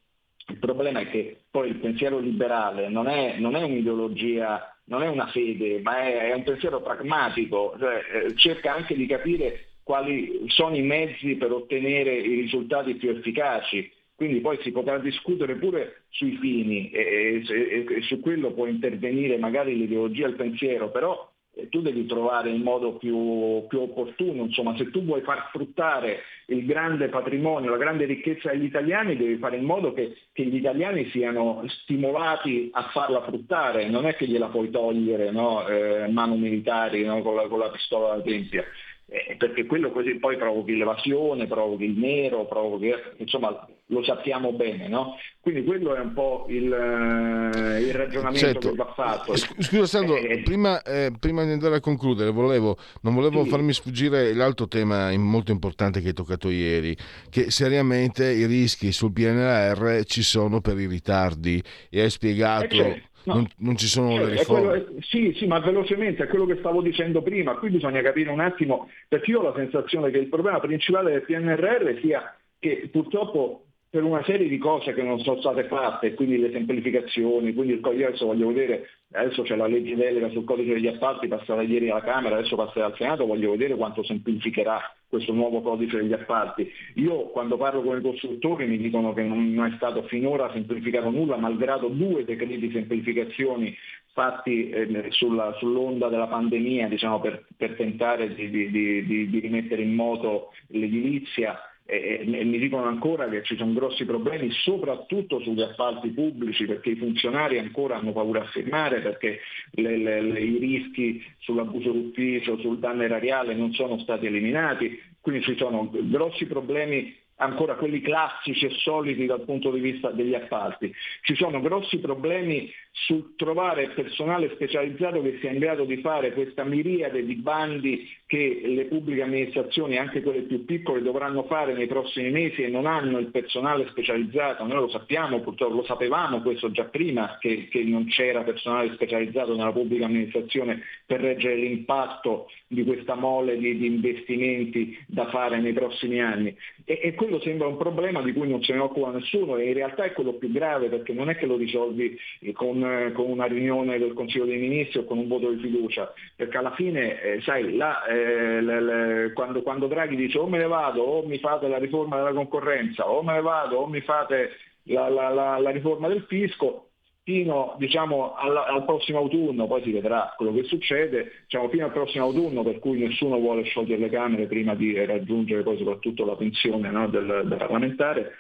il 0.49 0.59
problema 0.59 1.01
è 1.01 1.09
che 1.09 1.43
poi 1.51 1.69
il 1.69 1.77
pensiero 1.77 2.19
liberale 2.19 2.89
non 2.89 3.07
è, 3.09 3.37
non 3.39 3.55
è 3.55 3.63
un'ideologia, 3.63 4.77
non 4.85 5.03
è 5.03 5.09
una 5.09 5.27
fede, 5.29 5.81
ma 5.83 6.03
è, 6.03 6.31
è 6.31 6.35
un 6.35 6.43
pensiero 6.43 6.81
pragmatico, 6.81 7.75
cioè, 7.79 8.01
eh, 8.13 8.37
cerca 8.37 8.75
anche 8.75 8.95
di 8.95 9.07
capire 9.07 9.67
quali 9.83 10.45
sono 10.49 10.77
i 10.77 10.83
mezzi 10.83 11.37
per 11.37 11.53
ottenere 11.53 12.15
i 12.15 12.41
risultati 12.41 12.95
più 12.95 13.11
efficaci. 13.11 13.91
Quindi 14.15 14.41
poi 14.41 14.59
si 14.63 14.71
potrà 14.71 14.99
discutere 14.99 15.57
pure 15.57 16.05
sui 16.11 16.37
fini 16.37 16.91
e, 16.91 17.43
e, 17.49 17.87
e 17.89 18.03
su 18.03 18.21
quello 18.21 18.53
può 18.53 18.67
intervenire 18.67 19.37
magari 19.37 19.77
l'ideologia 19.77 20.27
e 20.27 20.31
il 20.31 20.37
pensiero, 20.37 20.91
però 20.91 21.32
tu 21.69 21.83
devi 21.83 22.07
trovare 22.07 22.51
il 22.51 22.63
modo 22.63 22.97
più, 22.97 23.67
più, 23.69 23.81
opportuno, 23.81 24.45
insomma 24.45 24.75
se 24.77 24.91
tu 24.91 25.05
vuoi 25.05 25.21
far 25.21 25.51
fruttare 25.53 26.21
il 26.47 26.65
grande 26.65 27.09
patrimonio, 27.09 27.71
la 27.71 27.77
grande 27.77 28.07
ricchezza 28.07 28.51
degli 28.51 28.65
italiani, 28.65 29.17
devi 29.17 29.37
fare 29.37 29.57
in 29.57 29.65
modo 29.65 29.93
che, 29.93 30.17
che 30.33 30.45
gli 30.45 30.57
italiani 30.57 31.09
siano 31.11 31.63
stimolati 31.67 32.71
a 32.73 32.89
farla 32.93 33.23
fruttare, 33.23 33.89
non 33.89 34.07
è 34.07 34.15
che 34.15 34.27
gliela 34.27 34.49
puoi 34.49 34.71
togliere 34.71 35.31
no? 35.31 35.67
eh, 35.67 36.09
mano 36.09 36.37
militari 36.37 37.05
no? 37.05 37.21
con, 37.21 37.35
la, 37.35 37.47
con 37.49 37.59
la 37.59 37.71
pistola 37.71 38.13
alla 38.13 38.23
tempia 38.23 38.65
eh, 39.13 39.37
perché 39.37 39.67
quello 39.67 39.93
così 39.93 40.15
poi 40.15 40.39
provochi 40.39 40.75
l'evasione, 40.75 41.47
provochi 41.47 41.85
il 41.85 41.99
nero, 41.99 42.47
provochi, 42.47 42.91
insomma 43.19 43.69
lo 43.87 44.03
sappiamo 44.03 44.53
bene, 44.53 44.89
no? 44.89 45.19
Quindi 45.39 45.65
quello 45.65 45.95
è 45.95 46.01
un 46.01 46.15
po' 46.15 46.47
il, 46.49 46.73
eh, 46.73 47.81
il 47.81 47.93
ragionamento 47.93 48.39
certo. 48.39 48.71
che 48.71 48.75
va 48.75 48.93
fatto. 48.95 49.37
Scusa 49.37 49.85
Sandro, 49.85 50.17
eh, 50.17 50.41
prima, 50.43 50.81
eh, 50.83 51.13
prima, 51.19 51.45
di 51.45 51.51
andare 51.51 51.77
a 51.77 51.81
concludere, 51.81 52.31
volevo, 52.31 52.79
non 53.03 53.13
volevo 53.13 53.45
sì. 53.45 53.51
farmi 53.51 53.75
sfuggire 53.75 54.33
l'altro 54.33 54.67
tema 54.67 55.15
molto 55.19 55.53
importante 55.53 56.01
che 56.01 56.09
hai 56.09 56.15
toccato 56.15 56.49
ieri, 56.49 56.97
che 57.29 57.51
seriamente 57.51 58.31
i 58.31 58.47
rischi 58.47 58.93
sul 58.93 59.13
PNR 59.13 60.05
ci 60.05 60.23
sono 60.23 60.63
per 60.63 60.79
i 60.79 60.87
ritardi 60.87 61.63
e 61.91 62.01
hai 62.01 62.11
spiegato... 62.11 62.75
Eh, 62.75 62.79
certo 62.79 63.11
No. 63.25 63.35
Non, 63.35 63.47
non, 63.59 63.77
ci 63.77 63.87
sono 63.87 64.17
le 64.17 64.31
riforme. 64.31 64.69
Quello, 64.69 65.01
sì, 65.01 65.33
sì, 65.37 65.47
ma 65.47 65.61
velocemente 65.61 66.25
è 66.25 66.27
quello 66.27 66.47
che 66.47 66.57
stavo 66.57 66.83
dicendo 66.83 67.23
prima. 67.23 67.55
Qui 67.57 67.71
bisogna 67.71 68.03
capire 68.03 68.31
un 68.31 68.41
attimo, 68.41 68.89
perché 69.09 69.31
io 69.31 69.41
ho 69.41 69.43
la 69.43 69.55
sensazione 69.55 70.11
che 70.11 70.19
il 70.19 70.29
problema 70.29 70.59
principale 70.61 71.13
del 71.13 71.23
PNRR 71.23 72.01
sia 72.01 72.37
che 72.59 72.89
purtroppo 72.91 73.65
per 73.93 74.05
una 74.05 74.23
serie 74.25 74.49
di 74.49 74.57
cose 74.57 74.95
che 74.95 75.03
non 75.03 75.19
sono 75.19 75.39
state 75.41 75.65
fatte, 75.65 76.15
quindi 76.15 76.39
le 76.39 76.51
semplificazioni, 76.51 77.53
quindi 77.53 77.75
il, 77.75 77.81
io 77.99 78.07
adesso 78.07 78.25
voglio 78.25 78.49
vedere, 78.49 78.89
adesso 79.13 79.43
c'è 79.43 79.57
la 79.57 79.67
legge 79.67 79.95
delega 79.95 80.31
sul 80.31 80.45
codice 80.45 80.75
degli 80.75 80.87
appalti 80.87 81.29
passata 81.29 81.63
ieri 81.63 81.91
alla 81.91 82.03
Camera, 82.03 82.37
adesso 82.37 82.57
passerà 82.57 82.87
al 82.87 82.97
Senato, 82.97 83.27
voglio 83.27 83.51
vedere 83.51 83.77
quanto 83.77 84.03
semplificherà 84.03 84.81
questo 85.09 85.33
nuovo 85.33 85.61
codice 85.61 85.99
degli 85.99 86.13
appalti. 86.13 86.71
Io 86.95 87.29
quando 87.29 87.57
parlo 87.57 87.83
con 87.83 87.99
i 87.99 88.03
costruttori 88.03 88.67
mi 88.67 88.79
dicono 88.79 89.13
che 89.13 89.23
non 89.23 89.71
è 89.71 89.77
stato 89.77 90.03
finora 90.05 90.51
semplificato 90.53 91.11
nulla, 91.11 91.37
malgrado 91.37 91.89
due 91.89 92.25
decreti 92.25 92.59
di 92.59 92.71
semplificazioni 92.71 93.77
fatti 94.13 94.69
eh, 94.71 95.07
sulla, 95.11 95.55
sull'onda 95.59 96.09
della 96.09 96.27
pandemia 96.27 96.89
diciamo, 96.89 97.21
per, 97.21 97.47
per 97.57 97.77
tentare 97.77 98.35
di, 98.35 98.51
di, 98.51 98.71
di, 98.71 99.31
di 99.31 99.39
rimettere 99.39 99.83
in 99.83 99.95
moto 99.95 100.53
l'edilizia 100.69 101.59
e, 101.85 102.25
e, 102.25 102.45
mi 102.45 102.59
dicono 102.59 102.85
ancora 102.85 103.29
che 103.29 103.43
ci 103.43 103.57
sono 103.57 103.73
grossi 103.73 104.05
problemi 104.05 104.51
soprattutto 104.51 105.41
sugli 105.41 105.63
appalti 105.63 106.11
pubblici 106.11 106.65
perché 106.65 106.91
i 106.91 106.97
funzionari 106.97 107.59
ancora 107.59 107.97
hanno 107.97 108.13
paura 108.13 108.43
a 108.43 108.47
firmare 108.47 109.01
perché 109.01 109.41
le, 109.73 109.97
le, 109.97 110.21
le, 110.21 110.41
i 110.41 110.59
rischi 110.59 111.23
sull'abuso 111.39 111.91
d'ufficio, 111.91 112.59
sul 112.59 112.79
danno 112.79 113.03
erariale 113.03 113.55
non 113.55 113.73
sono 113.73 113.99
stati 113.99 114.27
eliminati, 114.27 115.01
quindi 115.21 115.43
ci 115.43 115.57
sono 115.57 115.91
grossi 115.91 116.47
problemi 116.47 117.21
ancora 117.43 117.75
quelli 117.75 118.01
classici 118.01 118.67
e 118.67 118.71
solidi 118.71 119.27
dal 119.27 119.45
punto 119.45 119.71
di 119.71 119.81
vista 119.81 120.11
degli 120.11 120.35
appalti. 120.35 120.93
Ci 121.23 121.35
sono 121.35 121.61
grossi 121.61 121.99
problemi 121.99 122.73
sul 122.93 123.35
trovare 123.37 123.91
personale 123.91 124.51
specializzato 124.55 125.21
che 125.23 125.39
sia 125.41 125.51
in 125.51 125.59
grado 125.59 125.85
di 125.85 125.97
fare 125.99 126.33
questa 126.33 126.65
miriade 126.65 127.25
di 127.25 127.35
bandi 127.35 128.09
che 128.33 128.63
le 128.65 128.87
pubbliche 128.87 129.21
amministrazioni, 129.21 129.99
anche 129.99 130.23
quelle 130.23 130.41
più 130.41 130.65
piccole, 130.65 131.03
dovranno 131.03 131.43
fare 131.43 131.75
nei 131.75 131.87
prossimi 131.87 132.31
mesi 132.31 132.63
e 132.63 132.69
non 132.69 132.87
hanno 132.87 133.19
il 133.19 133.27
personale 133.27 133.87
specializzato. 133.91 134.65
Noi 134.65 134.79
lo 134.79 134.89
sappiamo, 134.89 135.41
purtroppo 135.41 135.75
lo 135.75 135.85
sapevamo 135.85 136.41
questo 136.41 136.71
già 136.71 136.85
prima, 136.85 137.37
che, 137.39 137.69
che 137.71 137.85
non 137.85 138.07
c'era 138.07 138.41
personale 138.41 138.95
specializzato 138.95 139.55
nella 139.55 139.73
pubblica 139.73 140.07
amministrazione 140.07 140.81
per 141.05 141.21
reggere 141.21 141.57
l'impatto 141.57 142.51
di 142.67 142.85
questa 142.85 143.17
mole 143.17 143.59
di, 143.59 143.77
di 143.77 143.85
investimenti 143.85 144.99
da 145.07 145.29
fare 145.29 145.61
nei 145.61 145.75
prossimi 145.75 146.23
anni. 146.23 146.57
E, 146.87 147.01
e 147.03 147.15
quello 147.15 147.39
sembra 147.41 147.67
un 147.67 147.77
problema 147.77 148.23
di 148.23 148.33
cui 148.33 148.49
non 148.49 148.63
se 148.63 148.73
ne 148.73 148.79
occupa 148.79 149.11
nessuno 149.11 149.59
e 149.59 149.69
in 149.69 149.75
realtà 149.75 150.05
è 150.05 150.13
quello 150.13 150.33
più 150.33 150.51
grave 150.51 150.89
perché 150.89 151.13
non 151.13 151.29
è 151.29 151.37
che 151.37 151.45
lo 151.45 151.57
risolvi 151.57 152.19
con, 152.55 153.13
con 153.13 153.31
una 153.31 153.45
riunione 153.45 153.99
del 153.99 154.15
Consiglio 154.15 154.47
dei 154.47 154.57
Ministri 154.57 155.01
o 155.01 155.05
con 155.05 155.19
un 155.19 155.29
voto 155.29 155.51
di 155.51 155.61
fiducia, 155.61 156.11
perché 156.35 156.57
alla 156.57 156.73
fine, 156.73 157.21
eh, 157.21 157.41
sai, 157.43 157.77
là, 157.77 158.07
eh, 158.07 158.22
le, 158.23 158.81
le, 158.81 159.33
quando, 159.33 159.63
quando 159.63 159.87
Draghi 159.87 160.17
dice 160.17 160.39
o 160.39 160.47
me 160.47 160.59
ne 160.59 160.67
vado 160.67 161.03
o 161.03 161.27
mi 161.27 161.39
fate 161.39 161.69
la 161.69 161.79
riforma 161.79 162.17
della 162.17 162.33
concorrenza, 162.33 163.09
o 163.09 163.23
me 163.23 163.35
ne 163.35 163.41
vado 163.43 163.79
o 163.79 163.87
mi 163.87 164.01
fate 164.01 164.51
la, 164.85 165.09
la, 165.09 165.29
la, 165.29 165.59
la 165.59 165.71
riforma 165.71 166.09
del 166.09 166.23
fisco, 166.29 166.89
fino 167.25 167.77
diciamo, 167.79 168.35
al, 168.35 168.57
al, 168.57 168.85
prossimo 168.85 169.19
autunno, 169.19 169.67
poi 169.67 169.83
si 169.83 169.93
vedrà 169.93 170.35
quello 170.37 170.53
che 170.53 170.65
succede, 170.65 171.43
diciamo, 171.43 171.69
fino 171.69 171.85
al 171.85 171.93
prossimo 171.93 172.25
autunno 172.25 172.63
per 172.63 172.79
cui 172.81 172.99
nessuno 172.99 173.39
vuole 173.39 173.63
sciogliere 173.63 174.01
le 174.01 174.11
Camere 174.11 174.47
prima 174.47 174.75
di 174.75 175.05
raggiungere 175.05 175.63
poi 175.63 175.79
soprattutto 175.79 176.25
la 176.25 176.35
pensione 176.35 176.91
no, 176.91 177.09
del, 177.09 177.43
del 177.45 177.59
parlamentare, 177.59 178.33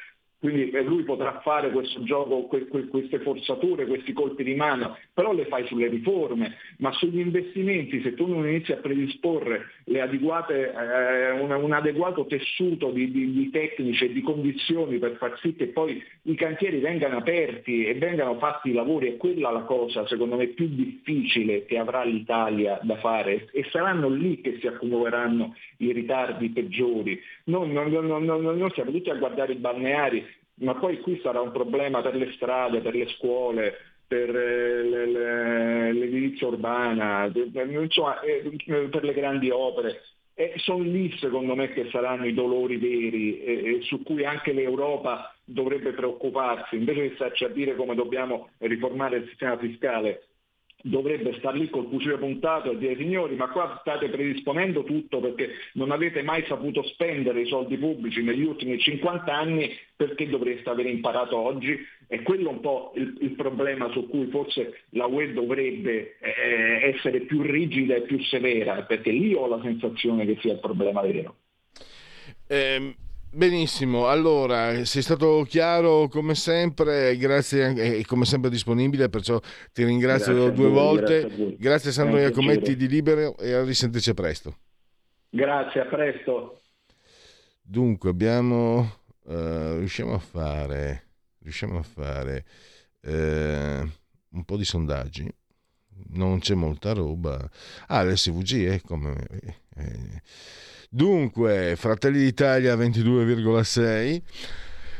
quindi 0.42 0.72
lui 0.82 1.04
potrà 1.04 1.40
fare 1.40 1.70
questo 1.70 2.02
gioco, 2.02 2.48
queste 2.90 3.20
forzature, 3.20 3.86
questi 3.86 4.12
colpi 4.12 4.42
di 4.42 4.56
mano, 4.56 4.98
però 5.14 5.32
le 5.32 5.46
fai 5.46 5.64
sulle 5.68 5.86
riforme, 5.86 6.56
ma 6.78 6.90
sugli 6.94 7.20
investimenti 7.20 8.02
se 8.02 8.14
tu 8.14 8.26
non 8.26 8.48
inizi 8.48 8.72
a 8.72 8.78
predisporre 8.78 9.66
adeguate, 10.00 10.72
eh, 10.72 11.30
un, 11.32 11.50
un, 11.50 11.72
adeguato 11.72 12.26
tessuto 12.26 12.90
di, 12.90 13.10
di, 13.10 13.32
di, 13.32 13.50
tecnici 13.50 14.04
e 14.04 14.12
di 14.12 14.22
condizioni 14.22 14.98
per 14.98 15.16
far 15.16 15.38
sì 15.40 15.54
che 15.54 15.68
poi 15.68 16.02
i 16.22 16.34
cantieri 16.34 16.78
vengano 16.78 17.18
aperti 17.18 17.84
e 17.84 17.94
vengano 17.94 18.38
fatti 18.38 18.70
i 18.70 18.74
lavori, 18.74 19.08
è 19.08 19.16
quella 19.16 19.50
la 19.50 19.62
cosa 19.62 20.06
secondo 20.06 20.36
me 20.36 20.48
più 20.48 20.68
difficile 20.68 21.64
che 21.64 21.78
avrà 21.78 22.04
l'Italia 22.04 22.78
da 22.82 22.96
fare 22.96 23.48
e 23.52 23.66
saranno 23.70 24.08
lì 24.08 24.40
che 24.40 24.58
si 24.60 24.66
accumuleranno 24.66 25.54
i 25.78 25.92
ritardi 25.92 26.50
peggiori. 26.50 27.20
Noi, 27.44 27.72
noi, 27.72 27.90
noi, 27.90 28.24
noi 28.24 28.70
siamo 28.72 28.90
tutti 28.90 29.10
a 29.10 29.16
guardare 29.16 29.52
i 29.52 29.56
balneari 29.56 30.40
ma 30.54 30.74
poi 30.74 31.00
qui 31.00 31.18
sarà 31.22 31.40
un 31.40 31.50
problema 31.50 32.02
per 32.02 32.14
le 32.14 32.30
strade, 32.32 32.80
per 32.80 32.94
le 32.94 33.08
scuole, 33.08 33.74
per 34.12 34.36
eh, 34.36 35.92
l'edilizia 35.92 36.48
urbana, 36.48 37.24
eh, 37.32 37.50
per 37.50 39.04
le 39.04 39.14
grandi 39.14 39.48
opere. 39.48 40.02
E 40.34 40.52
sono 40.56 40.82
lì 40.82 41.10
secondo 41.16 41.54
me 41.54 41.72
che 41.72 41.88
saranno 41.90 42.26
i 42.26 42.34
dolori 42.34 42.76
veri 42.76 43.42
e, 43.42 43.52
e 43.52 43.80
su 43.82 44.02
cui 44.02 44.26
anche 44.26 44.52
l'Europa 44.52 45.34
dovrebbe 45.44 45.92
preoccuparsi, 45.92 46.76
invece 46.76 47.08
di 47.08 47.14
starci 47.14 47.44
a 47.44 47.48
dire 47.48 47.74
come 47.74 47.94
dobbiamo 47.94 48.50
riformare 48.58 49.16
il 49.16 49.28
sistema 49.28 49.56
fiscale 49.56 50.26
dovrebbe 50.82 51.34
star 51.38 51.54
lì 51.54 51.70
col 51.70 51.88
fucile 51.88 52.18
puntato 52.18 52.70
e 52.70 52.78
dire 52.78 52.96
signori 52.96 53.36
ma 53.36 53.48
qua 53.48 53.78
state 53.80 54.08
predisponendo 54.08 54.84
tutto 54.84 55.20
perché 55.20 55.50
non 55.74 55.90
avete 55.90 56.22
mai 56.22 56.44
saputo 56.46 56.82
spendere 56.82 57.42
i 57.42 57.46
soldi 57.46 57.76
pubblici 57.76 58.22
negli 58.22 58.42
ultimi 58.42 58.78
50 58.78 59.32
anni 59.32 59.70
perché 59.94 60.28
dovreste 60.28 60.68
aver 60.68 60.86
imparato 60.86 61.36
oggi 61.36 61.78
e 62.08 62.22
quello 62.22 62.50
è 62.50 62.52
un 62.52 62.60
po' 62.60 62.92
il, 62.96 63.16
il 63.20 63.32
problema 63.32 63.90
su 63.90 64.08
cui 64.08 64.26
forse 64.26 64.82
la 64.90 65.06
UE 65.06 65.32
dovrebbe 65.32 66.16
eh, 66.18 66.94
essere 66.94 67.20
più 67.20 67.42
rigida 67.42 67.94
e 67.94 68.02
più 68.02 68.20
severa 68.24 68.82
perché 68.82 69.10
lì 69.10 69.34
ho 69.34 69.46
la 69.46 69.60
sensazione 69.62 70.26
che 70.26 70.36
sia 70.40 70.52
il 70.52 70.60
problema 70.60 71.00
vero. 71.00 71.36
Eh, 72.48 72.94
Benissimo, 73.34 74.08
allora 74.08 74.84
sei 74.84 75.00
stato 75.00 75.46
chiaro 75.48 76.06
come 76.08 76.34
sempre, 76.34 77.16
grazie 77.16 77.72
e 78.00 78.04
come 78.04 78.26
sempre 78.26 78.50
disponibile, 78.50 79.08
perciò 79.08 79.40
ti 79.72 79.84
ringrazio 79.84 80.34
grazie 80.34 80.52
due 80.52 80.68
voi, 80.68 80.74
volte. 80.74 81.20
Grazie, 81.20 81.56
grazie 81.56 81.92
Sandro 81.92 82.18
Iacometti 82.18 82.76
di 82.76 82.86
Libero 82.86 83.38
e 83.38 83.54
a 83.54 83.64
risentirci 83.64 84.12
presto. 84.12 84.56
Grazie, 85.30 85.80
a 85.80 85.84
presto. 85.86 86.60
Dunque 87.62 88.10
abbiamo, 88.10 88.98
uh, 89.22 89.78
riusciamo 89.78 90.12
a 90.12 90.18
fare, 90.18 91.04
riusciamo 91.38 91.78
a 91.78 91.82
fare 91.82 92.44
uh, 93.00 93.10
un 93.12 94.44
po' 94.44 94.58
di 94.58 94.64
sondaggi, 94.66 95.26
non 96.10 96.40
c'è 96.40 96.52
molta 96.54 96.92
roba. 96.92 97.48
Ah, 97.86 98.04
l'SVG, 98.04 98.52
eh, 98.72 98.80
come... 98.84 99.60
Eh, 99.76 100.22
Dunque, 100.94 101.74
Fratelli 101.76 102.18
d'Italia 102.18 102.76
22,6, 102.76 104.20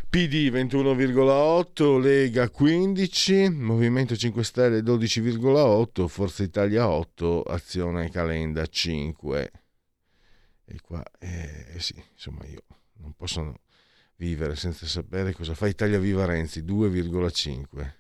PD 0.09 0.49
21,8, 0.51 2.01
Lega 2.01 2.49
15, 2.49 3.51
Movimento 3.51 4.17
5 4.17 4.43
Stelle 4.43 4.81
12,8, 4.81 6.07
Forza 6.07 6.43
Italia 6.45 6.89
8, 6.89 7.43
Azione 7.43 8.09
Calenda 8.09 8.65
5. 8.65 9.53
E 10.65 10.81
qua, 10.81 11.05
eh, 11.19 11.75
sì, 11.77 12.03
insomma, 12.15 12.47
io 12.47 12.63
non 13.01 13.13
posso 13.13 13.61
vivere 14.17 14.57
senza 14.57 14.87
sapere 14.87 15.35
cosa 15.35 15.53
fa 15.53 15.67
Italia 15.67 15.99
Viva 15.99 16.25
Renzi 16.25 16.63
2,5. 16.63 17.93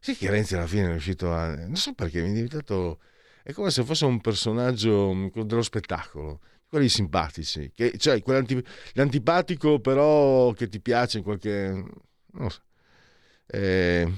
Sì 0.00 0.14
che 0.14 0.28
Renzi 0.28 0.54
alla 0.54 0.66
fine 0.66 0.84
è 0.84 0.90
riuscito 0.90 1.32
a... 1.32 1.54
non 1.54 1.76
so 1.76 1.94
perché 1.94 2.20
mi 2.20 2.28
è 2.28 2.32
diventato... 2.34 3.00
è 3.44 3.52
come 3.52 3.70
se 3.70 3.84
fosse 3.84 4.06
un 4.06 4.20
personaggio 4.20 5.12
mm, 5.14 5.26
dello 5.44 5.62
spettacolo 5.62 6.40
quelli 6.74 6.88
simpatici, 6.88 7.70
che, 7.72 7.96
cioè 7.98 8.20
l'antipatico 8.94 9.78
però 9.78 10.50
che 10.54 10.68
ti 10.68 10.80
piace 10.80 11.18
in 11.18 11.22
qualche... 11.22 11.84
non 12.32 12.50
so. 12.50 12.62
Eh, 13.46 14.10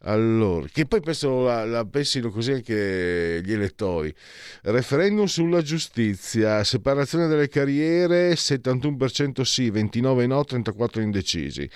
allora, 0.00 0.66
che 0.70 0.84
poi 0.84 1.00
penso 1.00 1.44
la, 1.44 1.64
la, 1.64 1.86
pensino 1.86 2.28
così 2.28 2.52
anche 2.52 3.40
gli 3.42 3.52
elettori. 3.52 4.14
Referendum 4.64 5.24
sulla 5.24 5.62
giustizia, 5.62 6.62
separazione 6.62 7.26
delle 7.26 7.48
carriere, 7.48 8.34
71% 8.34 9.40
sì, 9.40 9.70
29 9.70 10.26
no, 10.26 10.44
34 10.44 11.00
indecisi. 11.00 11.70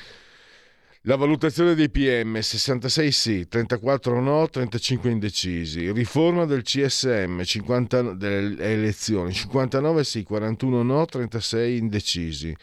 La 1.03 1.15
valutazione 1.15 1.77
dei 1.77 1.91
PM, 1.91 2.41
66 2.41 3.13
sì, 3.13 3.47
34 3.49 4.21
no, 4.21 4.49
35 4.49 5.09
indecisi. 5.09 5.93
Riforma 5.93 6.45
del 6.45 6.63
CSM, 6.63 7.41
50 7.41 8.15
delle 8.15 8.73
elezioni, 8.73 9.33
59 9.33 10.03
sì, 10.03 10.25
41 10.25 10.83
no, 10.83 11.05
36 11.07 11.79
indecisi. 11.79 12.55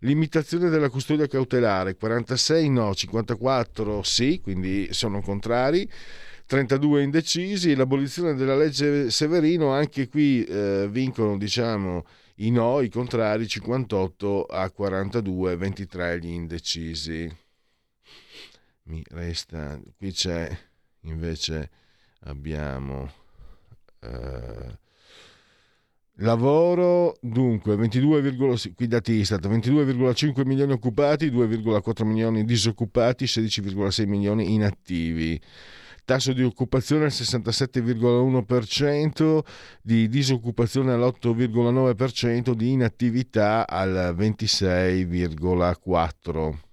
Limitazione 0.00 0.70
della 0.70 0.88
custodia 0.88 1.26
cautelare, 1.26 1.96
46 1.96 2.70
no, 2.70 2.94
54 2.94 4.02
sì, 4.04 4.40
quindi 4.40 4.88
sono 4.92 5.20
contrari. 5.20 5.90
32 6.46 7.02
indecisi, 7.02 7.74
l'abolizione 7.74 8.34
della 8.34 8.56
legge 8.56 9.10
Severino, 9.10 9.72
anche 9.72 10.08
qui 10.08 10.44
eh, 10.44 10.86
vincono 10.88 11.36
diciamo, 11.36 12.04
i 12.36 12.50
no, 12.52 12.80
i 12.82 12.88
contrari, 12.88 13.48
58 13.48 14.44
a 14.44 14.70
42, 14.70 15.56
23 15.56 16.18
gli 16.20 16.28
indecisi 16.28 17.48
mi 18.84 19.02
resta. 19.10 19.78
Qui 19.96 20.12
c'è 20.12 20.56
invece 21.02 21.70
abbiamo 22.20 23.10
eh, 24.00 24.78
lavoro 26.16 27.16
dunque 27.20 27.76
22, 27.76 28.36
qui 28.74 28.86
dati 28.86 29.12
Istat 29.12 29.46
22,5 29.48 30.46
milioni 30.46 30.72
occupati 30.72 31.30
2,4 31.30 32.04
milioni 32.04 32.44
disoccupati 32.44 33.24
16,6 33.24 34.06
milioni 34.06 34.52
inattivi. 34.54 35.40
Tasso 36.04 36.32
di 36.32 36.42
occupazione 36.42 37.04
al 37.04 37.10
67,1%, 37.10 39.40
di 39.80 40.08
disoccupazione 40.08 40.92
all'8,9%, 40.92 42.52
di 42.52 42.72
inattività 42.72 43.68
al 43.68 44.16
26,4% 44.18 46.69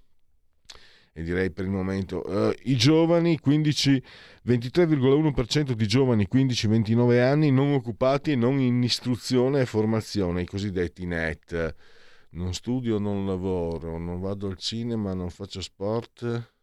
e 1.17 1.23
direi 1.23 1.49
per 1.49 1.65
il 1.65 1.71
momento 1.71 2.21
uh, 2.27 2.53
i 2.65 2.75
giovani 2.75 3.39
15 3.39 4.03
23,1% 4.45 5.71
di 5.71 5.87
giovani 5.87 6.27
15-29 6.31 7.19
anni 7.19 7.49
non 7.49 7.73
occupati 7.73 8.33
e 8.33 8.35
non 8.35 8.59
in 8.59 8.83
istruzione 8.83 9.61
e 9.61 9.65
formazione, 9.65 10.43
i 10.43 10.45
cosiddetti 10.45 11.07
NET. 11.07 11.75
non 12.31 12.53
studio, 12.53 12.99
non 12.99 13.25
lavoro, 13.25 13.97
non 13.97 14.19
vado 14.19 14.45
al 14.45 14.57
cinema, 14.57 15.15
non 15.15 15.31
faccio 15.31 15.59
sport, 15.59 16.53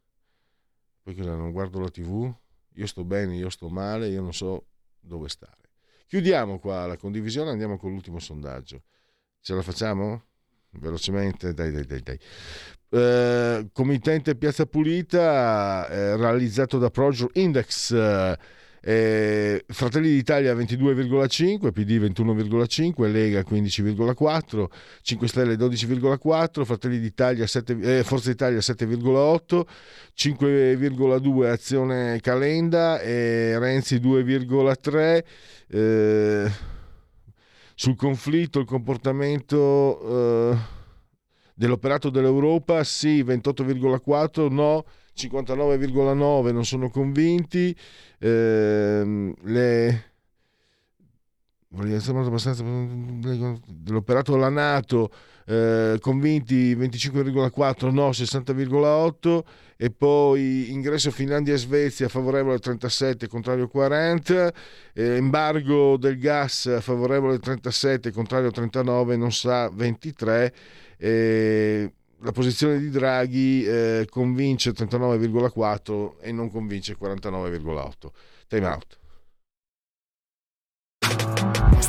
poi 1.03 1.17
non 1.17 1.51
guardo 1.51 1.81
la 1.81 1.91
tv, 1.91 2.33
io 2.75 2.87
sto 2.87 3.03
bene, 3.05 3.35
io 3.35 3.51
sto 3.51 3.69
male, 3.69 4.07
io 4.07 4.23
non 4.23 4.33
so 4.33 4.67
dove 5.01 5.29
stare. 5.29 5.71
Chiudiamo 6.07 6.61
qua 6.61 6.87
la 6.87 6.97
condivisione, 6.97 7.51
andiamo 7.51 7.77
con 7.77 7.91
l'ultimo 7.91 8.21
sondaggio. 8.21 8.85
Ce 9.41 9.53
la 9.53 9.63
facciamo? 9.63 10.27
Velocemente, 10.79 11.53
dai, 11.53 11.73
dai, 11.73 11.85
dai, 11.85 12.01
dai. 12.03 12.19
Eh, 12.91 13.67
committente 13.73 14.37
Piazza 14.37 14.67
Pulita, 14.67 15.89
eh, 15.89 16.17
realizzato 16.17 16.79
da 16.79 16.91
Project 16.91 17.37
Index. 17.37 17.91
Eh, 17.91 18.39
eh, 18.87 19.65
Fratelli 19.67 20.11
d'Italia 20.11 20.55
22,5, 20.55 21.73
PD 21.73 21.99
21,5, 21.99 23.11
Lega 23.11 23.41
15,4, 23.41 24.67
5 25.01 25.27
Stelle 25.27 25.57
12,4, 25.57 26.65
Fratelli 26.65 27.01
d'Italia 27.01 27.47
7, 27.47 27.79
eh, 27.81 28.05
Forza 28.05 28.31
Italia 28.31 28.61
7,8, 28.61 29.65
5,2 30.15 31.49
Azione 31.49 32.21
Calenda 32.21 33.01
e 33.01 33.59
Renzi 33.59 33.99
2,3. 34.01 35.25
Sul 37.75 37.97
conflitto, 37.97 38.61
il 38.61 38.67
comportamento 38.67 40.53
eh, 40.53 40.57
dell'operato 41.55 42.11
dell'Europa, 42.11 42.85
sì 42.85 43.23
28,4, 43.23 44.51
no 44.51 44.85
59,9 45.17 46.53
non 46.53 46.65
sono 46.65 46.91
convinti, 46.91 47.77
eh, 48.19 49.35
le, 49.41 50.05
dell'operato 53.69 54.33
della 54.33 54.49
Nato 54.49 55.11
eh, 55.47 55.99
convinti 56.01 56.75
25,4 56.75 57.91
no 57.91 58.11
60,8 58.11 59.43
e 59.77 59.91
poi 59.91 60.71
ingresso 60.71 61.11
Finlandia 61.11 61.55
e 61.55 61.59
Svezia 61.59 62.09
favorevole 62.09 62.59
37 62.59 63.29
contrario 63.29 63.69
40 63.69 64.53
eh, 64.95 65.17
embargo 65.17 65.97
del 65.97 66.19
gas 66.19 66.81
favorevole 66.81 67.39
37 67.39 68.13
contrario 68.13 68.51
39 68.51 69.17
non 69.17 69.33
sa 69.33 69.69
23 69.69 70.55
eh, 70.99 71.93
la 72.25 72.33
posizione 72.33 72.79
di 72.79 72.89
Draghi 72.89 73.67
eh, 73.67 74.07
convince 74.09 74.71
39,4 74.71 76.15
e 76.21 76.33
non 76.33 76.51
convince 76.51 76.97
49,8. 76.99 78.11
Time 78.49 78.67
out. 78.67 78.99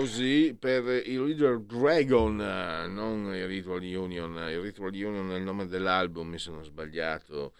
Applausi 0.00 0.56
per 0.58 1.06
il 1.06 1.22
leader 1.22 1.58
Dragon, 1.60 2.36
non 2.36 3.34
il 3.34 3.46
Ritual 3.46 3.82
Union. 3.82 4.34
Il 4.48 4.60
Ritual 4.60 4.94
Union 4.94 5.30
è 5.30 5.36
il 5.36 5.42
nome 5.42 5.66
dell'album, 5.66 6.26
mi 6.26 6.38
sono 6.38 6.62
sbagliato. 6.62 7.52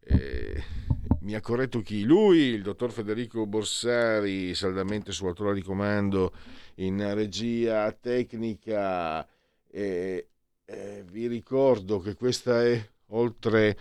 Eh, 0.00 0.62
mi 1.20 1.34
ha 1.34 1.42
corretto 1.42 1.82
chi? 1.82 2.04
Lui, 2.04 2.38
il 2.38 2.62
dottor 2.62 2.90
Federico 2.90 3.44
Borsari, 3.44 4.54
saldamente 4.54 5.12
su 5.12 5.26
altura 5.26 5.52
di 5.52 5.60
comando 5.60 6.32
in 6.76 7.12
regia 7.12 7.92
tecnica. 7.92 9.28
Eh, 9.70 10.28
eh, 10.64 11.04
vi 11.06 11.26
ricordo 11.26 11.98
che 11.98 12.14
questa 12.14 12.64
è 12.64 12.82
oltre 13.08 13.76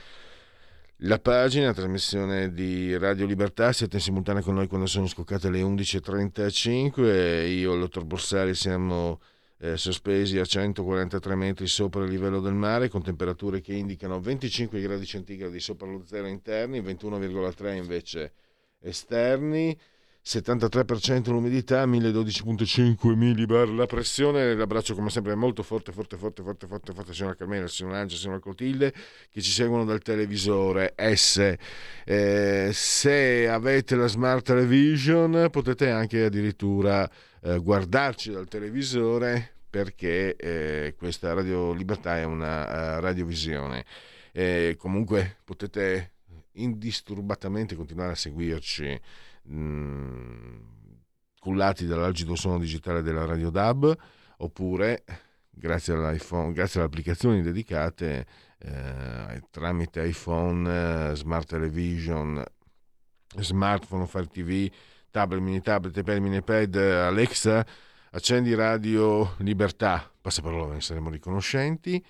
la 1.06 1.20
pagina, 1.20 1.74
trasmissione 1.74 2.54
di 2.54 2.97
Radio 2.97 3.26
Libertà, 3.26 3.74
siete 3.74 3.97
in 3.97 4.01
simultanea 4.01 4.41
con 4.41 4.54
noi 4.54 4.68
quando 4.68 4.86
sono 4.86 5.06
scoccate 5.06 5.49
le 5.49 5.62
11.35 5.62 6.99
io 7.01 7.72
e 7.72 7.74
il 7.74 7.80
dottor 7.80 8.06
Borsari 8.06 8.56
siamo 8.56 9.20
eh, 9.58 9.76
sospesi 9.76 10.39
a 10.39 10.45
143 10.45 11.36
metri 11.36 11.68
sopra 11.68 12.06
il 12.06 12.10
livello 12.10 12.39
del 12.39 12.54
mare 12.54 12.88
con 12.88 13.04
temperature 13.04 13.60
che 13.60 13.74
indicano 13.74 14.22
25 14.22 14.80
gradi 14.80 15.06
centigradi 15.06 15.60
sopra 15.60 15.89
lo 15.89 16.04
zero 16.06 16.28
interni, 16.28 16.80
21,3 16.82 17.76
invece 17.76 18.34
esterni. 18.80 19.78
73% 20.26 21.32
l'umidità, 21.32 21.86
1012.5 21.86 23.13
millibar 23.13 23.67
la 23.67 23.86
pressione, 23.86 24.55
l'abbraccio 24.55 24.95
come 24.95 25.09
sempre 25.09 25.34
è 25.34 25.36
molto 25.36 25.63
forte, 25.63 25.91
forte, 25.91 26.15
forte, 26.15 26.43
forte, 26.43 26.65
forte, 26.65 26.93
forte, 26.93 27.13
signora 27.13 27.36
Carmela, 27.36 27.67
signora 27.67 27.99
Angela, 27.99 28.21
signora 28.21 28.39
Clotilde, 28.39 28.93
che 29.30 29.41
ci 29.41 29.51
seguono 29.51 29.84
dal 29.84 30.01
televisore 30.01 30.93
S. 30.97 31.55
Eh, 32.05 32.69
se 32.71 33.49
avete 33.49 33.97
la 33.97 34.07
smart 34.07 34.45
television 34.45 35.49
potete 35.51 35.89
anche 35.89 36.24
addirittura 36.24 37.09
eh, 37.41 37.57
guardarci 37.59 38.32
dal 38.32 38.47
televisore 38.47 39.55
perché 39.69 40.38
eh, 40.38 40.95
questa 40.97 41.34
Radio 41.34 41.74
Libertà 41.74 42.17
è 42.17 42.24
una 42.24 42.97
uh, 42.97 42.99
radiovisione. 43.01 43.84
comunque 44.78 45.38
potete 45.43 46.11
indisturbatamente 46.53 47.76
continuare 47.76 48.11
a 48.11 48.15
seguirci 48.15 49.01
mh, 49.43 49.55
mm, 49.55 50.57
cullati 51.39 51.85
dall'algido 51.85 52.35
suono 52.35 52.59
digitale 52.59 53.01
della 53.01 53.25
Radio 53.25 53.49
DAB 53.49 53.95
oppure 54.37 55.03
grazie 55.49 55.93
grazie 56.51 56.79
alle 56.79 56.89
applicazioni 56.89 57.41
dedicate 57.41 58.25
eh, 58.63 59.41
tramite 59.49 60.05
iPhone, 60.07 61.11
eh, 61.11 61.15
Smart 61.15 61.47
Television, 61.47 62.43
smartphone, 63.37 64.07
Fire 64.07 64.27
TV, 64.27 64.71
tablet, 65.11 65.41
mini 65.41 65.61
tablet, 65.61 65.95
iPad, 65.95 66.17
mini 66.19 66.37
iPad, 66.37 66.75
Alexa, 66.75 67.65
accendi 68.11 68.53
Radio 68.55 69.35
Libertà, 69.39 70.09
passaparola, 70.21 70.73
ne 70.73 70.81
saremo 70.81 71.09
riconoscenti. 71.09 72.03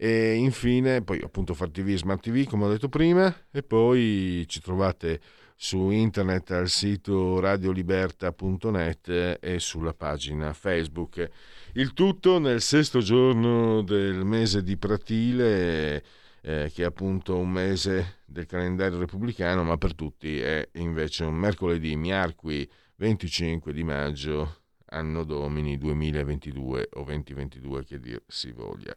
E 0.00 0.34
infine, 0.34 1.02
poi 1.02 1.20
appunto 1.20 1.54
Fire 1.54 1.72
TV, 1.72 1.94
Smart 1.96 2.22
TV, 2.22 2.46
come 2.46 2.66
ho 2.66 2.70
detto 2.70 2.88
prima, 2.88 3.34
e 3.50 3.64
poi 3.64 4.44
ci 4.46 4.60
trovate 4.60 5.20
su 5.60 5.90
internet 5.90 6.52
al 6.52 6.68
sito 6.68 7.40
radioliberta.net 7.40 9.38
e 9.40 9.58
sulla 9.58 9.92
pagina 9.92 10.52
Facebook. 10.52 11.28
Il 11.72 11.94
tutto 11.94 12.38
nel 12.38 12.60
sesto 12.60 13.00
giorno 13.00 13.82
del 13.82 14.24
mese 14.24 14.62
di 14.62 14.76
Pratile, 14.76 16.04
eh, 16.42 16.70
che 16.72 16.82
è 16.82 16.84
appunto 16.84 17.36
un 17.36 17.50
mese 17.50 18.20
del 18.24 18.46
calendario 18.46 19.00
repubblicano, 19.00 19.64
ma 19.64 19.76
per 19.76 19.96
tutti 19.96 20.38
è 20.38 20.66
invece 20.74 21.24
un 21.24 21.34
mercoledì, 21.34 21.96
miarqui 21.96 22.70
25 22.94 23.72
di 23.72 23.82
maggio, 23.82 24.60
anno 24.90 25.24
domini 25.24 25.76
2022 25.76 26.90
o 26.92 27.02
2022 27.02 27.84
che 27.84 27.98
dir 27.98 28.22
si 28.28 28.52
voglia. 28.52 28.94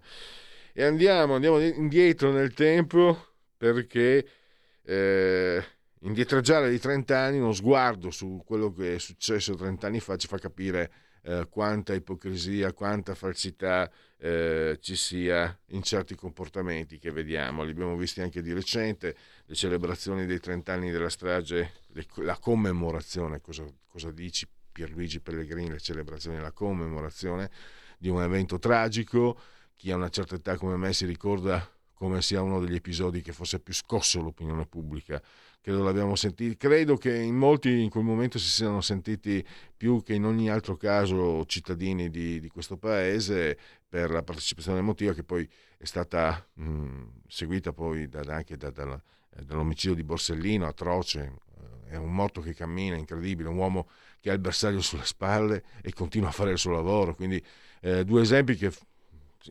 E 0.74 0.84
andiamo, 0.84 1.34
andiamo 1.34 1.60
indietro 1.60 2.32
nel 2.32 2.54
tempo 2.54 3.30
perché... 3.58 4.28
Eh, 4.84 5.64
indietreggiare 6.02 6.70
di 6.70 6.80
30 6.80 7.18
anni, 7.18 7.40
uno 7.40 7.54
sguardo 7.54 8.12
su 8.12 8.42
quello 8.46 8.72
che 8.72 8.96
è 8.96 9.00
successo 9.00 9.56
30 9.56 9.88
anni 9.88 10.00
fa 10.00 10.16
ci 10.16 10.28
fa 10.28 10.38
capire 10.38 10.92
eh, 11.24 11.48
quanta 11.50 11.94
ipocrisia, 11.94 12.74
quanta 12.74 13.14
falsità 13.14 13.90
eh, 14.18 14.78
ci 14.82 14.96
sia 14.96 15.56
in 15.68 15.84
certi 15.84 16.16
comportamenti 16.16 16.98
che 16.98 17.12
vediamo. 17.12 17.64
Li 17.64 17.72
abbiamo 17.72 17.96
visti 17.96 18.22
anche 18.22 18.42
di 18.42 18.54
recente, 18.54 19.16
le 19.46 19.56
celebrazioni 19.56 20.26
dei 20.26 20.40
30 20.40 20.74
anni 20.74 20.92
della 20.92 21.10
strage, 21.10 21.74
le, 21.88 22.06
la 22.18 22.38
commemorazione, 22.38 23.40
cosa, 23.40 23.66
cosa 23.88 24.12
dici 24.12 24.48
Pierluigi 24.72 25.20
Pellegrini, 25.20 25.70
le 25.70 25.80
celebrazioni, 25.80 26.40
la 26.40 26.52
commemorazione 26.52 27.52
di 27.98 28.10
un 28.10 28.22
evento 28.22 28.58
tragico. 28.58 29.40
Chi 29.76 29.92
ha 29.92 29.96
una 29.96 30.10
certa 30.10 30.36
età 30.36 30.58
come 30.58 30.76
me 30.76 30.94
si 30.94 31.06
ricorda 31.06 31.68
come 31.94 32.24
sia 32.24 32.42
uno 32.42 32.60
degli 32.60 32.74
episodi 32.74 33.22
che 33.22 33.32
forse 33.32 33.58
ha 33.58 33.60
più 33.60 33.76
scosso 33.76 34.22
l'opinione 34.22 34.66
pubblica 34.66 35.22
credo 35.62 35.84
l'abbiamo 35.84 36.16
sentito, 36.16 36.56
credo 36.58 36.98
che 36.98 37.16
in 37.16 37.36
molti 37.36 37.82
in 37.82 37.90
quel 37.90 38.04
momento 38.04 38.40
si 38.40 38.50
siano 38.50 38.82
sentiti 38.82 39.46
più 39.78 40.02
che 40.04 40.14
in 40.14 40.26
ogni 40.26 40.50
altro 40.50 40.76
caso 40.76 41.46
cittadini 41.46 42.10
di, 42.10 42.40
di 42.40 42.50
questo 42.50 42.78
paese 42.78 43.58
per 43.88 44.10
la 44.10 44.24
partecipazione 44.24 44.80
emotiva 44.80 45.14
che 45.14 45.24
poi 45.24 45.48
è 45.78 45.86
stata 45.86 46.46
mh, 46.54 47.04
seguita 47.28 47.72
poi 47.74 48.10
da, 48.10 48.22
anche 48.28 48.58
da, 48.58 48.72
da, 48.72 49.02
dall'omicidio 49.44 49.96
di 49.96 50.04
Borsellino, 50.04 50.66
atroce, 50.66 51.34
è 51.92 51.98
un 51.98 52.14
morto 52.14 52.42
che 52.42 52.54
cammina, 52.54 52.96
incredibile, 52.96 53.50
un 53.50 53.58
uomo 53.58 53.90
che 54.22 54.30
ha 54.30 54.34
il 54.34 54.40
bersaglio 54.40 54.82
sulle 54.82 55.06
spalle 55.06 55.64
e 55.82 55.94
continua 55.94 56.30
a 56.30 56.32
fare 56.32 56.52
il 56.52 56.58
suo 56.58 56.72
lavoro, 56.72 57.14
quindi 57.16 57.44
eh, 57.82 58.06
due 58.06 58.22
esempi 58.22 58.56
che 58.56 58.72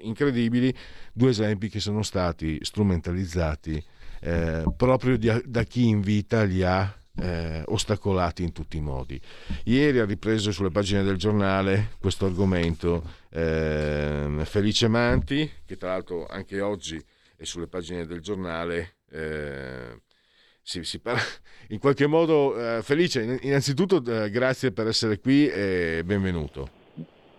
incredibili, 0.00 0.74
due 1.12 1.30
esempi 1.30 1.68
che 1.68 1.80
sono 1.80 2.02
stati 2.02 2.58
strumentalizzati 2.62 3.84
eh, 4.20 4.64
proprio 4.76 5.16
di, 5.16 5.30
da 5.44 5.62
chi 5.64 5.88
in 5.88 6.00
vita 6.00 6.42
li 6.42 6.62
ha 6.62 6.94
eh, 7.16 7.62
ostacolati 7.66 8.42
in 8.42 8.52
tutti 8.52 8.76
i 8.76 8.80
modi. 8.80 9.20
Ieri 9.64 9.98
ha 9.98 10.04
ripreso 10.04 10.52
sulle 10.52 10.70
pagine 10.70 11.02
del 11.02 11.16
giornale 11.16 11.90
questo 12.00 12.26
argomento 12.26 13.02
eh, 13.30 14.42
Felice 14.44 14.88
Manti, 14.88 15.50
che 15.64 15.76
tra 15.76 15.90
l'altro 15.90 16.26
anche 16.26 16.60
oggi 16.60 17.02
è 17.36 17.44
sulle 17.44 17.66
pagine 17.66 18.06
del 18.06 18.20
giornale. 18.20 18.96
Eh, 19.10 20.02
si, 20.62 20.84
si 20.84 21.00
parla, 21.00 21.22
in 21.68 21.78
qualche 21.78 22.06
modo, 22.06 22.56
eh, 22.56 22.82
Felice, 22.82 23.38
innanzitutto 23.42 24.02
eh, 24.04 24.30
grazie 24.30 24.72
per 24.72 24.86
essere 24.86 25.18
qui 25.18 25.48
e 25.48 26.02
benvenuto. 26.04 26.78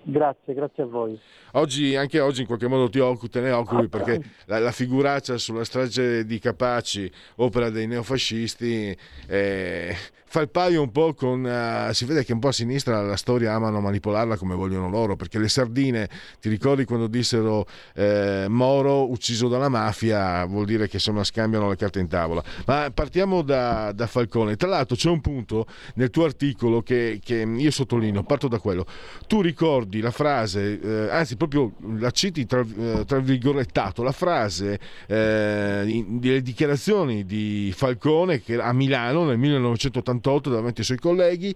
Grazie, 0.03 0.53
grazie 0.55 0.83
a 0.83 0.85
voi. 0.87 1.19
Oggi, 1.53 1.95
anche 1.95 2.19
oggi 2.19 2.41
in 2.41 2.47
qualche 2.47 2.67
modo 2.67 2.89
ti 2.89 2.99
occupi, 2.99 3.29
te 3.29 3.41
ne 3.41 3.51
occupi 3.51 3.89
perché 3.89 4.21
la, 4.45 4.59
la 4.59 4.71
figuraccia 4.71 5.37
sulla 5.37 5.65
strage 5.65 6.25
di 6.25 6.39
Capaci, 6.39 7.11
opera 7.35 7.69
dei 7.69 7.87
neofascisti, 7.87 8.95
eh, 9.27 9.95
fa 10.31 10.39
il 10.39 10.49
paio 10.49 10.81
un 10.81 10.91
po' 10.91 11.13
con... 11.13 11.43
Uh, 11.43 11.91
si 11.91 12.05
vede 12.05 12.23
che 12.23 12.31
un 12.31 12.39
po' 12.39 12.47
a 12.47 12.51
sinistra 12.53 13.01
la 13.01 13.17
storia 13.17 13.53
amano 13.53 13.81
manipolarla 13.81 14.37
come 14.37 14.55
vogliono 14.55 14.89
loro, 14.89 15.17
perché 15.17 15.37
le 15.39 15.49
sardine, 15.49 16.09
ti 16.39 16.47
ricordi 16.47 16.85
quando 16.85 17.07
dissero 17.07 17.67
eh, 17.95 18.45
Moro 18.47 19.11
ucciso 19.11 19.49
dalla 19.49 19.67
mafia, 19.67 20.45
vuol 20.45 20.63
dire 20.63 20.87
che 20.87 20.95
insomma 20.95 21.25
scambiano 21.25 21.67
le 21.67 21.75
carte 21.75 21.99
in 21.99 22.07
tavola. 22.07 22.41
Ma 22.65 22.89
partiamo 22.93 23.41
da, 23.41 23.91
da 23.91 24.07
Falcone. 24.07 24.55
Tra 24.55 24.69
l'altro 24.69 24.95
c'è 24.95 25.09
un 25.09 25.19
punto 25.19 25.65
nel 25.95 26.09
tuo 26.09 26.23
articolo 26.23 26.81
che, 26.81 27.19
che 27.21 27.41
io 27.41 27.71
sottolineo, 27.71 28.23
parto 28.23 28.47
da 28.47 28.59
quello. 28.59 28.85
Tu 29.27 29.41
ricordi 29.41 29.99
la 29.99 30.11
frase, 30.11 30.79
eh, 30.79 31.09
anzi 31.09 31.35
proprio 31.47 31.71
la 31.97 32.11
citi 32.11 32.45
tra, 32.45 32.61
eh, 32.61 33.03
tra 33.05 33.19
virgolettato, 33.19 34.03
la 34.03 34.11
frase 34.11 34.79
eh, 35.07 36.05
delle 36.07 36.41
dichiarazioni 36.41 37.25
di 37.25 37.73
Falcone 37.75 38.41
che 38.41 38.61
a 38.61 38.71
Milano 38.73 39.23
nel 39.23 39.39
1988 39.39 40.49
davanti 40.51 40.81
ai 40.81 40.85
suoi 40.85 40.99
colleghi, 40.99 41.53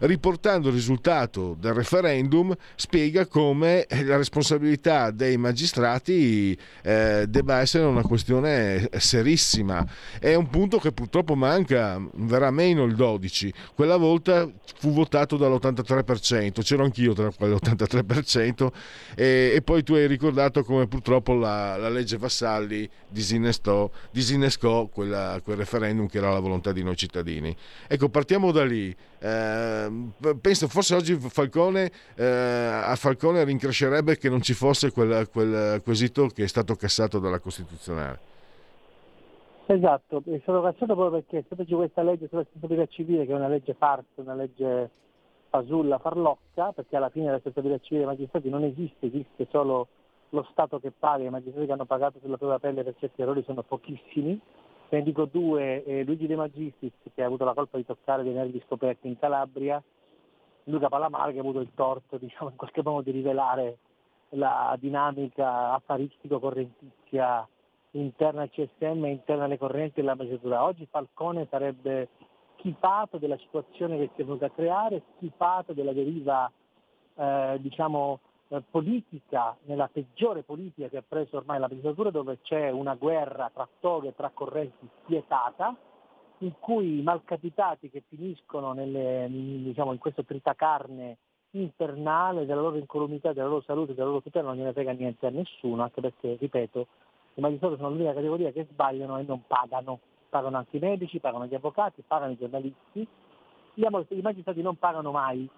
riportando 0.00 0.68
il 0.68 0.74
risultato 0.74 1.56
del 1.58 1.72
referendum, 1.72 2.52
spiega 2.74 3.26
come 3.26 3.86
la 3.88 4.16
responsabilità 4.16 5.12
dei 5.12 5.36
magistrati 5.36 6.58
eh, 6.82 7.26
debba 7.28 7.60
essere 7.60 7.84
una 7.84 8.02
questione 8.02 8.88
serissima. 8.96 9.86
È 10.18 10.34
un 10.34 10.48
punto 10.48 10.78
che 10.78 10.90
purtroppo 10.90 11.36
manca, 11.36 12.00
verrà 12.14 12.50
meno 12.50 12.82
il 12.84 12.96
12. 12.96 13.52
Quella 13.74 13.96
volta 13.96 14.50
fu 14.78 14.92
votato 14.92 15.36
dall'83%, 15.36 16.62
c'ero 16.62 16.82
anch'io 16.82 17.12
tra 17.12 17.30
quell'83%. 17.30 18.68
E 19.14 19.27
e, 19.54 19.62
poi 19.62 19.82
tu 19.82 19.94
hai 19.94 20.06
ricordato 20.06 20.62
come 20.62 20.86
purtroppo 20.86 21.34
la, 21.34 21.76
la 21.76 21.88
legge 21.88 22.16
Vassalli 22.16 22.88
disinnescò, 23.08 24.86
quella, 24.86 25.40
quel 25.42 25.56
referendum 25.56 26.06
che 26.06 26.18
era 26.18 26.32
la 26.32 26.40
volontà 26.40 26.72
di 26.72 26.82
noi 26.82 26.96
cittadini. 26.96 27.54
Ecco, 27.86 28.08
partiamo 28.08 28.50
da 28.52 28.64
lì. 28.64 28.94
Eh, 29.20 29.90
penso 30.40 30.68
forse 30.68 30.94
oggi 30.94 31.14
Falcone, 31.16 31.90
eh, 32.14 32.24
a 32.24 32.94
Falcone 32.96 33.44
rincrescerebbe 33.44 34.16
che 34.16 34.28
non 34.28 34.42
ci 34.42 34.54
fosse 34.54 34.92
quel, 34.92 35.28
quel 35.30 35.82
quesito 35.82 36.26
che 36.28 36.44
è 36.44 36.48
stato 36.48 36.74
cassato 36.74 37.18
dalla 37.18 37.38
Costituzionale. 37.38 38.36
Esatto, 39.70 40.22
è 40.24 40.38
stato 40.40 40.62
cassato 40.62 40.94
proprio 40.94 41.20
perché 41.20 41.44
se 41.46 41.64
c'è 41.64 41.74
questa 41.74 42.02
legge 42.02 42.26
sulla 42.28 42.40
responsabilità 42.40 42.86
civile 42.86 43.26
che 43.26 43.32
è 43.32 43.34
una 43.34 43.48
legge 43.48 43.74
farsa, 43.74 44.06
una 44.14 44.34
legge 44.34 44.90
fasulla 45.48 45.98
farlocca, 45.98 46.72
perché 46.72 46.96
alla 46.96 47.08
fine 47.08 47.26
la 47.26 47.32
responsabilità 47.32 47.82
civile 47.82 48.04
dei 48.04 48.14
magistrati 48.14 48.48
non 48.48 48.64
esiste, 48.64 49.06
esiste 49.06 49.46
solo 49.50 49.88
lo 50.30 50.46
Stato 50.50 50.78
che 50.78 50.90
paga, 50.90 51.24
i 51.24 51.30
magistrati 51.30 51.66
che 51.66 51.72
hanno 51.72 51.86
pagato 51.86 52.18
sulla 52.20 52.36
propria 52.36 52.58
pelle 52.58 52.84
per 52.84 52.94
certi 52.98 53.22
errori 53.22 53.42
sono 53.44 53.62
pochissimi. 53.62 54.40
Ne 54.90 55.02
dico 55.02 55.26
due, 55.26 55.84
eh, 55.84 56.04
Luigi 56.04 56.26
De 56.26 56.36
Magistris 56.36 56.92
che 57.14 57.22
ha 57.22 57.26
avuto 57.26 57.44
la 57.44 57.54
colpa 57.54 57.76
di 57.76 57.84
toccare 57.84 58.22
dei 58.22 58.32
nervi 58.32 58.62
scoperti 58.66 59.06
in 59.08 59.18
Calabria, 59.18 59.82
Luca 60.64 60.88
Palamara 60.88 61.30
che 61.30 61.38
ha 61.38 61.40
avuto 61.40 61.60
il 61.60 61.70
torto 61.74 62.16
diciamo, 62.18 62.50
in 62.50 62.56
qualche 62.56 62.82
modo 62.82 63.02
di 63.02 63.10
rivelare 63.10 63.78
la 64.30 64.76
dinamica 64.78 65.72
affaristico-correntizia 65.74 67.46
interna 67.92 68.42
al 68.42 68.50
CSM 68.50 69.04
e 69.04 69.10
interna 69.10 69.44
alle 69.44 69.58
correnti 69.58 70.00
della 70.00 70.14
magistratura. 70.14 70.64
Oggi 70.64 70.86
Falcone 70.90 71.46
sarebbe 71.50 72.08
schifato 72.58 73.18
della 73.18 73.38
situazione 73.38 73.96
che 73.96 74.10
si 74.14 74.22
è 74.22 74.24
venuta 74.24 74.46
a 74.46 74.50
creare, 74.50 75.02
schifato 75.16 75.72
della 75.72 75.92
deriva 75.92 76.50
eh, 77.14 77.58
diciamo, 77.60 78.20
eh, 78.48 78.62
politica, 78.68 79.56
nella 79.64 79.88
peggiore 79.92 80.42
politica 80.42 80.88
che 80.88 80.98
ha 80.98 81.04
preso 81.06 81.36
ormai 81.36 81.58
la 81.58 81.68
magistratura, 81.68 82.10
dove 82.10 82.40
c'è 82.42 82.70
una 82.70 82.94
guerra 82.94 83.50
tra 83.52 83.68
toghe, 83.80 84.14
tra 84.14 84.30
correnti 84.32 84.88
spietata, 85.02 85.74
in 86.38 86.52
cui 86.58 86.98
i 86.98 87.02
malcapitati 87.02 87.90
che 87.90 88.02
finiscono 88.08 88.72
nelle, 88.72 89.26
diciamo, 89.28 89.92
in 89.92 89.98
questo 89.98 90.24
tritacarne 90.24 91.16
infernale 91.52 92.44
della 92.44 92.60
loro 92.60 92.76
incolumità, 92.76 93.32
della 93.32 93.48
loro 93.48 93.62
salute, 93.62 93.94
della 93.94 94.08
loro 94.08 94.22
tutela 94.22 94.48
non 94.48 94.56
gliene 94.56 94.72
frega 94.72 94.92
niente 94.92 95.26
a 95.26 95.30
nessuno, 95.30 95.82
anche 95.82 96.00
perché, 96.00 96.36
ripeto, 96.38 96.86
i 97.34 97.40
magistrati 97.40 97.76
sono 97.76 97.90
l'unica 97.90 98.12
categoria 98.12 98.52
che 98.52 98.66
sbagliano 98.70 99.18
e 99.18 99.22
non 99.22 99.42
pagano 99.46 100.00
pagano 100.28 100.56
anche 100.56 100.76
i 100.76 100.80
medici, 100.80 101.18
pagano 101.18 101.46
gli 101.46 101.54
avvocati, 101.54 102.02
pagano 102.06 102.32
i 102.32 102.38
giornalisti, 102.38 103.06
i 103.74 104.20
magistrati 104.20 104.62
non 104.62 104.76
pagano 104.76 105.10
mai. 105.10 105.48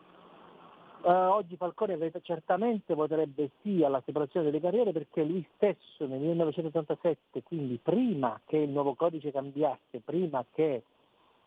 Uh, 1.03 1.09
oggi 1.09 1.57
Falcone 1.57 1.97
certamente 2.21 2.93
voterebbe 2.93 3.53
sì 3.63 3.83
alla 3.83 4.03
separazione 4.05 4.45
delle 4.45 4.61
carriere 4.61 4.93
perché 4.93 5.25
lui 5.25 5.47
stesso 5.55 6.07
nel 6.07 6.21
1987, 6.21 7.43
quindi 7.43 7.81
prima 7.83 8.39
che 8.45 8.59
il 8.59 8.69
nuovo 8.69 8.93
codice 8.93 9.33
cambiasse, 9.33 10.01
prima 10.05 10.45
che 10.53 10.83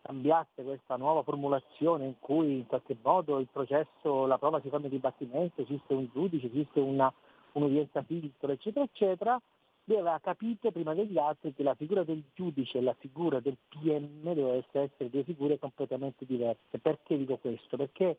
cambiasse 0.02 0.64
questa 0.64 0.96
nuova 0.96 1.22
formulazione 1.22 2.04
in 2.04 2.14
cui 2.18 2.58
in 2.58 2.66
qualche 2.66 2.96
modo 3.00 3.38
il 3.38 3.46
processo, 3.50 4.26
la 4.26 4.38
prova 4.38 4.60
si 4.60 4.68
fa 4.68 4.78
nel 4.78 4.90
dibattimento, 4.90 5.62
esiste 5.62 5.94
un 5.94 6.08
giudice, 6.12 6.48
esiste 6.48 6.80
una, 6.80 7.10
un'udienza 7.52 8.02
filtro, 8.02 8.50
eccetera, 8.50 8.84
eccetera, 8.84 9.40
lui 9.84 9.98
aveva 9.98 10.18
capito 10.20 10.70
prima 10.70 10.94
degli 10.94 11.18
altri 11.18 11.52
che 11.52 11.62
la 11.62 11.74
figura 11.74 12.04
del 12.04 12.22
giudice 12.34 12.78
e 12.78 12.82
la 12.82 12.94
figura 12.94 13.40
del 13.40 13.56
PM 13.68 14.22
dovevano 14.22 14.62
essere 14.70 15.10
due 15.10 15.24
figure 15.24 15.58
completamente 15.58 16.24
diverse. 16.24 16.78
Perché 16.78 17.18
dico 17.18 17.36
questo? 17.36 17.76
Perché 17.76 18.18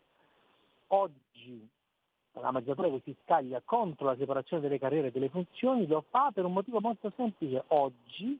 oggi 0.87 1.67
la 2.33 2.51
magistratura 2.51 2.89
che 2.89 3.01
si 3.03 3.15
scaglia 3.23 3.61
contro 3.63 4.07
la 4.07 4.17
separazione 4.17 4.61
delle 4.61 4.77
carriere 4.77 5.07
e 5.07 5.11
delle 5.11 5.29
funzioni 5.29 5.87
lo 5.87 6.03
fa 6.09 6.31
per 6.31 6.45
un 6.45 6.53
motivo 6.53 6.79
molto 6.79 7.11
semplice. 7.15 7.63
Oggi 7.67 8.39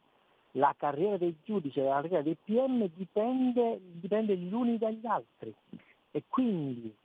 la 0.51 0.73
carriera 0.77 1.17
del 1.17 1.35
giudice 1.43 1.81
e 1.81 1.85
la 1.85 2.01
carriera 2.01 2.21
del 2.21 2.37
PM 2.43 2.89
dipende, 2.95 3.79
dipende 3.93 4.37
gli 4.37 4.53
uni 4.53 4.77
dagli 4.77 5.05
altri 5.05 5.53
e 6.11 6.23
quindi 6.27 6.95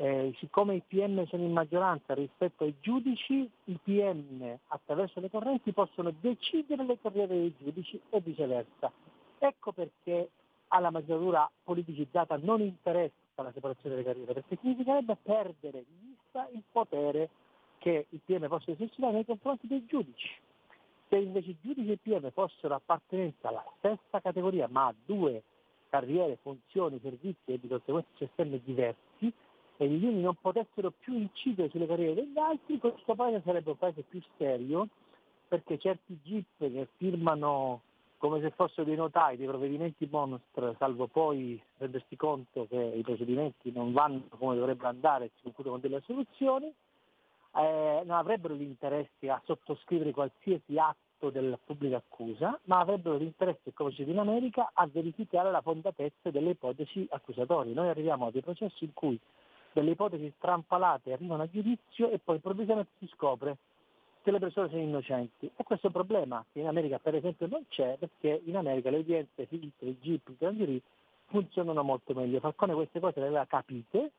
eh, 0.00 0.34
siccome 0.38 0.76
i 0.76 0.82
PM 0.86 1.26
sono 1.26 1.42
in 1.42 1.52
maggioranza 1.52 2.14
rispetto 2.14 2.64
ai 2.64 2.74
giudici, 2.80 3.50
i 3.64 3.78
PM 3.82 4.58
attraverso 4.68 5.20
le 5.20 5.28
correnti 5.28 5.74
possono 5.74 6.10
decidere 6.18 6.86
le 6.86 6.98
carriere 6.98 7.34
dei 7.34 7.54
giudici 7.58 8.00
e 8.08 8.20
viceversa. 8.20 8.90
Ecco 9.38 9.72
perché 9.72 10.30
alla 10.68 10.88
magistratura 10.88 11.50
politicizzata 11.62 12.38
non 12.40 12.62
interessa 12.62 13.12
la 13.42 13.52
separazione 13.52 13.96
delle 13.96 14.06
carriere, 14.06 14.32
perché 14.32 14.56
significherebbe 14.62 15.18
perdere 15.20 15.84
di 15.86 15.94
vista 16.00 16.48
il 16.50 16.62
potere 16.72 17.28
che 17.76 18.06
i 18.08 18.20
PM 18.24 18.48
possono 18.48 18.76
esercitare 18.76 19.12
nei 19.12 19.26
confronti 19.26 19.66
dei 19.66 19.84
giudici. 19.84 20.30
Se 21.10 21.16
invece 21.16 21.50
i 21.50 21.56
giudici 21.60 21.90
e 21.90 21.92
i 21.92 21.98
PM 21.98 22.30
fossero 22.30 22.74
appartenenti 22.74 23.46
alla 23.46 23.64
stessa 23.76 24.20
categoria 24.22 24.66
ma 24.66 24.86
a 24.86 24.94
due 25.04 25.42
carriere, 25.90 26.38
funzioni, 26.40 26.98
servizi 27.02 27.52
e 27.52 27.60
di 27.60 27.68
conseguenza 27.68 28.08
sistemi 28.16 28.62
diversi, 28.64 29.30
e 29.80 29.88
gli 29.88 30.04
uni 30.04 30.20
non 30.20 30.34
potessero 30.38 30.90
più 30.90 31.14
incidere 31.16 31.70
sulle 31.70 31.86
carriere 31.86 32.12
degli 32.12 32.36
altri, 32.36 32.76
questo 32.76 33.14
paese 33.14 33.40
sarebbe 33.42 33.70
un 33.70 33.78
paese 33.78 34.02
più 34.02 34.20
serio, 34.36 34.88
perché 35.48 35.78
certi 35.78 36.18
GIP 36.22 36.58
che 36.58 36.86
firmano 36.98 37.80
come 38.18 38.42
se 38.42 38.50
fossero 38.50 38.84
dei 38.84 38.96
notai 38.96 39.38
dei 39.38 39.46
provvedimenti 39.46 40.06
monster, 40.10 40.76
salvo 40.78 41.06
poi 41.06 41.58
rendersi 41.78 42.14
conto 42.16 42.66
che 42.68 42.76
i 42.76 43.00
procedimenti 43.00 43.72
non 43.72 43.94
vanno 43.94 44.24
come 44.36 44.54
dovrebbero 44.56 44.88
andare 44.88 45.24
e 45.24 45.30
si 45.36 45.44
concludono 45.44 45.78
con 45.78 45.88
delle 45.88 46.02
soluzioni, 46.04 46.66
eh, 46.66 48.02
non 48.04 48.16
avrebbero 48.18 48.52
l'interesse 48.52 49.30
a 49.30 49.40
sottoscrivere 49.46 50.12
qualsiasi 50.12 50.76
atto 50.76 51.30
della 51.30 51.58
pubblica 51.64 51.96
accusa, 51.96 52.60
ma 52.64 52.80
avrebbero 52.80 53.16
l'interesse, 53.16 53.72
come 53.72 53.92
c'è 53.92 54.02
in 54.02 54.18
America, 54.18 54.72
a 54.74 54.86
verificare 54.86 55.50
la 55.50 55.62
fondatezza 55.62 56.28
delle 56.30 56.50
ipotesi 56.50 57.06
accusatorie. 57.08 57.72
Noi 57.72 57.88
arriviamo 57.88 58.26
a 58.26 58.30
dei 58.30 58.42
processi 58.42 58.84
in 58.84 58.92
cui 58.92 59.18
delle 59.72 59.92
ipotesi 59.92 60.32
strampalate 60.36 61.12
arrivano 61.12 61.42
a 61.42 61.50
giudizio 61.50 62.10
e 62.10 62.18
poi 62.18 62.36
improvvisamente 62.36 62.92
si 62.98 63.08
scopre 63.14 63.56
che 64.22 64.30
le 64.30 64.38
persone 64.38 64.68
sono 64.68 64.82
innocenti. 64.82 65.50
E 65.56 65.64
questo 65.64 65.86
è 65.86 65.90
un 65.94 65.94
problema 65.94 66.44
che 66.52 66.60
in 66.60 66.66
America 66.66 66.98
per 66.98 67.14
esempio 67.14 67.46
non 67.46 67.64
c'è 67.68 67.96
perché 67.98 68.42
in 68.44 68.56
America 68.56 68.90
le 68.90 68.98
udienze, 68.98 69.46
filtri, 69.46 69.88
il 69.88 69.96
GIP, 70.00 70.28
il 70.28 70.36
Grand 70.38 70.58
Jury 70.58 70.82
funzionano 71.26 71.82
molto 71.82 72.12
meglio. 72.12 72.40
Falcone 72.40 72.74
queste 72.74 73.00
cose 73.00 73.20
le 73.20 73.26
aveva 73.26 73.46
capite, 73.46 74.10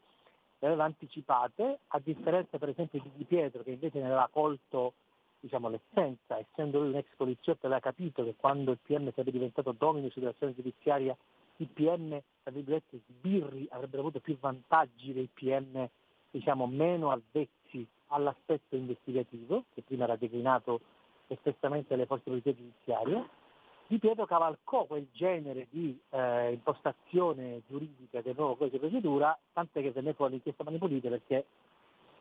le 0.59 0.67
aveva 0.67 0.85
anticipate, 0.85 1.79
a 1.87 1.99
differenza 1.99 2.57
per 2.57 2.69
esempio 2.69 3.01
di 3.01 3.11
Di 3.15 3.25
Pietro 3.25 3.63
che 3.63 3.71
invece 3.71 3.99
ne 3.99 4.05
aveva 4.05 4.29
colto 4.31 4.93
diciamo, 5.39 5.69
l'essenza, 5.69 6.37
essendo 6.37 6.79
lui 6.79 6.89
un 6.89 6.97
ex 6.97 7.07
poliziotto 7.17 7.65
aveva 7.65 7.81
capito 7.81 8.23
che 8.23 8.35
quando 8.37 8.71
il 8.71 8.77
PM 8.81 9.11
sarebbe 9.11 9.31
diventato 9.31 9.73
domino 9.77 10.09
sull'azione 10.09 10.55
giudiziaria 10.55 11.15
i 11.61 11.67
PM, 11.67 12.19
tra 12.41 12.51
virgolette, 12.51 13.01
sbirri 13.07 13.67
avrebbero 13.69 14.01
avuto 14.01 14.19
più 14.19 14.37
vantaggi 14.39 15.13
dei 15.13 15.29
PM 15.31 15.87
diciamo, 16.31 16.65
meno 16.65 17.11
avvezzi 17.11 17.87
all'aspetto 18.07 18.75
investigativo, 18.75 19.65
che 19.73 19.83
prima 19.83 20.05
era 20.05 20.15
declinato 20.15 20.79
espressamente 21.27 21.89
dalle 21.89 22.05
forze 22.05 22.23
di 22.25 22.41
polizia 22.41 22.53
giudiziarie. 22.53 23.29
Di 23.87 23.99
Pietro 23.99 24.25
cavalcò 24.25 24.85
quel 24.85 25.07
genere 25.11 25.67
di 25.69 25.99
eh, 26.09 26.53
impostazione 26.53 27.61
giuridica 27.67 28.21
del 28.21 28.35
nuovo 28.37 28.55
codice 28.55 28.79
di 28.79 28.87
procedura, 28.87 29.37
tant'è 29.51 29.81
che 29.81 29.91
venne 29.91 30.13
fuori 30.13 30.31
l'inchiesta 30.31 30.63
Manipulite 30.63 31.09
perché 31.09 31.45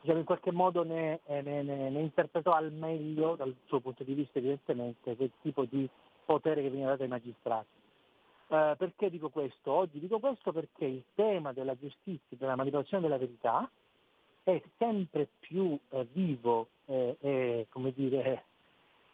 diciamo, 0.01 0.19
in 0.19 0.25
qualche 0.25 0.51
modo 0.51 0.83
ne, 0.83 1.21
eh, 1.25 1.41
ne, 1.41 1.63
ne, 1.63 1.89
ne, 1.89 1.99
interpretò 2.01 2.51
al 2.51 2.73
meglio, 2.73 3.35
dal 3.35 3.55
suo 3.67 3.79
punto 3.79 4.03
di 4.03 4.13
vista 4.13 4.39
evidentemente, 4.39 5.15
quel 5.15 5.31
tipo 5.41 5.63
di 5.63 5.89
potere 6.25 6.61
che 6.61 6.69
veniva 6.69 6.89
dato 6.89 7.03
ai 7.03 7.09
magistrati. 7.09 7.80
Eh, 8.51 8.75
perché 8.77 9.09
dico 9.09 9.29
questo? 9.29 9.71
Oggi 9.71 9.97
dico 9.97 10.19
questo 10.19 10.51
perché 10.51 10.83
il 10.83 11.03
tema 11.15 11.53
della 11.53 11.73
giustizia, 11.77 12.35
della 12.37 12.57
manipolazione 12.57 13.01
della 13.01 13.17
verità 13.17 13.69
è 14.43 14.61
sempre 14.77 15.29
più 15.39 15.79
eh, 15.87 16.05
vivo 16.11 16.67
e 16.85 17.15
eh, 17.21 17.67
come 17.69 17.93
dire, 17.95 18.43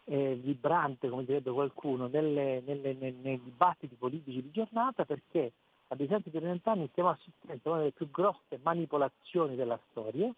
vibrante, 0.06 1.10
come 1.10 1.24
direbbe 1.24 1.52
qualcuno, 1.52 2.08
nelle, 2.08 2.64
nelle, 2.66 2.94
nei, 2.94 3.14
nei, 3.22 3.40
dibattiti 3.44 3.94
politici 3.94 4.42
di 4.42 4.50
giornata 4.52 5.06
perché 5.06 5.52
ad 5.90 6.00
esempio 6.00 6.32
per 6.32 6.42
vent'anni 6.42 6.88
stiamo 6.92 7.10
assistendo 7.10 7.62
a 7.64 7.70
una 7.70 7.78
delle 7.80 7.92
più 7.92 8.10
grosse 8.10 8.58
manipolazioni 8.64 9.56
della 9.56 9.80
storia, 9.92 10.34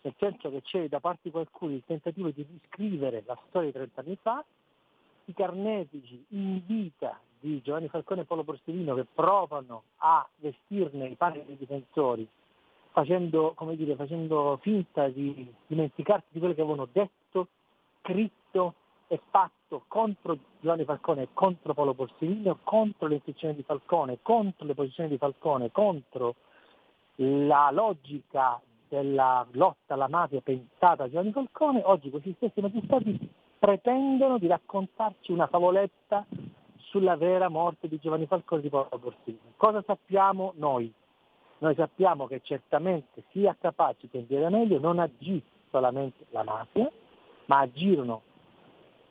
nel 0.00 0.14
senso 0.18 0.50
che 0.50 0.62
c'è 0.62 0.88
da 0.88 0.98
parte 0.98 1.20
di 1.24 1.30
qualcuno 1.30 1.74
il 1.74 1.84
tentativo 1.86 2.30
di 2.30 2.44
riscrivere 2.50 3.22
la 3.26 3.38
storia 3.46 3.68
di 3.68 3.74
30 3.74 4.00
anni 4.00 4.18
fa, 4.20 4.44
i 5.26 5.32
carnefici 5.34 6.24
in 6.30 6.62
vita 6.66 7.20
di 7.44 7.60
Giovanni 7.60 7.88
Falcone 7.88 8.22
e 8.22 8.24
Paolo 8.24 8.42
Borsellino 8.42 8.94
che 8.94 9.04
provano 9.04 9.82
a 9.98 10.26
vestirne 10.36 11.08
i 11.08 11.14
panni 11.14 11.44
dei 11.44 11.58
difensori 11.58 12.26
facendo, 12.90 13.54
dire, 13.72 13.96
facendo 13.96 14.58
finta 14.62 15.08
di 15.08 15.52
dimenticarsi 15.66 16.28
di 16.30 16.38
quello 16.38 16.54
che 16.54 16.62
avevano 16.62 16.88
detto, 16.90 17.48
scritto 18.00 18.74
e 19.08 19.20
fatto 19.28 19.84
contro 19.88 20.38
Giovanni 20.60 20.84
Falcone 20.84 21.22
e 21.22 21.28
contro 21.34 21.74
Paolo 21.74 21.92
Borsellino, 21.92 22.60
contro 22.62 23.08
le 23.08 23.16
intenzioni 23.16 23.54
di 23.54 23.62
Falcone, 23.62 24.20
contro 24.22 24.64
le 24.66 24.74
posizioni 24.74 25.10
di 25.10 25.18
Falcone, 25.18 25.70
contro 25.70 26.36
la 27.16 27.70
logica 27.70 28.58
della 28.88 29.46
lotta 29.50 29.92
alla 29.92 30.08
mafia 30.08 30.40
pensata 30.40 31.04
a 31.04 31.08
Giovanni 31.10 31.32
Falcone, 31.32 31.82
oggi 31.84 32.08
questi 32.08 32.32
stessi 32.36 32.62
magistrati 32.62 33.18
pretendono 33.58 34.38
di 34.38 34.46
raccontarci 34.46 35.30
una 35.30 35.46
favoletta 35.46 36.24
sulla 36.94 37.16
vera 37.16 37.48
morte 37.48 37.88
di 37.88 37.98
Giovanni 37.98 38.26
Falcone 38.26 38.62
di 38.62 38.68
Paolo 38.68 39.00
Borsellino. 39.00 39.54
Cosa 39.56 39.82
sappiamo 39.84 40.52
noi? 40.58 40.92
Noi 41.58 41.74
sappiamo 41.74 42.28
che 42.28 42.40
certamente 42.44 43.24
sia 43.32 43.56
capaci 43.58 44.08
che 44.08 44.18
in 44.18 44.26
Via 44.28 44.38
D'Amelio 44.38 44.78
non 44.78 45.00
agì 45.00 45.42
solamente 45.70 46.24
la 46.30 46.44
mafia, 46.44 46.88
ma 47.46 47.58
agirono 47.58 48.22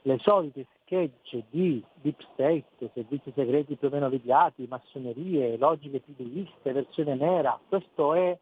le 0.04 0.18
solite 0.20 0.66
schegge 0.80 1.44
di 1.50 1.84
deep 1.96 2.22
state, 2.32 2.90
servizi 2.94 3.34
segreti 3.36 3.76
più 3.76 3.90
o 3.90 3.92
meno 3.92 4.06
avviati, 4.06 4.66
massonerie, 4.70 5.58
logiche 5.58 6.00
piduiste, 6.00 6.72
versione 6.72 7.16
nera, 7.16 7.60
questo 7.68 8.14
è 8.14 8.38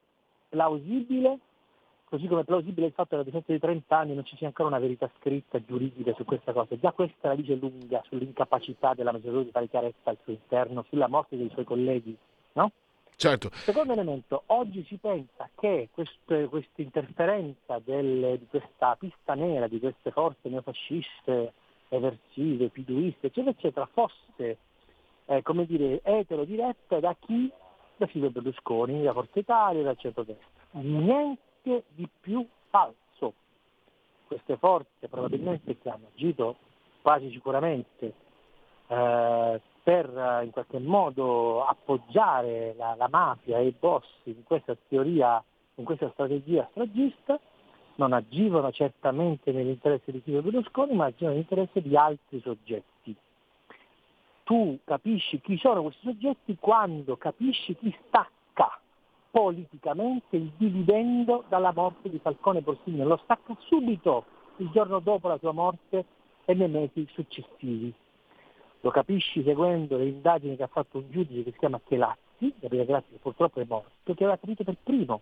plausibile, 0.49 1.39
così 2.11 2.27
come 2.27 2.41
è 2.41 2.43
plausibile 2.43 2.87
il 2.87 2.91
fatto 2.91 3.15
che 3.15 3.21
a 3.21 3.23
distanza 3.23 3.53
di 3.53 3.59
30 3.59 3.97
anni 3.97 4.13
non 4.13 4.25
ci 4.25 4.35
sia 4.35 4.47
ancora 4.47 4.67
una 4.67 4.79
verità 4.79 5.09
scritta 5.17 5.63
giuridica 5.63 6.13
su 6.13 6.25
questa 6.25 6.51
cosa. 6.51 6.77
Già 6.77 6.91
questa 6.91 7.29
la 7.29 7.35
dice 7.35 7.55
lunga 7.55 8.03
sull'incapacità 8.09 8.93
della 8.93 9.13
magistratura 9.13 9.45
di 9.45 9.51
fare 9.51 9.69
chiarezza 9.69 10.09
al 10.09 10.17
suo 10.21 10.33
interno, 10.33 10.83
sulla 10.89 11.07
morte 11.07 11.37
dei 11.37 11.49
suoi 11.51 11.63
colleghi, 11.63 12.13
no? 12.53 12.71
Certo. 13.15 13.49
Secondo 13.53 13.93
elemento, 13.93 14.43
oggi 14.47 14.83
si 14.89 14.97
pensa 14.97 15.49
che 15.55 15.87
questa 15.93 16.81
interferenza 16.81 17.79
del, 17.81 18.37
di 18.39 18.47
questa 18.49 18.97
pista 18.99 19.33
nera, 19.33 19.69
di 19.69 19.79
queste 19.79 20.11
forze 20.11 20.49
neofasciste, 20.49 21.53
eversive, 21.87 22.67
piduiste, 22.67 23.27
eccetera, 23.27 23.51
eccetera, 23.51 23.89
fosse, 23.89 24.57
eh, 25.27 25.41
come 25.43 25.65
dire, 25.65 26.01
etero 26.03 26.43
diretta 26.43 26.99
da 26.99 27.15
chi? 27.17 27.49
Da 27.95 28.05
Silvio 28.07 28.31
Berlusconi, 28.31 29.01
da 29.01 29.13
Forza 29.13 29.39
Italia, 29.39 29.83
dal 29.83 29.97
centro-destra. 29.97 30.49
Niente 30.71 31.50
di 31.61 32.09
più 32.19 32.45
falso. 32.69 33.33
Queste 34.27 34.57
forze 34.57 35.07
probabilmente 35.09 35.77
che 35.77 35.89
hanno 35.89 36.07
agito 36.13 36.55
quasi 37.01 37.29
sicuramente 37.31 38.13
eh, 38.87 39.61
per 39.83 40.17
eh, 40.17 40.45
in 40.45 40.51
qualche 40.51 40.79
modo 40.79 41.65
appoggiare 41.65 42.73
la, 42.77 42.95
la 42.95 43.07
mafia 43.09 43.57
e 43.57 43.67
i 43.67 43.75
boss 43.77 44.05
in 44.23 44.43
questa 44.43 44.75
teoria, 44.87 45.43
in 45.75 45.83
questa 45.83 46.09
strategia 46.11 46.67
stragista, 46.71 47.39
non 47.95 48.13
agivano 48.13 48.71
certamente 48.71 49.51
nell'interesse 49.51 50.11
di 50.11 50.21
Silvio 50.23 50.41
Berlusconi, 50.41 50.95
ma 50.95 51.05
agivano 51.05 51.31
nell'interesse 51.31 51.81
di 51.81 51.95
altri 51.95 52.39
soggetti. 52.41 53.15
Tu 54.43 54.79
capisci 54.83 55.39
chi 55.39 55.57
sono 55.57 55.81
questi 55.83 56.01
soggetti 56.03 56.57
quando 56.59 57.15
capisci 57.17 57.75
chi 57.75 57.95
stacca 58.07 58.79
politicamente 59.31 60.35
il 60.35 60.51
dividendo 60.57 61.45
dalla 61.47 61.71
morte 61.73 62.09
di 62.09 62.19
Falcone 62.19 62.61
Borsini, 62.61 63.01
lo 63.03 63.19
stacca 63.23 63.55
subito 63.61 64.25
il 64.57 64.69
giorno 64.71 64.99
dopo 64.99 65.29
la 65.29 65.37
sua 65.37 65.53
morte 65.53 66.05
e 66.45 66.53
nei 66.53 66.69
mesi 66.69 67.07
successivi. 67.11 67.93
Lo 68.81 68.89
capisci 68.89 69.41
seguendo 69.43 69.97
le 69.97 70.07
indagini 70.07 70.55
che 70.57 70.63
ha 70.63 70.67
fatto 70.67 70.97
un 70.97 71.09
giudice 71.09 71.43
che 71.43 71.51
si 71.51 71.59
chiama 71.59 71.79
Chelazzi, 71.83 72.53
Gabriele 72.59 72.85
Chelazzi 72.85 73.11
che 73.11 73.19
purtroppo 73.19 73.61
è 73.61 73.65
morto, 73.67 74.13
che 74.13 74.23
aveva 74.23 74.37
capito 74.37 74.63
per 74.63 74.75
primo 74.83 75.21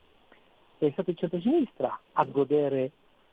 che 0.79 0.87
è 0.87 0.91
stato 0.91 1.09
il 1.09 1.17
centro-sinistra 1.17 1.99
a 2.13 2.23
godere 2.23 2.91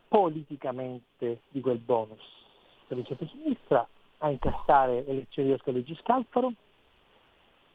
politicamente 0.09 1.43
di 1.49 1.61
quel 1.61 1.79
bonus. 1.79 2.21
Per 2.89 2.99
il 2.99 3.07
centro-sinistra 3.07 3.87
a 4.19 4.31
incassare 4.31 5.03
le 5.03 5.07
elezioni 5.07 5.49
di 5.49 5.55
Oscar 5.55 5.73
Luigi 5.73 5.97
Scalfaro, 6.03 6.53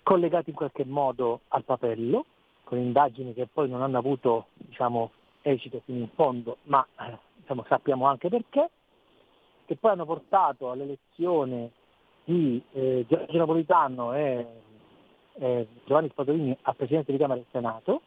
collegati 0.04 0.50
in 0.50 0.56
qualche 0.58 0.84
modo 0.84 1.42
al 1.50 1.64
papello, 1.64 2.26
con 2.72 2.80
indagini 2.80 3.34
che 3.34 3.48
poi 3.52 3.68
non 3.68 3.82
hanno 3.82 3.98
avuto 3.98 4.46
diciamo, 4.54 5.12
esito 5.42 5.82
fino 5.84 6.00
in 6.00 6.10
fondo, 6.16 6.60
ma 6.64 6.88
diciamo, 7.36 7.66
sappiamo 7.68 8.06
anche 8.06 8.30
perché, 8.30 8.70
che 9.66 9.76
poi 9.76 9.92
hanno 9.92 10.06
portato 10.06 10.72
all'elezione 10.72 11.72
di 12.24 12.64
eh, 12.72 13.06
Giorgio 13.10 13.38
Napolitano 13.38 14.14
e 14.14 14.46
eh, 15.34 15.68
Giovanni 15.84 16.08
Spadolini 16.12 16.58
a 16.62 16.74
Presidente 16.74 17.12
di 17.12 17.18
Camera 17.18 17.42
e 17.42 17.46
Senato. 17.52 18.04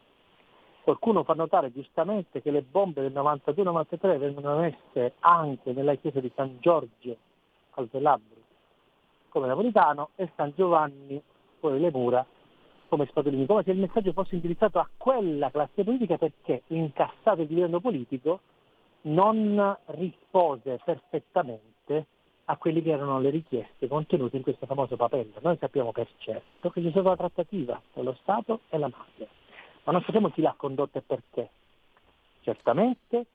Qualcuno 0.81 1.21
fa 1.21 1.33
notare 1.35 1.71
giustamente 1.71 2.41
che 2.41 2.49
le 2.49 2.63
bombe 2.63 3.03
del 3.03 3.13
92-93 3.13 4.17
vengono 4.17 4.57
messe 4.57 5.13
anche 5.19 5.73
nella 5.73 5.93
chiesa 5.93 6.19
di 6.19 6.31
San 6.33 6.57
Giorgio 6.59 7.15
al 7.75 7.87
Velabro 7.91 8.33
come 9.29 9.45
Napolitano 9.45 10.09
e 10.15 10.31
San 10.35 10.53
Giovanni 10.55 11.21
poi 11.59 11.79
le 11.79 11.91
mura 11.91 12.25
come 12.95 13.07
Spadolini, 13.07 13.45
come 13.45 13.63
se 13.63 13.71
il 13.71 13.77
messaggio 13.77 14.13
fosse 14.13 14.35
indirizzato 14.35 14.79
a 14.79 14.89
quella 14.95 15.51
classe 15.51 15.83
politica 15.83 16.17
perché 16.17 16.63
incassato 16.67 17.41
il 17.41 17.47
dividendo 17.47 17.81
politico 17.81 18.39
non 19.01 19.77
rispose 19.87 20.79
perfettamente 20.83 22.05
a 22.45 22.55
quelle 22.55 22.81
che 22.81 22.91
erano 22.91 23.19
le 23.19 23.31
richieste 23.31 23.87
contenute 23.87 24.37
in 24.37 24.43
questo 24.43 24.65
famoso 24.65 24.95
papello. 24.95 25.33
Noi 25.41 25.57
sappiamo 25.59 25.91
per 25.91 26.07
certo 26.19 26.69
che 26.69 26.81
c'è 26.81 26.89
stata 26.91 27.07
una 27.07 27.17
trattativa 27.17 27.81
tra 27.91 28.01
lo 28.01 28.15
Stato 28.21 28.61
e 28.69 28.77
la 28.77 28.87
mafia, 28.87 29.27
ma 29.83 29.91
non 29.91 30.01
sappiamo 30.03 30.29
chi 30.29 30.41
l'ha 30.41 30.55
condotta 30.55 30.99
e 30.99 31.01
perché. 31.01 31.49
Certamente 32.41 33.25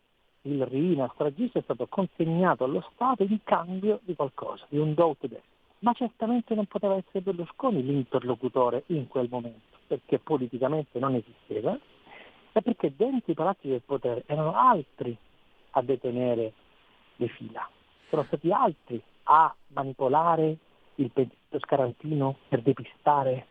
il 0.43 0.65
Rina 0.65 1.11
stragista 1.13 1.59
è 1.59 1.63
stato 1.63 1.87
consegnato 1.87 2.65
allo 2.65 2.83
Stato 2.95 3.25
in 3.25 3.41
cambio 3.45 4.01
di 4.05 4.15
qualcosa, 4.15 4.65
di 4.71 4.79
un 4.79 4.95
do 4.95 5.15
death. 5.21 5.43
Ma 5.81 5.93
certamente 5.95 6.55
non 6.55 6.67
poteva 6.67 6.97
essere 6.97 7.23
Berlusconi 7.23 7.83
l'interlocutore 7.83 8.85
in 8.87 9.09
quel 9.09 9.29
momento, 9.31 9.79
perché 9.87 10.19
politicamente 10.19 10.99
non 10.99 11.15
esisteva 11.15 11.79
e 12.53 12.63
perché 12.63 12.93
dentro 12.95 13.33
i 13.33 13.35
palazzi 13.35 13.69
del 13.69 13.83
potere 13.85 14.25
erano 14.27 14.55
altri 14.55 15.17
a 15.71 15.83
detenere 15.83 16.53
le 17.17 17.29
fila. 17.29 17.69
Sono 18.09 18.25
stati 18.25 18.51
altri 18.51 19.01
a 19.25 19.55
manipolare 19.69 20.57
il 20.97 21.11
pensiero 21.11 21.59
scarantino 21.61 22.37
per 22.49 22.63
depistare 22.63 23.47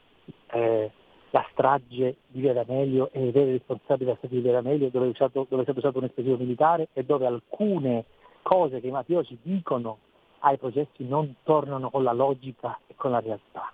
eh, 0.52 0.92
la 1.32 1.48
strage 1.52 2.18
di 2.28 2.42
Via 2.42 2.54
D'Amelio 2.54 3.10
e 3.12 3.28
i 3.28 3.32
veri 3.32 3.52
responsabili 3.52 4.06
della 4.06 4.18
strage 4.18 4.36
di 4.36 4.42
Via 4.42 4.54
D'Amelio 4.54 4.90
dove 4.90 5.06
è, 5.08 5.10
usato, 5.10 5.46
dove 5.50 5.62
è 5.62 5.66
stato 5.66 5.80
usato 5.80 5.98
un 5.98 6.06
esplosivo 6.06 6.38
militare 6.38 6.90
e 6.94 7.04
dove 7.04 7.26
alcune 7.26 8.06
cose 8.42 8.80
che 8.80 8.88
i 8.88 8.92
mafiosi 8.92 9.38
dicono 9.42 10.00
ai 10.40 10.58
processi 10.58 11.08
non 11.08 11.36
tornano 11.44 11.90
con 11.90 12.04
la 12.04 12.14
logica 12.14 12.78
e 12.88 12.96
con 12.96 13.12
la 13.12 13.20
realtà. 13.20 13.72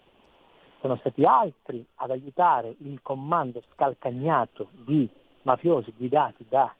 Sono 0.81 0.97
stati 0.97 1.23
altri 1.23 1.85
ad 1.95 2.11
aiutare 2.11 2.75
il 2.79 2.99
comando 3.01 3.61
scalcagnato 3.73 4.67
di 4.71 5.09
mafiosi 5.43 5.93
guidati 5.95 6.45
da 6.47 6.73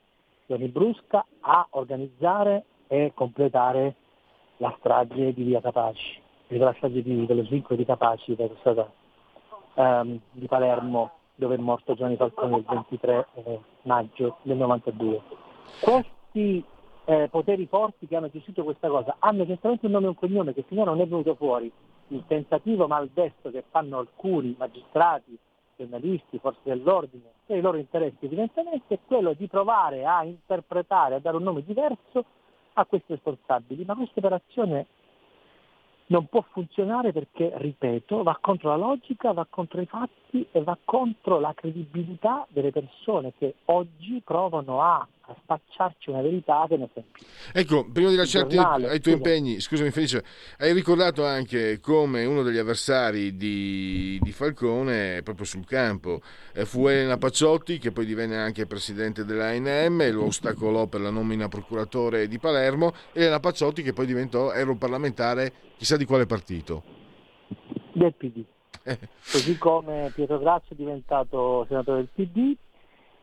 Gianni 0.46 0.68
Brusca 0.68 1.24
a 1.40 1.66
organizzare 1.70 2.64
e 2.86 3.12
completare 3.14 3.94
la 4.58 4.74
strage 4.78 5.32
di 5.32 5.42
Via 5.42 5.60
Capaci, 5.60 6.20
la 6.48 6.72
strage 6.76 7.02
di, 7.02 7.26
dello 7.26 7.44
svincolo 7.44 7.76
di 7.76 7.84
Capaci 7.84 8.36
che 8.36 8.44
è 8.44 8.50
stata 8.60 8.90
um, 9.74 10.20
di 10.30 10.46
Palermo 10.46 11.12
dove 11.34 11.56
è 11.56 11.58
morto 11.58 11.94
Giovanni 11.94 12.16
Falcone 12.16 12.56
il 12.58 12.64
23 12.66 13.26
eh, 13.34 13.60
maggio 13.82 14.38
del 14.42 14.56
92. 14.56 15.20
Questi 15.80 16.64
eh, 17.06 17.28
poteri 17.30 17.66
forti 17.66 18.06
che 18.06 18.16
hanno 18.16 18.28
gestito 18.28 18.64
questa 18.64 18.88
cosa 18.88 19.16
hanno 19.20 19.46
certamente 19.46 19.86
un 19.86 19.92
nome 19.92 20.06
e 20.06 20.08
un 20.08 20.14
cognome 20.16 20.52
che 20.52 20.64
finora 20.66 20.90
non 20.90 21.00
è 21.00 21.06
venuto 21.06 21.34
fuori. 21.36 21.70
Il 22.08 22.24
tentativo 22.26 22.86
maldestro 22.86 23.50
che 23.50 23.64
fanno 23.70 23.98
alcuni 23.98 24.54
magistrati, 24.58 25.38
giornalisti, 25.76 26.38
forze 26.38 26.60
dell'ordine, 26.64 27.30
per 27.46 27.58
i 27.58 27.60
loro 27.60 27.76
interessi 27.76 28.24
evidentemente, 28.24 28.94
è 28.94 28.98
quello 29.06 29.34
di 29.34 29.46
provare 29.46 30.04
a 30.04 30.24
interpretare, 30.24 31.16
a 31.16 31.18
dare 31.20 31.36
un 31.36 31.44
nome 31.44 31.62
diverso 31.64 32.24
a 32.74 32.84
questi 32.84 33.12
responsabili, 33.12 33.84
ma 33.84 33.94
questa 33.94 34.18
operazione 34.18 34.86
non 36.06 36.26
può 36.26 36.44
funzionare 36.50 37.12
perché, 37.12 37.52
ripeto, 37.54 38.22
va 38.22 38.38
contro 38.40 38.70
la 38.70 38.76
logica, 38.76 39.32
va 39.32 39.46
contro 39.48 39.80
i 39.80 39.86
fatti 39.86 40.46
e 40.50 40.62
va 40.62 40.76
contro 40.84 41.40
la 41.40 41.52
credibilità 41.54 42.46
delle 42.50 42.70
persone 42.70 43.32
che 43.38 43.56
oggi 43.66 44.20
provano 44.24 44.82
a 44.82 45.06
a 45.28 45.36
spacciarci 45.42 46.10
una 46.10 46.22
verità 46.22 46.66
che 46.68 46.76
non 46.76 46.88
più. 46.92 47.02
Ecco, 47.52 47.88
prima 47.90 48.10
di 48.10 48.16
lasciarti 48.16 48.54
giornale, 48.54 48.88
ai 48.88 49.00
tuoi 49.00 49.16
scusa. 49.16 49.28
impegni, 49.30 49.60
scusami 49.60 49.90
Felice, 49.90 50.24
hai 50.58 50.72
ricordato 50.72 51.24
anche 51.24 51.80
come 51.80 52.24
uno 52.24 52.42
degli 52.42 52.58
avversari 52.58 53.36
di, 53.36 54.18
di 54.22 54.32
Falcone, 54.32 55.22
proprio 55.22 55.44
sul 55.44 55.66
campo, 55.66 56.20
eh, 56.54 56.64
fu 56.64 56.86
Elena 56.86 57.18
Pacciotti, 57.18 57.78
che 57.78 57.90
poi 57.90 58.06
divenne 58.06 58.36
anche 58.36 58.66
presidente 58.66 59.24
dell'ANM, 59.24 60.12
lo 60.12 60.26
ostacolò 60.26 60.86
per 60.86 61.00
la 61.00 61.10
nomina 61.10 61.48
procuratore 61.48 62.28
di 62.28 62.38
Palermo, 62.38 62.92
Elena 63.12 63.40
Pacciotti 63.40 63.82
che 63.82 63.92
poi 63.92 64.06
diventò 64.06 64.52
europarlamentare 64.52 65.52
chissà 65.76 65.96
di 65.96 66.04
quale 66.04 66.26
partito. 66.26 66.82
Del 67.92 68.14
PD. 68.14 68.44
Così 69.32 69.58
come 69.58 70.12
Pietro 70.14 70.38
Grazio 70.38 70.74
è 70.74 70.76
diventato 70.76 71.64
senatore 71.68 72.08
del 72.14 72.28
PD, 72.28 72.56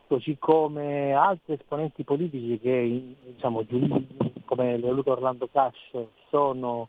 così 0.06 0.36
come 0.38 1.12
altri 1.12 1.54
esponenti 1.54 2.04
politici 2.04 2.58
che, 2.58 3.16
diciamo, 3.24 3.64
come 4.44 4.76
Leoluto 4.76 5.12
Orlando 5.12 5.48
Cash, 5.50 6.06
sono 6.30 6.88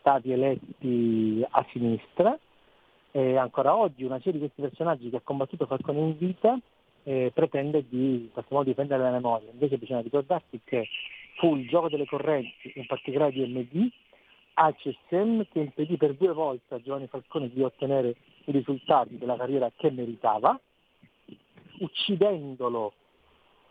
stati 0.00 0.32
eletti 0.32 1.44
a 1.48 1.64
sinistra 1.70 2.38
e 3.12 3.36
ancora 3.36 3.76
oggi 3.76 4.04
una 4.04 4.18
serie 4.18 4.32
di 4.32 4.38
questi 4.38 4.62
personaggi 4.62 5.10
che 5.10 5.16
ha 5.16 5.22
combattuto 5.22 5.66
Falcone 5.66 5.98
in 5.98 6.16
vita 6.16 6.58
eh, 7.02 7.30
pretende 7.34 7.84
di 7.88 8.22
in 8.22 8.32
qualche 8.32 8.54
modo 8.54 8.68
difendere 8.68 9.02
la 9.02 9.10
memoria. 9.10 9.50
Invece 9.50 9.78
bisogna 9.78 10.00
ricordarsi 10.00 10.60
che 10.64 10.88
fu 11.36 11.56
il 11.56 11.68
gioco 11.68 11.88
delle 11.88 12.06
correnti, 12.06 12.72
in 12.74 12.86
particolare 12.86 13.32
di 13.32 13.46
MD, 13.46 13.90
CSM 14.54 15.42
che 15.50 15.60
impedì 15.60 15.96
per 15.96 16.14
due 16.14 16.32
volte 16.32 16.74
a 16.74 16.80
Giovanni 16.82 17.06
Falcone 17.06 17.48
di 17.48 17.62
ottenere 17.62 18.14
i 18.44 18.52
risultati 18.52 19.16
della 19.16 19.36
carriera 19.36 19.70
che 19.74 19.90
meritava 19.90 20.60
uccidendolo 21.80 22.92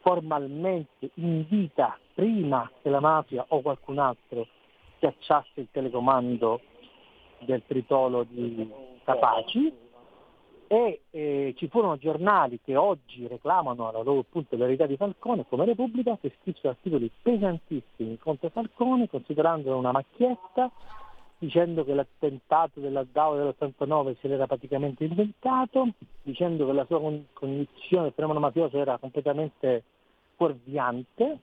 formalmente 0.02 1.12
in 1.16 1.46
vita 1.48 1.98
prima 2.14 2.70
che 2.82 2.90
la 2.90 3.00
mafia 3.00 3.46
o 3.50 3.62
qualcun 3.62 4.00
altro 4.00 4.48
schiacciasse 4.96 5.62
il 5.62 5.68
telecomando 5.72 6.62
del 7.40 7.64
tritolo 7.66 8.24
di 8.24 8.70
Capaci. 9.04 9.88
E 10.72 11.02
eh, 11.10 11.56
ci 11.58 11.68
furono 11.68 11.98
giornali 11.98 12.60
che 12.64 12.76
oggi 12.76 13.26
reclamano 13.26 13.92
la 13.92 14.04
loro 14.04 14.20
appunto 14.20 14.56
verità 14.56 14.86
di 14.86 14.98
Falcone 14.98 15.48
come 15.50 15.66
Repubblica 15.66 16.16
che 16.22 16.32
scrissero 16.40 16.70
articoli 16.70 17.10
pesantissimi 17.24 18.20
contro 18.20 18.50
Falcone 18.50 19.10
considerandolo 19.10 19.78
una 19.78 19.92
macchietta 19.92 20.70
dicendo 21.40 21.86
che 21.86 21.94
l'attentato 21.94 22.82
della 22.82 23.06
DAO 23.10 23.36
dell'89 23.36 24.18
se 24.20 24.28
l'era 24.28 24.46
praticamente 24.46 25.06
inventato, 25.06 25.94
dicendo 26.22 26.66
che 26.66 26.74
la 26.74 26.86
sua 26.86 27.00
cognizione 27.00 28.04
del 28.04 28.14
fenomeno 28.14 28.40
mafioso 28.40 28.78
era 28.78 28.98
completamente 28.98 29.84
fuorviante. 30.36 31.40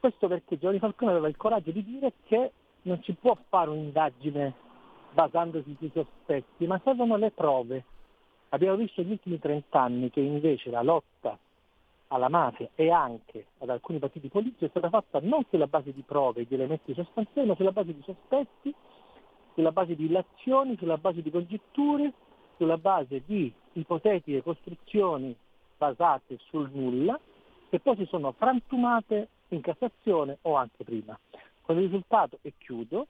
Questo 0.00 0.26
perché 0.26 0.58
Giovanni 0.58 0.78
Falcone 0.78 1.10
aveva 1.10 1.28
il 1.28 1.36
coraggio 1.36 1.70
di 1.70 1.84
dire 1.84 2.14
che 2.24 2.50
non 2.82 3.00
si 3.02 3.12
può 3.12 3.36
fare 3.48 3.70
un'indagine 3.70 4.54
basandosi 5.12 5.76
sui 5.78 5.90
sospetti, 5.92 6.66
ma 6.66 6.80
servono 6.82 7.16
le 7.16 7.30
prove. 7.30 7.84
Abbiamo 8.50 8.76
visto 8.76 9.02
negli 9.02 9.12
ultimi 9.12 9.38
30 9.38 9.80
anni 9.80 10.10
che 10.10 10.20
invece 10.20 10.70
la 10.70 10.82
lotta 10.82 11.36
alla 12.08 12.28
mafia 12.28 12.68
e 12.74 12.90
anche 12.90 13.46
ad 13.58 13.68
alcuni 13.68 13.98
partiti 13.98 14.28
politici 14.28 14.64
è 14.64 14.68
stata 14.68 14.88
fatta 14.88 15.18
non 15.20 15.44
sulla 15.50 15.66
base 15.66 15.92
di 15.92 16.02
prove 16.06 16.42
e 16.42 16.46
di 16.46 16.54
elementi 16.54 16.94
sostanziali, 16.94 17.48
ma 17.48 17.54
sulla 17.56 17.72
base 17.72 17.92
di 17.92 18.02
sospetti 18.02 18.74
sulla 19.56 19.72
base 19.72 19.96
di 19.96 20.04
illazioni, 20.04 20.76
sulla 20.76 20.98
base 20.98 21.22
di 21.22 21.30
congetture, 21.30 22.12
sulla 22.58 22.76
base 22.76 23.22
di 23.24 23.50
ipotetiche 23.72 24.42
costruzioni 24.42 25.34
basate 25.78 26.38
sul 26.50 26.68
nulla, 26.72 27.18
che 27.70 27.80
poi 27.80 27.96
si 27.96 28.04
sono 28.04 28.32
frantumate 28.32 29.28
in 29.48 29.62
Cassazione 29.62 30.38
o 30.42 30.56
anche 30.56 30.84
prima. 30.84 31.18
Con 31.62 31.76
il 31.76 31.84
risultato, 31.84 32.38
e 32.42 32.52
chiudo, 32.58 33.06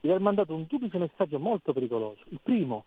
di 0.00 0.08
aver 0.08 0.20
mandato 0.20 0.54
un 0.54 0.66
duplice 0.68 0.98
messaggio 0.98 1.38
molto 1.38 1.72
pericoloso. 1.72 2.20
Il 2.28 2.40
primo, 2.42 2.84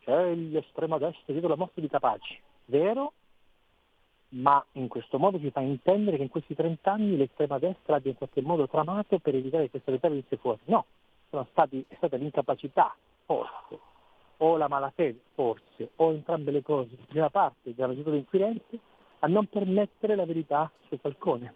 c'è 0.00 0.34
l'estrema 0.34 0.96
destra 0.96 1.32
dietro 1.32 1.50
la 1.50 1.56
morte 1.56 1.82
di 1.82 1.88
Capaci, 1.88 2.40
vero, 2.64 3.12
ma 4.30 4.64
in 4.72 4.88
questo 4.88 5.18
modo 5.18 5.38
si 5.38 5.50
fa 5.50 5.60
intendere 5.60 6.16
che 6.16 6.22
in 6.22 6.30
questi 6.30 6.54
30 6.54 6.90
anni 6.90 7.18
l'estrema 7.18 7.58
destra 7.58 7.96
abbia 7.96 8.10
in 8.10 8.16
qualche 8.16 8.40
modo 8.40 8.66
tramato 8.66 9.18
per 9.18 9.34
evitare 9.34 9.64
che 9.64 9.70
questa 9.70 9.90
verità 9.90 10.08
venisse 10.08 10.38
fuori. 10.38 10.58
No, 10.64 10.86
stati, 11.50 11.84
è 11.88 11.94
stata 11.96 12.16
l'incapacità, 12.16 12.94
forse, 13.24 13.78
o 14.38 14.56
la 14.56 14.68
malafede, 14.68 15.20
forse, 15.34 15.90
o 15.96 16.12
entrambe 16.12 16.50
le 16.50 16.62
cose, 16.62 16.96
prima 17.08 17.30
parte 17.30 17.74
della 17.74 17.94
giunta 17.94 18.14
inquirente, 18.14 18.78
a 19.20 19.26
non 19.26 19.46
permettere 19.46 20.14
la 20.14 20.26
verità 20.26 20.70
su 20.88 20.96
Falcone. 20.98 21.54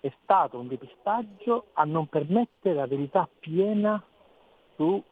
È 0.00 0.12
stato 0.22 0.58
un 0.58 0.68
depistaggio 0.68 1.66
a 1.72 1.84
non 1.84 2.06
permettere 2.06 2.74
la 2.74 2.86
verità 2.86 3.28
piena 3.38 4.02
sulla 4.76 5.02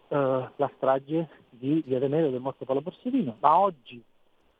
eh, 0.57 0.73
strage 0.77 1.29
di 1.51 1.83
Via 1.87 1.99
Remedio 1.99 2.31
del 2.31 2.41
morto 2.41 2.65
Paolo 2.65 2.83
Borsellino, 2.83 3.37
ma 3.41 3.59
oggi 3.59 4.03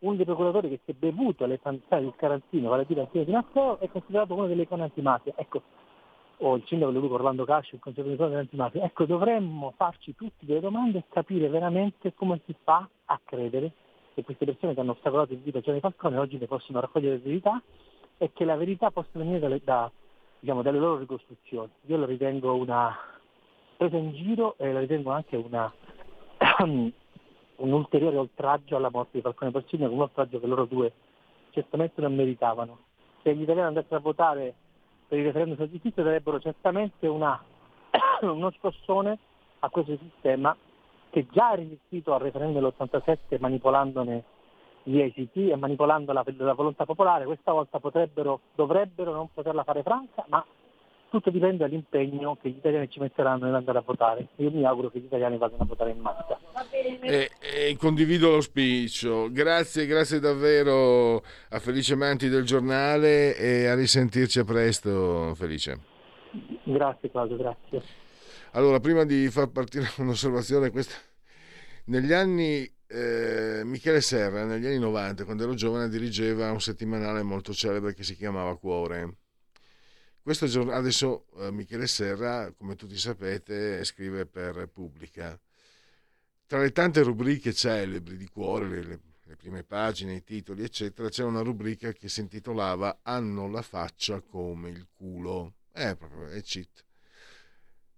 uno 0.01 0.17
dei 0.17 0.25
procuratori 0.25 0.69
che 0.69 0.81
si 0.85 0.91
è 0.91 0.95
bevuto 0.95 1.45
alle 1.45 1.59
fantasie 1.59 2.05
del 2.07 2.17
Carantino, 2.17 2.71
vale 2.71 2.83
a 2.83 2.85
dire 2.87 3.01
Antino 3.03 3.25
Di 3.25 3.33
Matteo, 3.33 3.79
è 3.79 3.89
considerato 3.89 4.35
uno 4.35 4.47
delle 4.47 4.63
icone 4.63 4.83
antimafia. 4.83 5.33
Ecco, 5.37 5.63
o 6.45 6.57
il 6.57 6.65
sindaco 6.67 6.91
di 6.91 6.99
Luca 6.99 7.15
Orlando 7.15 7.45
Cascio, 7.45 7.77
il 7.77 7.81
conservatore 7.81 8.31
dell'antimafia. 8.31 8.85
Ecco, 8.85 9.05
dovremmo 9.05 9.73
farci 9.77 10.15
tutti 10.15 10.45
delle 10.45 10.61
domande 10.61 10.99
e 10.99 11.05
capire 11.09 11.49
veramente 11.49 12.15
come 12.15 12.41
si 12.45 12.55
fa 12.65 12.87
a 13.07 13.21
credere 13.25 13.73
che 14.15 14.25
queste 14.25 14.45
persone 14.45 14.75
che 14.75 14.81
hanno 14.81 14.93
ostacolato 14.93 15.33
il 15.33 15.39
vita 15.39 15.61
Gianni 15.61 15.81
Falcone 15.81 16.19
oggi 16.19 16.39
ne 16.39 16.47
possono 16.47 16.81
raccogliere 16.81 17.19
verità 17.19 17.63
e 18.19 18.33
che 18.33 18.45
la 18.45 18.57
verità 18.57 18.91
possa 18.91 19.19
venire 19.19 19.39
dalle, 19.39 19.61
da, 19.63 19.91
diciamo, 20.39 20.63
dalle 20.63 20.79
loro 20.79 20.99
ricostruzioni. 20.99 21.71
Io 21.87 21.97
la 21.97 22.07
ritengo 22.07 22.55
una 22.55 22.95
presa 23.77 23.97
in 23.97 24.13
giro 24.13 24.57
e 24.59 24.73
la 24.73 24.81
ritengo 24.81 25.11
anche 25.13 25.37
una, 25.37 25.73
un 26.65 26.93
ulteriore 27.57 28.17
oltraggio 28.17 28.77
alla 28.77 28.91
morte 28.91 29.11
di 29.13 29.23
Falcone 29.23 29.53
Porcini, 29.53 29.85
un 29.85 30.01
oltraggio 30.01 30.41
che 30.41 30.47
loro 30.47 30.65
due 30.65 30.93
certamente 31.51 32.01
non 32.01 32.15
meritavano. 32.15 32.79
Se 33.23 33.33
gli 33.35 33.43
italiani 33.43 33.69
andassero 33.69 33.97
a 33.97 34.01
votare 34.01 34.55
per 35.13 35.21
il 35.21 35.27
referendum 35.27 35.57
sulla 35.57 35.69
giustizia 35.69 36.03
darebbero 36.03 36.41
certamente 36.41 37.07
una, 37.07 37.39
uno 38.23 38.51
scossone 38.53 39.19
a 39.59 39.69
questo 39.69 39.99
sistema 39.99 40.57
che 41.11 41.27
già 41.31 41.53
è 41.53 41.57
resistito 41.57 42.15
al 42.15 42.21
referendum 42.21 42.63
dell'87 42.63 43.39
manipolandone 43.39 44.25
gli 44.85 44.99
esiti 45.01 45.51
e 45.51 45.57
manipolando 45.57 46.15
la, 46.15 46.25
la 46.39 46.55
volontà 46.55 46.87
popolare, 46.87 47.27
questa 47.27 47.53
volta 47.53 47.79
potrebbero, 47.79 48.41
dovrebbero 48.55 49.13
non 49.13 49.29
poterla 49.31 49.65
fare 49.65 49.83
franca, 49.83 50.25
ma 50.29 50.43
tutto 51.13 51.29
dipende 51.29 51.59
dall'impegno 51.59 52.39
che 52.41 52.49
gli 52.49 52.57
italiani 52.57 52.89
ci 52.89 52.99
metteranno 52.99 53.45
nell'andare 53.45 53.77
a 53.77 53.83
votare. 53.85 54.29
Io 54.37 54.51
mi 54.51 54.65
auguro 54.65 54.89
che 54.91 54.99
gli 54.99 55.05
italiani 55.05 55.37
vadano 55.37 55.65
a 55.65 55.67
votare 55.67 55.91
in 55.91 55.99
massa. 55.99 56.39
E, 57.03 57.31
e 57.39 57.77
condivido 57.77 58.31
l'auspicio. 58.31 59.31
Grazie, 59.31 59.85
grazie 59.85 60.21
davvero 60.21 61.17
a 61.17 61.59
Felice 61.59 61.97
Manti 61.97 62.31
del 62.31 62.45
giornale 62.45 63.37
e 63.37 63.67
a 63.67 63.75
risentirci 63.75 64.39
a 64.39 64.45
presto, 64.45 65.35
Felice. 65.35 65.81
Grazie 66.63 67.11
Claudio, 67.11 67.37
grazie. 67.37 67.83
Allora, 68.53 68.81
prima 68.81 69.05
di 69.05 69.29
far 69.29 69.51
partire 69.51 69.85
un'osservazione, 69.99 70.71
questa... 70.71 70.95
negli 71.87 72.15
anni 72.15 72.67
eh, 72.87 73.61
Michele 73.67 74.01
Serra, 74.01 74.47
negli 74.47 74.65
anni 74.65 74.79
90, 74.79 75.27
quando 75.27 75.43
ero 75.43 75.53
giovane, 75.53 75.91
dirigeva 75.91 76.51
un 76.51 76.61
settimanale 76.61 77.23
molto 77.23 77.53
celebre 77.53 77.93
che 77.93 78.03
si 78.03 78.17
chiamava 78.17 78.57
Cuore 78.57 79.17
questo 80.23 80.47
giorno, 80.47 80.73
adesso 80.73 81.27
eh, 81.39 81.51
Michele 81.51 81.87
Serra, 81.87 82.53
come 82.53 82.77
tutti 82.77 82.97
sapete, 82.97 83.83
scrive 83.85 84.25
per 84.25 84.55
Repubblica. 84.55 85.39
Tra 86.47 86.61
le 86.61 86.71
tante 86.71 87.03
rubriche 87.03 87.53
celebri 87.53 88.17
di 88.17 88.29
cuore, 88.29 88.69
le, 88.69 89.01
le 89.25 89.37
prime 89.37 89.65
pagine, 89.65 90.15
i 90.15 90.23
titoli, 90.23 90.63
eccetera, 90.63 91.09
c'era 91.09 91.29
una 91.29 91.41
rubrica 91.41 91.93
che 91.93 92.09
si 92.09 92.21
intitolava 92.21 93.01
Hanno 93.03 93.49
la 93.49 93.63
faccia 93.63 94.21
come 94.21 94.71
il 94.71 94.87
culo. 94.95 95.55
È 95.73 95.97
proprio, 95.97 96.29
è 96.29 96.41
cheat. 96.43 96.85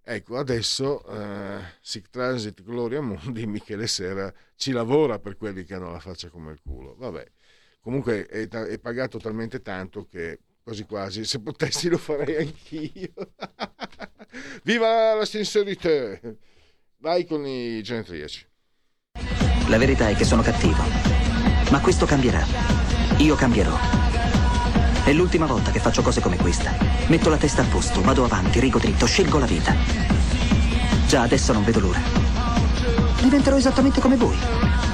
Ecco, 0.07 0.37
adesso 0.37 1.05
eh, 1.07 1.61
Sic 1.81 2.11
Transit 2.11 2.63
Gloria 2.63 3.01
Mundi, 3.01 3.45
Michele 3.49 3.87
Serra 3.87 4.33
ci 4.55 4.71
lavora 4.71 5.19
per 5.19 5.37
quelli 5.37 5.65
che 5.65 5.75
hanno 5.75 5.91
la 5.91 6.01
faccia 6.01 6.29
come 6.31 6.53
il 6.53 6.61
culo. 6.63 6.95
Vabbè, 6.95 7.27
comunque 7.81 8.27
è, 8.27 8.49
è 8.49 8.79
pagato 8.79 9.19
talmente 9.19 9.61
tanto 9.61 10.07
che 10.07 10.41
quasi 10.65 10.85
quasi, 10.85 11.25
se 11.25 11.41
potessi 11.41 11.89
lo 11.91 11.99
farei 11.99 12.37
anch'io. 12.39 13.13
Viva 14.65 15.15
la 15.15 15.27
sincerità! 15.27 16.19
Vai 16.97 17.27
con 17.27 17.47
i 17.47 17.83
genetriaci. 17.83 18.47
La 19.69 19.77
verità 19.77 20.09
è 20.09 20.15
che 20.15 20.25
sono 20.25 20.41
cattivo, 20.41 20.83
ma 21.71 21.81
questo 21.81 22.07
cambierà. 22.07 22.45
Io 23.19 23.35
cambierò. 23.35 23.77
È 25.05 25.13
l'ultima 25.13 25.45
volta 25.45 25.71
che 25.71 25.81
faccio 25.81 26.01
cose 26.01 26.23
come 26.23 26.39
questa. 26.39 26.75
Metto 27.09 27.29
la 27.29 27.37
testa 27.37 27.61
a 27.61 27.67
posto, 27.67 28.01
vado 28.01 28.25
avanti, 28.25 28.59
rigo 28.59 28.79
dritto, 28.79 29.05
scelgo 29.05 29.39
la 29.39 29.47
vita. 29.47 29.75
Già 31.07 31.23
adesso 31.23 31.53
non 31.53 31.63
vedo 31.63 31.81
l'ora. 31.81 32.01
Diventerò 33.21 33.59
esattamente 33.59 34.01
come 34.01 34.17
voi 34.17 34.94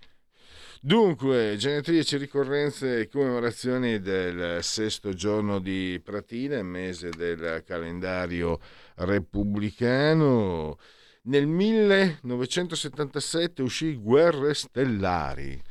Dunque, 0.83 1.57
genetrici, 1.57 2.17
ricorrenze 2.17 3.01
e 3.01 3.07
commemorazioni 3.07 3.99
del 3.99 4.63
sesto 4.63 5.13
giorno 5.13 5.59
di 5.59 6.01
Pratina, 6.03 6.63
mese 6.63 7.11
del 7.11 7.61
calendario 7.63 8.59
repubblicano. 8.95 10.79
Nel 11.25 11.45
1977 11.45 13.61
uscì 13.61 13.93
Guerre 13.93 14.55
Stellari. 14.55 15.61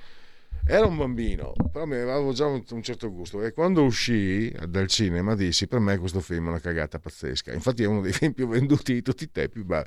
Era 0.65 0.87
un 0.87 0.97
bambino, 0.97 1.55
però 1.73 1.87
mi 1.87 1.97
avevo 1.97 2.33
già 2.33 2.47
un, 2.47 2.63
un 2.71 2.83
certo 2.83 3.11
gusto, 3.11 3.43
e 3.43 3.53
quando 3.53 3.83
uscì 3.83 4.55
dal 4.69 4.87
cinema 4.87 5.35
dissi 5.35 5.67
per 5.67 5.81
me 5.81 5.99
questo 5.99 6.21
film 6.21 6.47
è 6.47 6.51
una 6.51 6.61
cagata 6.61 7.01
pazzesca. 7.01 7.53
Infatti 7.53 7.83
è 7.83 7.87
uno 7.87 8.01
dei 8.01 8.13
film 8.15 8.33
più 8.33 8.47
venduti 8.47 8.93
di 8.93 9.03
tutti 9.03 9.25
i 9.25 9.31
tempi, 9.33 9.65
ma 9.65 9.85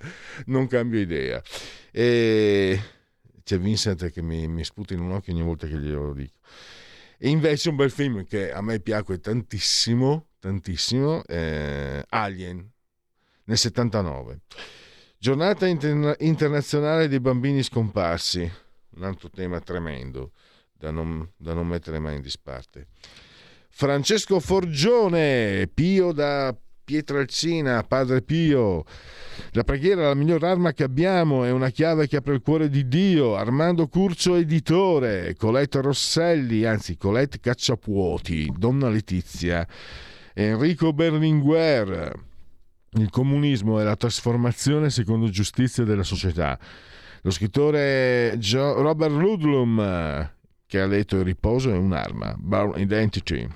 non 0.48 0.68
cambio 0.68 1.00
idea. 1.00 1.42
E 1.92 2.78
c'è 3.44 3.60
Vincent 3.60 4.10
che 4.12 4.22
mi, 4.22 4.48
mi 4.48 4.64
sputa 4.64 4.94
in 4.94 5.02
un 5.02 5.12
occhio 5.12 5.34
ogni 5.34 5.44
volta 5.44 5.68
che 5.68 5.78
glielo 5.78 6.14
dico. 6.14 6.38
E 7.18 7.30
invece 7.30 7.70
un 7.70 7.76
bel 7.76 7.92
film 7.92 8.26
che 8.26 8.52
a 8.52 8.62
me 8.62 8.80
piace 8.80 9.20
tantissimo, 9.20 10.28
tantissimo, 10.40 11.24
eh, 11.26 12.04
Alien, 12.10 12.70
nel 13.46 13.58
79. 13.58 14.42
Giornata 15.18 15.68
interna- 15.68 16.16
internazionale 16.20 17.08
dei 17.08 17.20
bambini 17.22 17.64
scomparsi, 17.64 18.50
un 18.96 19.04
altro 19.04 19.30
tema 19.30 19.60
tremendo 19.62 20.32
da 20.74 20.92
non, 20.92 21.26
da 21.38 21.54
non 21.54 21.66
mettere 21.66 22.00
mai 22.00 22.16
in 22.16 22.22
disparte. 22.22 22.88
Francesco 23.70 24.40
Forgione, 24.42 25.70
Pio 25.74 26.12
da 26.12 26.56
Pietralcina, 26.84 27.84
Padre 27.84 28.22
Pio. 28.22 28.84
La 29.52 29.64
preghiera 29.64 30.02
è 30.02 30.06
la 30.06 30.14
miglior 30.14 30.44
arma 30.44 30.74
che 30.74 30.84
abbiamo, 30.84 31.44
è 31.44 31.52
una 31.52 31.70
chiave 31.70 32.08
che 32.08 32.18
apre 32.18 32.34
il 32.34 32.42
cuore 32.42 32.70
di 32.70 32.88
Dio. 32.88 33.36
Armando 33.36 33.88
Curcio, 33.88 34.36
editore. 34.36 35.36
Colette 35.36 35.82
Rosselli, 35.82 36.66
anzi 36.66 36.98
Colette 36.98 37.40
Cacciapuoti, 37.40 38.52
Donna 38.58 38.90
Letizia. 38.90 39.68
Enrico 40.34 40.94
Berlinguer. 40.94 42.12
Il 42.96 43.10
comunismo 43.10 43.80
è 43.80 43.84
la 43.84 43.96
trasformazione 43.96 44.90
secondo 44.90 45.30
giustizia 45.30 45.84
della 45.84 46.04
società. 46.04 46.60
Lo 47.22 47.32
scrittore 47.32 48.38
Robert 48.52 49.14
Ludlum, 49.14 50.32
che 50.66 50.80
ha 50.80 50.86
letto 50.86 51.18
Il 51.18 51.24
riposo 51.24 51.72
è 51.72 51.78
un'arma. 51.78 52.36
Born 52.38 52.80
Identity. 52.80 53.48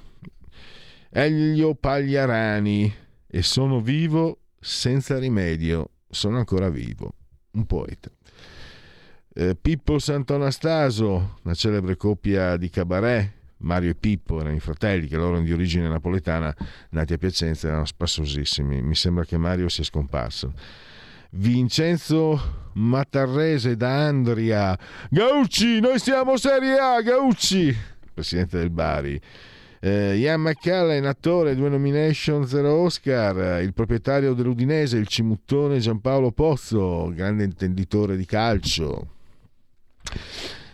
Elio 1.09 1.75
Pagliarani, 1.75 2.93
e 3.27 3.41
sono 3.41 3.81
vivo 3.81 4.39
senza 4.67 5.17
rimedio, 5.17 5.91
sono 6.09 6.37
ancora 6.37 6.69
vivo, 6.69 7.13
un 7.51 7.65
poeta. 7.65 8.11
Eh, 9.33 9.55
Pippo 9.55 9.97
Sant'Anastaso, 9.97 11.39
la 11.43 11.53
celebre 11.53 11.95
coppia 11.95 12.57
di 12.57 12.69
cabaret, 12.69 13.31
Mario 13.59 13.91
e 13.91 13.95
Pippo 13.95 14.41
erano 14.41 14.55
i 14.55 14.59
fratelli 14.59 15.07
che 15.07 15.15
loro 15.15 15.29
erano 15.29 15.45
di 15.45 15.53
origine 15.53 15.87
napoletana, 15.87 16.53
nati 16.89 17.13
a 17.13 17.17
Piacenza, 17.17 17.69
erano 17.69 17.85
spassosissimi. 17.85 18.81
Mi 18.81 18.93
sembra 18.93 19.23
che 19.23 19.37
Mario 19.37 19.69
sia 19.69 19.85
scomparso. 19.85 20.53
Vincenzo 21.31 22.71
Matarrese 22.73 23.77
da 23.77 24.05
Andria, 24.05 24.77
Gaucci, 25.09 25.79
noi 25.79 25.97
siamo 25.97 26.35
Serie 26.35 26.77
A, 26.77 27.01
Gaucci, 27.01 27.75
presidente 28.13 28.57
del 28.57 28.69
Bari. 28.69 29.19
Eh, 29.79 30.17
Ian 30.17 30.41
McCallan, 30.41 31.05
attore, 31.05 31.55
due 31.55 31.69
nomination, 31.69 32.47
zero 32.47 32.73
Oscar. 32.73 33.61
Il 33.61 33.73
proprietario 33.73 34.33
dell'Udinese, 34.33 34.97
il 34.97 35.07
cimuttone 35.07 35.79
Giampaolo 35.79 36.31
Pozzo, 36.31 37.11
grande 37.13 37.43
intenditore 37.43 38.17
di 38.17 38.25
calcio. 38.25 39.15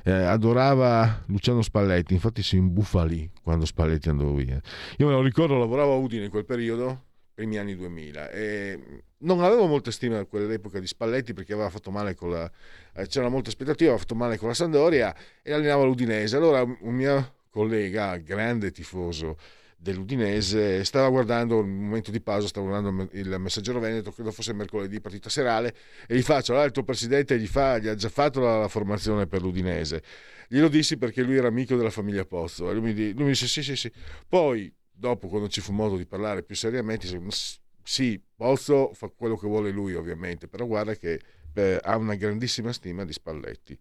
Eh, 0.05 0.11
adorava 0.11 1.23
Luciano 1.27 1.61
Spalletti, 1.61 2.13
infatti 2.13 2.43
si 2.43 2.57
imbufalì 2.57 3.29
quando 3.41 3.65
Spalletti 3.65 4.09
andò 4.09 4.31
via. 4.31 4.59
Io 4.97 5.07
me 5.07 5.13
lo 5.13 5.21
ricordo, 5.21 5.57
lavoravo 5.57 5.93
a 5.93 5.97
Udine 5.97 6.25
in 6.25 6.29
quel 6.29 6.45
periodo, 6.45 7.03
primi 7.33 7.57
anni 7.57 7.75
2000, 7.75 8.29
e 8.29 8.79
non 9.19 9.41
avevo 9.41 9.65
molta 9.65 9.91
stima 9.91 10.19
a 10.19 10.25
quell'epoca 10.25 10.79
di 10.79 10.87
Spalletti 10.87 11.33
perché 11.33 11.53
aveva 11.53 11.69
fatto 11.69 11.89
male 11.89 12.15
con 12.15 12.31
la... 12.31 12.49
Eh, 12.95 13.07
c'era 13.07 13.29
molta 13.29 13.49
aspettativa, 13.49 13.91
aveva 13.91 14.01
fatto 14.01 14.15
male 14.15 14.37
con 14.37 14.49
la 14.49 14.53
Sandoria 14.53 15.15
e 15.41 15.53
allenava 15.53 15.83
l'Udinese. 15.83 16.35
Allora 16.35 16.61
un 16.63 16.93
mio 16.93 17.33
collega, 17.53 18.17
grande 18.17 18.71
tifoso 18.71 19.37
dell'Udinese, 19.77 20.83
stava 20.85 21.09
guardando 21.09 21.59
il 21.59 21.67
momento 21.67 22.09
di 22.09 22.21
pausa, 22.21 22.47
stava 22.47 22.67
guardando 22.67 23.09
il 23.11 23.35
Messaggero 23.37 23.79
Veneto, 23.79 24.11
credo 24.11 24.31
fosse 24.31 24.53
mercoledì, 24.53 24.99
partita 24.99 25.29
serale, 25.29 25.75
e 26.07 26.15
gli 26.15 26.21
faccio, 26.21 26.53
allora 26.53 26.65
il 26.65 26.71
tuo 26.71 26.83
presidente 26.83 27.37
gli, 27.37 27.47
fa, 27.47 27.77
gli 27.77 27.87
ha 27.87 27.95
già 27.95 28.09
fatto 28.09 28.39
la, 28.39 28.59
la, 28.59 28.67
formazione 28.69 29.27
per 29.27 29.41
l'Udinese. 29.41 30.01
Glielo 30.47 30.69
dissi 30.69 30.97
perché 30.97 31.21
lui 31.21 31.35
era 31.35 31.47
amico 31.47 31.75
della 31.75 31.89
famiglia 31.89 32.25
Pozzo, 32.25 32.71
e 32.71 32.73
lui 32.73 32.93
mi, 32.93 33.13
lui 33.13 33.23
mi 33.23 33.29
disse 33.29 33.47
sì, 33.47 33.61
sì, 33.61 33.75
sì. 33.75 33.91
Poi, 34.27 34.73
dopo, 34.91 35.27
quando 35.27 35.49
ci 35.49 35.61
fu 35.61 35.73
modo 35.73 35.97
di 35.97 36.05
parlare 36.05 36.43
più 36.43 36.55
seriamente, 36.55 37.05
disse, 37.05 37.59
sì, 37.83 38.19
Pozzo 38.35 38.93
fa 38.93 39.11
quello 39.15 39.37
che 39.37 39.47
vuole 39.47 39.69
lui 39.69 39.93
ovviamente, 39.93 40.47
però 40.47 40.65
guarda 40.65 40.95
che 40.95 41.19
eh, 41.53 41.79
ha 41.83 41.97
una 41.97 42.15
grandissima 42.15 42.71
stima 42.71 43.03
di 43.03 43.13
Spalletti. 43.13 43.77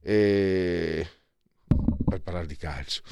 E 0.00 1.06
per 2.10 2.20
parlare 2.20 2.46
di 2.46 2.56
calcio. 2.56 3.02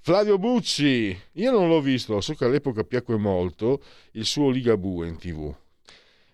Flavio 0.00 0.38
Bucci, 0.38 1.20
io 1.32 1.50
non 1.50 1.68
l'ho 1.68 1.80
visto, 1.80 2.20
so 2.20 2.34
che 2.34 2.44
all'epoca 2.44 2.84
piacque 2.84 3.16
molto 3.16 3.82
il 4.12 4.24
suo 4.24 4.50
Ligabue 4.50 5.08
in 5.08 5.18
tv. 5.18 5.52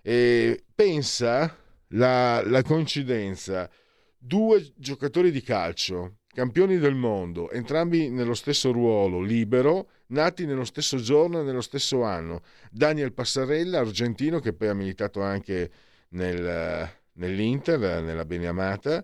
E 0.03 0.63
pensa 0.75 1.57
la, 1.89 2.43
la 2.45 2.63
coincidenza, 2.63 3.71
due 4.19 4.73
giocatori 4.77 5.31
di 5.31 5.41
calcio, 5.41 6.19
campioni 6.29 6.77
del 6.77 6.95
mondo, 6.95 7.51
entrambi 7.51 8.11
nello 8.11 8.35
stesso 8.35 8.73
ruolo, 8.73 9.23
libero, 9.23 9.89
nati 10.09 10.45
nello 10.45 10.65
stesso 10.65 10.99
giorno 10.99 11.41
e 11.41 11.45
nello 11.45 11.63
stesso 11.63 12.03
anno. 12.03 12.43
Daniel 12.71 13.15
Passarella, 13.15 13.79
argentino, 13.79 14.39
che 14.39 14.53
poi 14.53 14.69
ha 14.69 14.75
militato 14.75 15.23
anche 15.23 15.71
nel, 16.11 16.91
nell'Inter, 17.15 18.03
nella 18.03 18.27
Beniamata, 18.27 19.03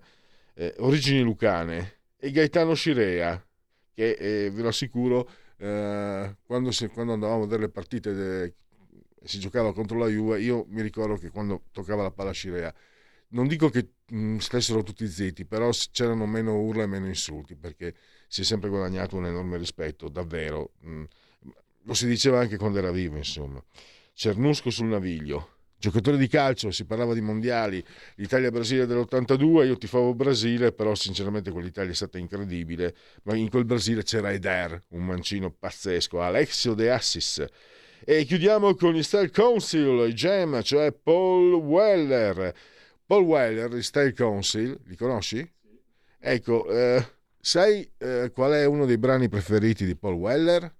eh, 0.52 0.74
origini 0.78 1.22
lucane, 1.22 1.97
e 2.18 2.30
Gaetano 2.30 2.74
Scirea, 2.74 3.42
che 3.94 4.10
eh, 4.10 4.50
ve 4.50 4.62
lo 4.62 4.68
assicuro, 4.68 5.28
eh, 5.58 6.36
quando, 6.44 6.70
si, 6.72 6.88
quando, 6.88 7.12
andavamo 7.12 7.42
a 7.42 7.44
vedere 7.44 7.62
le 7.62 7.68
partite 7.68 8.12
de, 8.12 8.54
si 9.24 9.38
giocava 9.38 9.72
contro 9.72 9.98
la 9.98 10.08
Juve, 10.08 10.40
io 10.40 10.64
mi 10.68 10.82
ricordo 10.82 11.16
che 11.16 11.30
quando 11.30 11.64
toccava 11.72 12.02
la 12.02 12.10
palla 12.10 12.32
Scirea, 12.32 12.74
non 13.30 13.46
dico 13.46 13.68
che 13.68 13.90
mh, 14.06 14.18
mm, 14.18 14.36
stessero 14.38 14.82
tutti 14.82 15.06
zitti, 15.06 15.44
però 15.44 15.70
c'erano 15.92 16.26
meno 16.26 16.58
urla 16.58 16.84
e 16.84 16.86
meno 16.86 17.06
insulti, 17.06 17.56
perché 17.56 17.94
si 18.26 18.42
è 18.42 18.44
sempre 18.44 18.68
guadagnato 18.68 19.16
un 19.16 19.26
enorme 19.26 19.56
rispetto, 19.58 20.08
davvero. 20.08 20.72
Mh, 20.80 20.90
mm, 20.90 21.04
lo 21.82 21.94
si 21.94 22.06
diceva 22.06 22.40
anche 22.40 22.56
quando 22.56 22.78
era 22.78 22.90
vivo, 22.90 23.16
insomma. 23.16 23.62
Cernusco 24.12 24.70
sul 24.70 24.86
naviglio, 24.86 25.57
Giocatore 25.80 26.16
di 26.16 26.26
calcio, 26.26 26.72
si 26.72 26.84
parlava 26.84 27.14
di 27.14 27.20
mondiali, 27.20 27.82
l'Italia-Brasile 28.16 28.84
dell'82, 28.84 29.64
io 29.64 29.78
tifavo 29.78 30.12
Brasile, 30.12 30.72
però 30.72 30.92
sinceramente 30.96 31.52
quell'Italia 31.52 31.92
è 31.92 31.94
stata 31.94 32.18
incredibile, 32.18 32.96
ma 33.22 33.36
in 33.36 33.48
quel 33.48 33.64
Brasile 33.64 34.02
c'era 34.02 34.32
Eder, 34.32 34.82
un 34.88 35.04
mancino 35.04 35.52
pazzesco, 35.52 36.20
Alexio 36.20 36.74
De 36.74 36.90
Assis. 36.90 37.44
E 38.04 38.24
chiudiamo 38.24 38.74
con 38.74 38.96
il 38.96 39.04
Style 39.04 39.30
Council, 39.30 40.08
i 40.08 40.14
GEM, 40.14 40.62
cioè 40.62 40.90
Paul 40.90 41.54
Weller. 41.54 42.52
Paul 43.06 43.22
Weller, 43.22 43.72
il 43.74 43.84
Style 43.84 44.14
Council, 44.14 44.76
li 44.84 44.96
conosci? 44.96 45.48
Ecco, 46.18 46.68
eh, 46.70 47.06
sai 47.40 47.88
eh, 47.98 48.32
qual 48.34 48.50
è 48.52 48.64
uno 48.64 48.84
dei 48.84 48.98
brani 48.98 49.28
preferiti 49.28 49.84
di 49.84 49.94
Paul 49.94 50.14
Weller? 50.14 50.74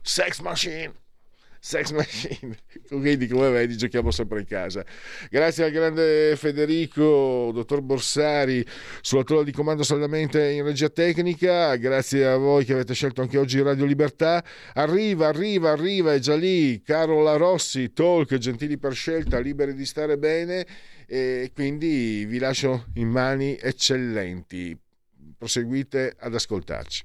Sex 0.00 0.38
Machine! 0.38 0.94
Sex 1.60 1.90
Machine. 1.92 2.56
Quindi, 2.88 3.28
come 3.28 3.50
vedi, 3.50 3.76
giochiamo 3.76 4.10
sempre 4.10 4.40
in 4.40 4.46
casa. 4.46 4.84
Grazie 5.28 5.64
al 5.64 5.70
grande 5.70 6.34
Federico, 6.36 7.50
dottor 7.52 7.82
Borsari, 7.82 8.66
sulla 9.02 9.22
tolla 9.22 9.44
di 9.44 9.52
comando 9.52 9.82
saldamente 9.82 10.50
in 10.50 10.64
regia 10.64 10.88
tecnica. 10.88 11.76
Grazie 11.76 12.26
a 12.26 12.36
voi 12.36 12.64
che 12.64 12.72
avete 12.72 12.94
scelto 12.94 13.20
anche 13.20 13.36
oggi 13.36 13.60
Radio 13.60 13.84
Libertà. 13.84 14.42
Arriva, 14.72 15.28
arriva, 15.28 15.70
arriva, 15.70 16.14
è 16.14 16.18
già 16.18 16.34
lì. 16.34 16.80
Carola 16.82 17.36
Rossi, 17.36 17.92
talk, 17.92 18.38
gentili 18.38 18.78
per 18.78 18.94
scelta, 18.94 19.38
liberi 19.38 19.74
di 19.74 19.84
stare 19.84 20.16
bene. 20.16 20.66
E 21.06 21.50
quindi 21.54 22.24
vi 22.24 22.38
lascio 22.38 22.86
in 22.94 23.08
mani 23.08 23.58
eccellenti. 23.60 24.78
Proseguite 25.36 26.16
ad 26.18 26.34
ascoltarci. 26.34 27.04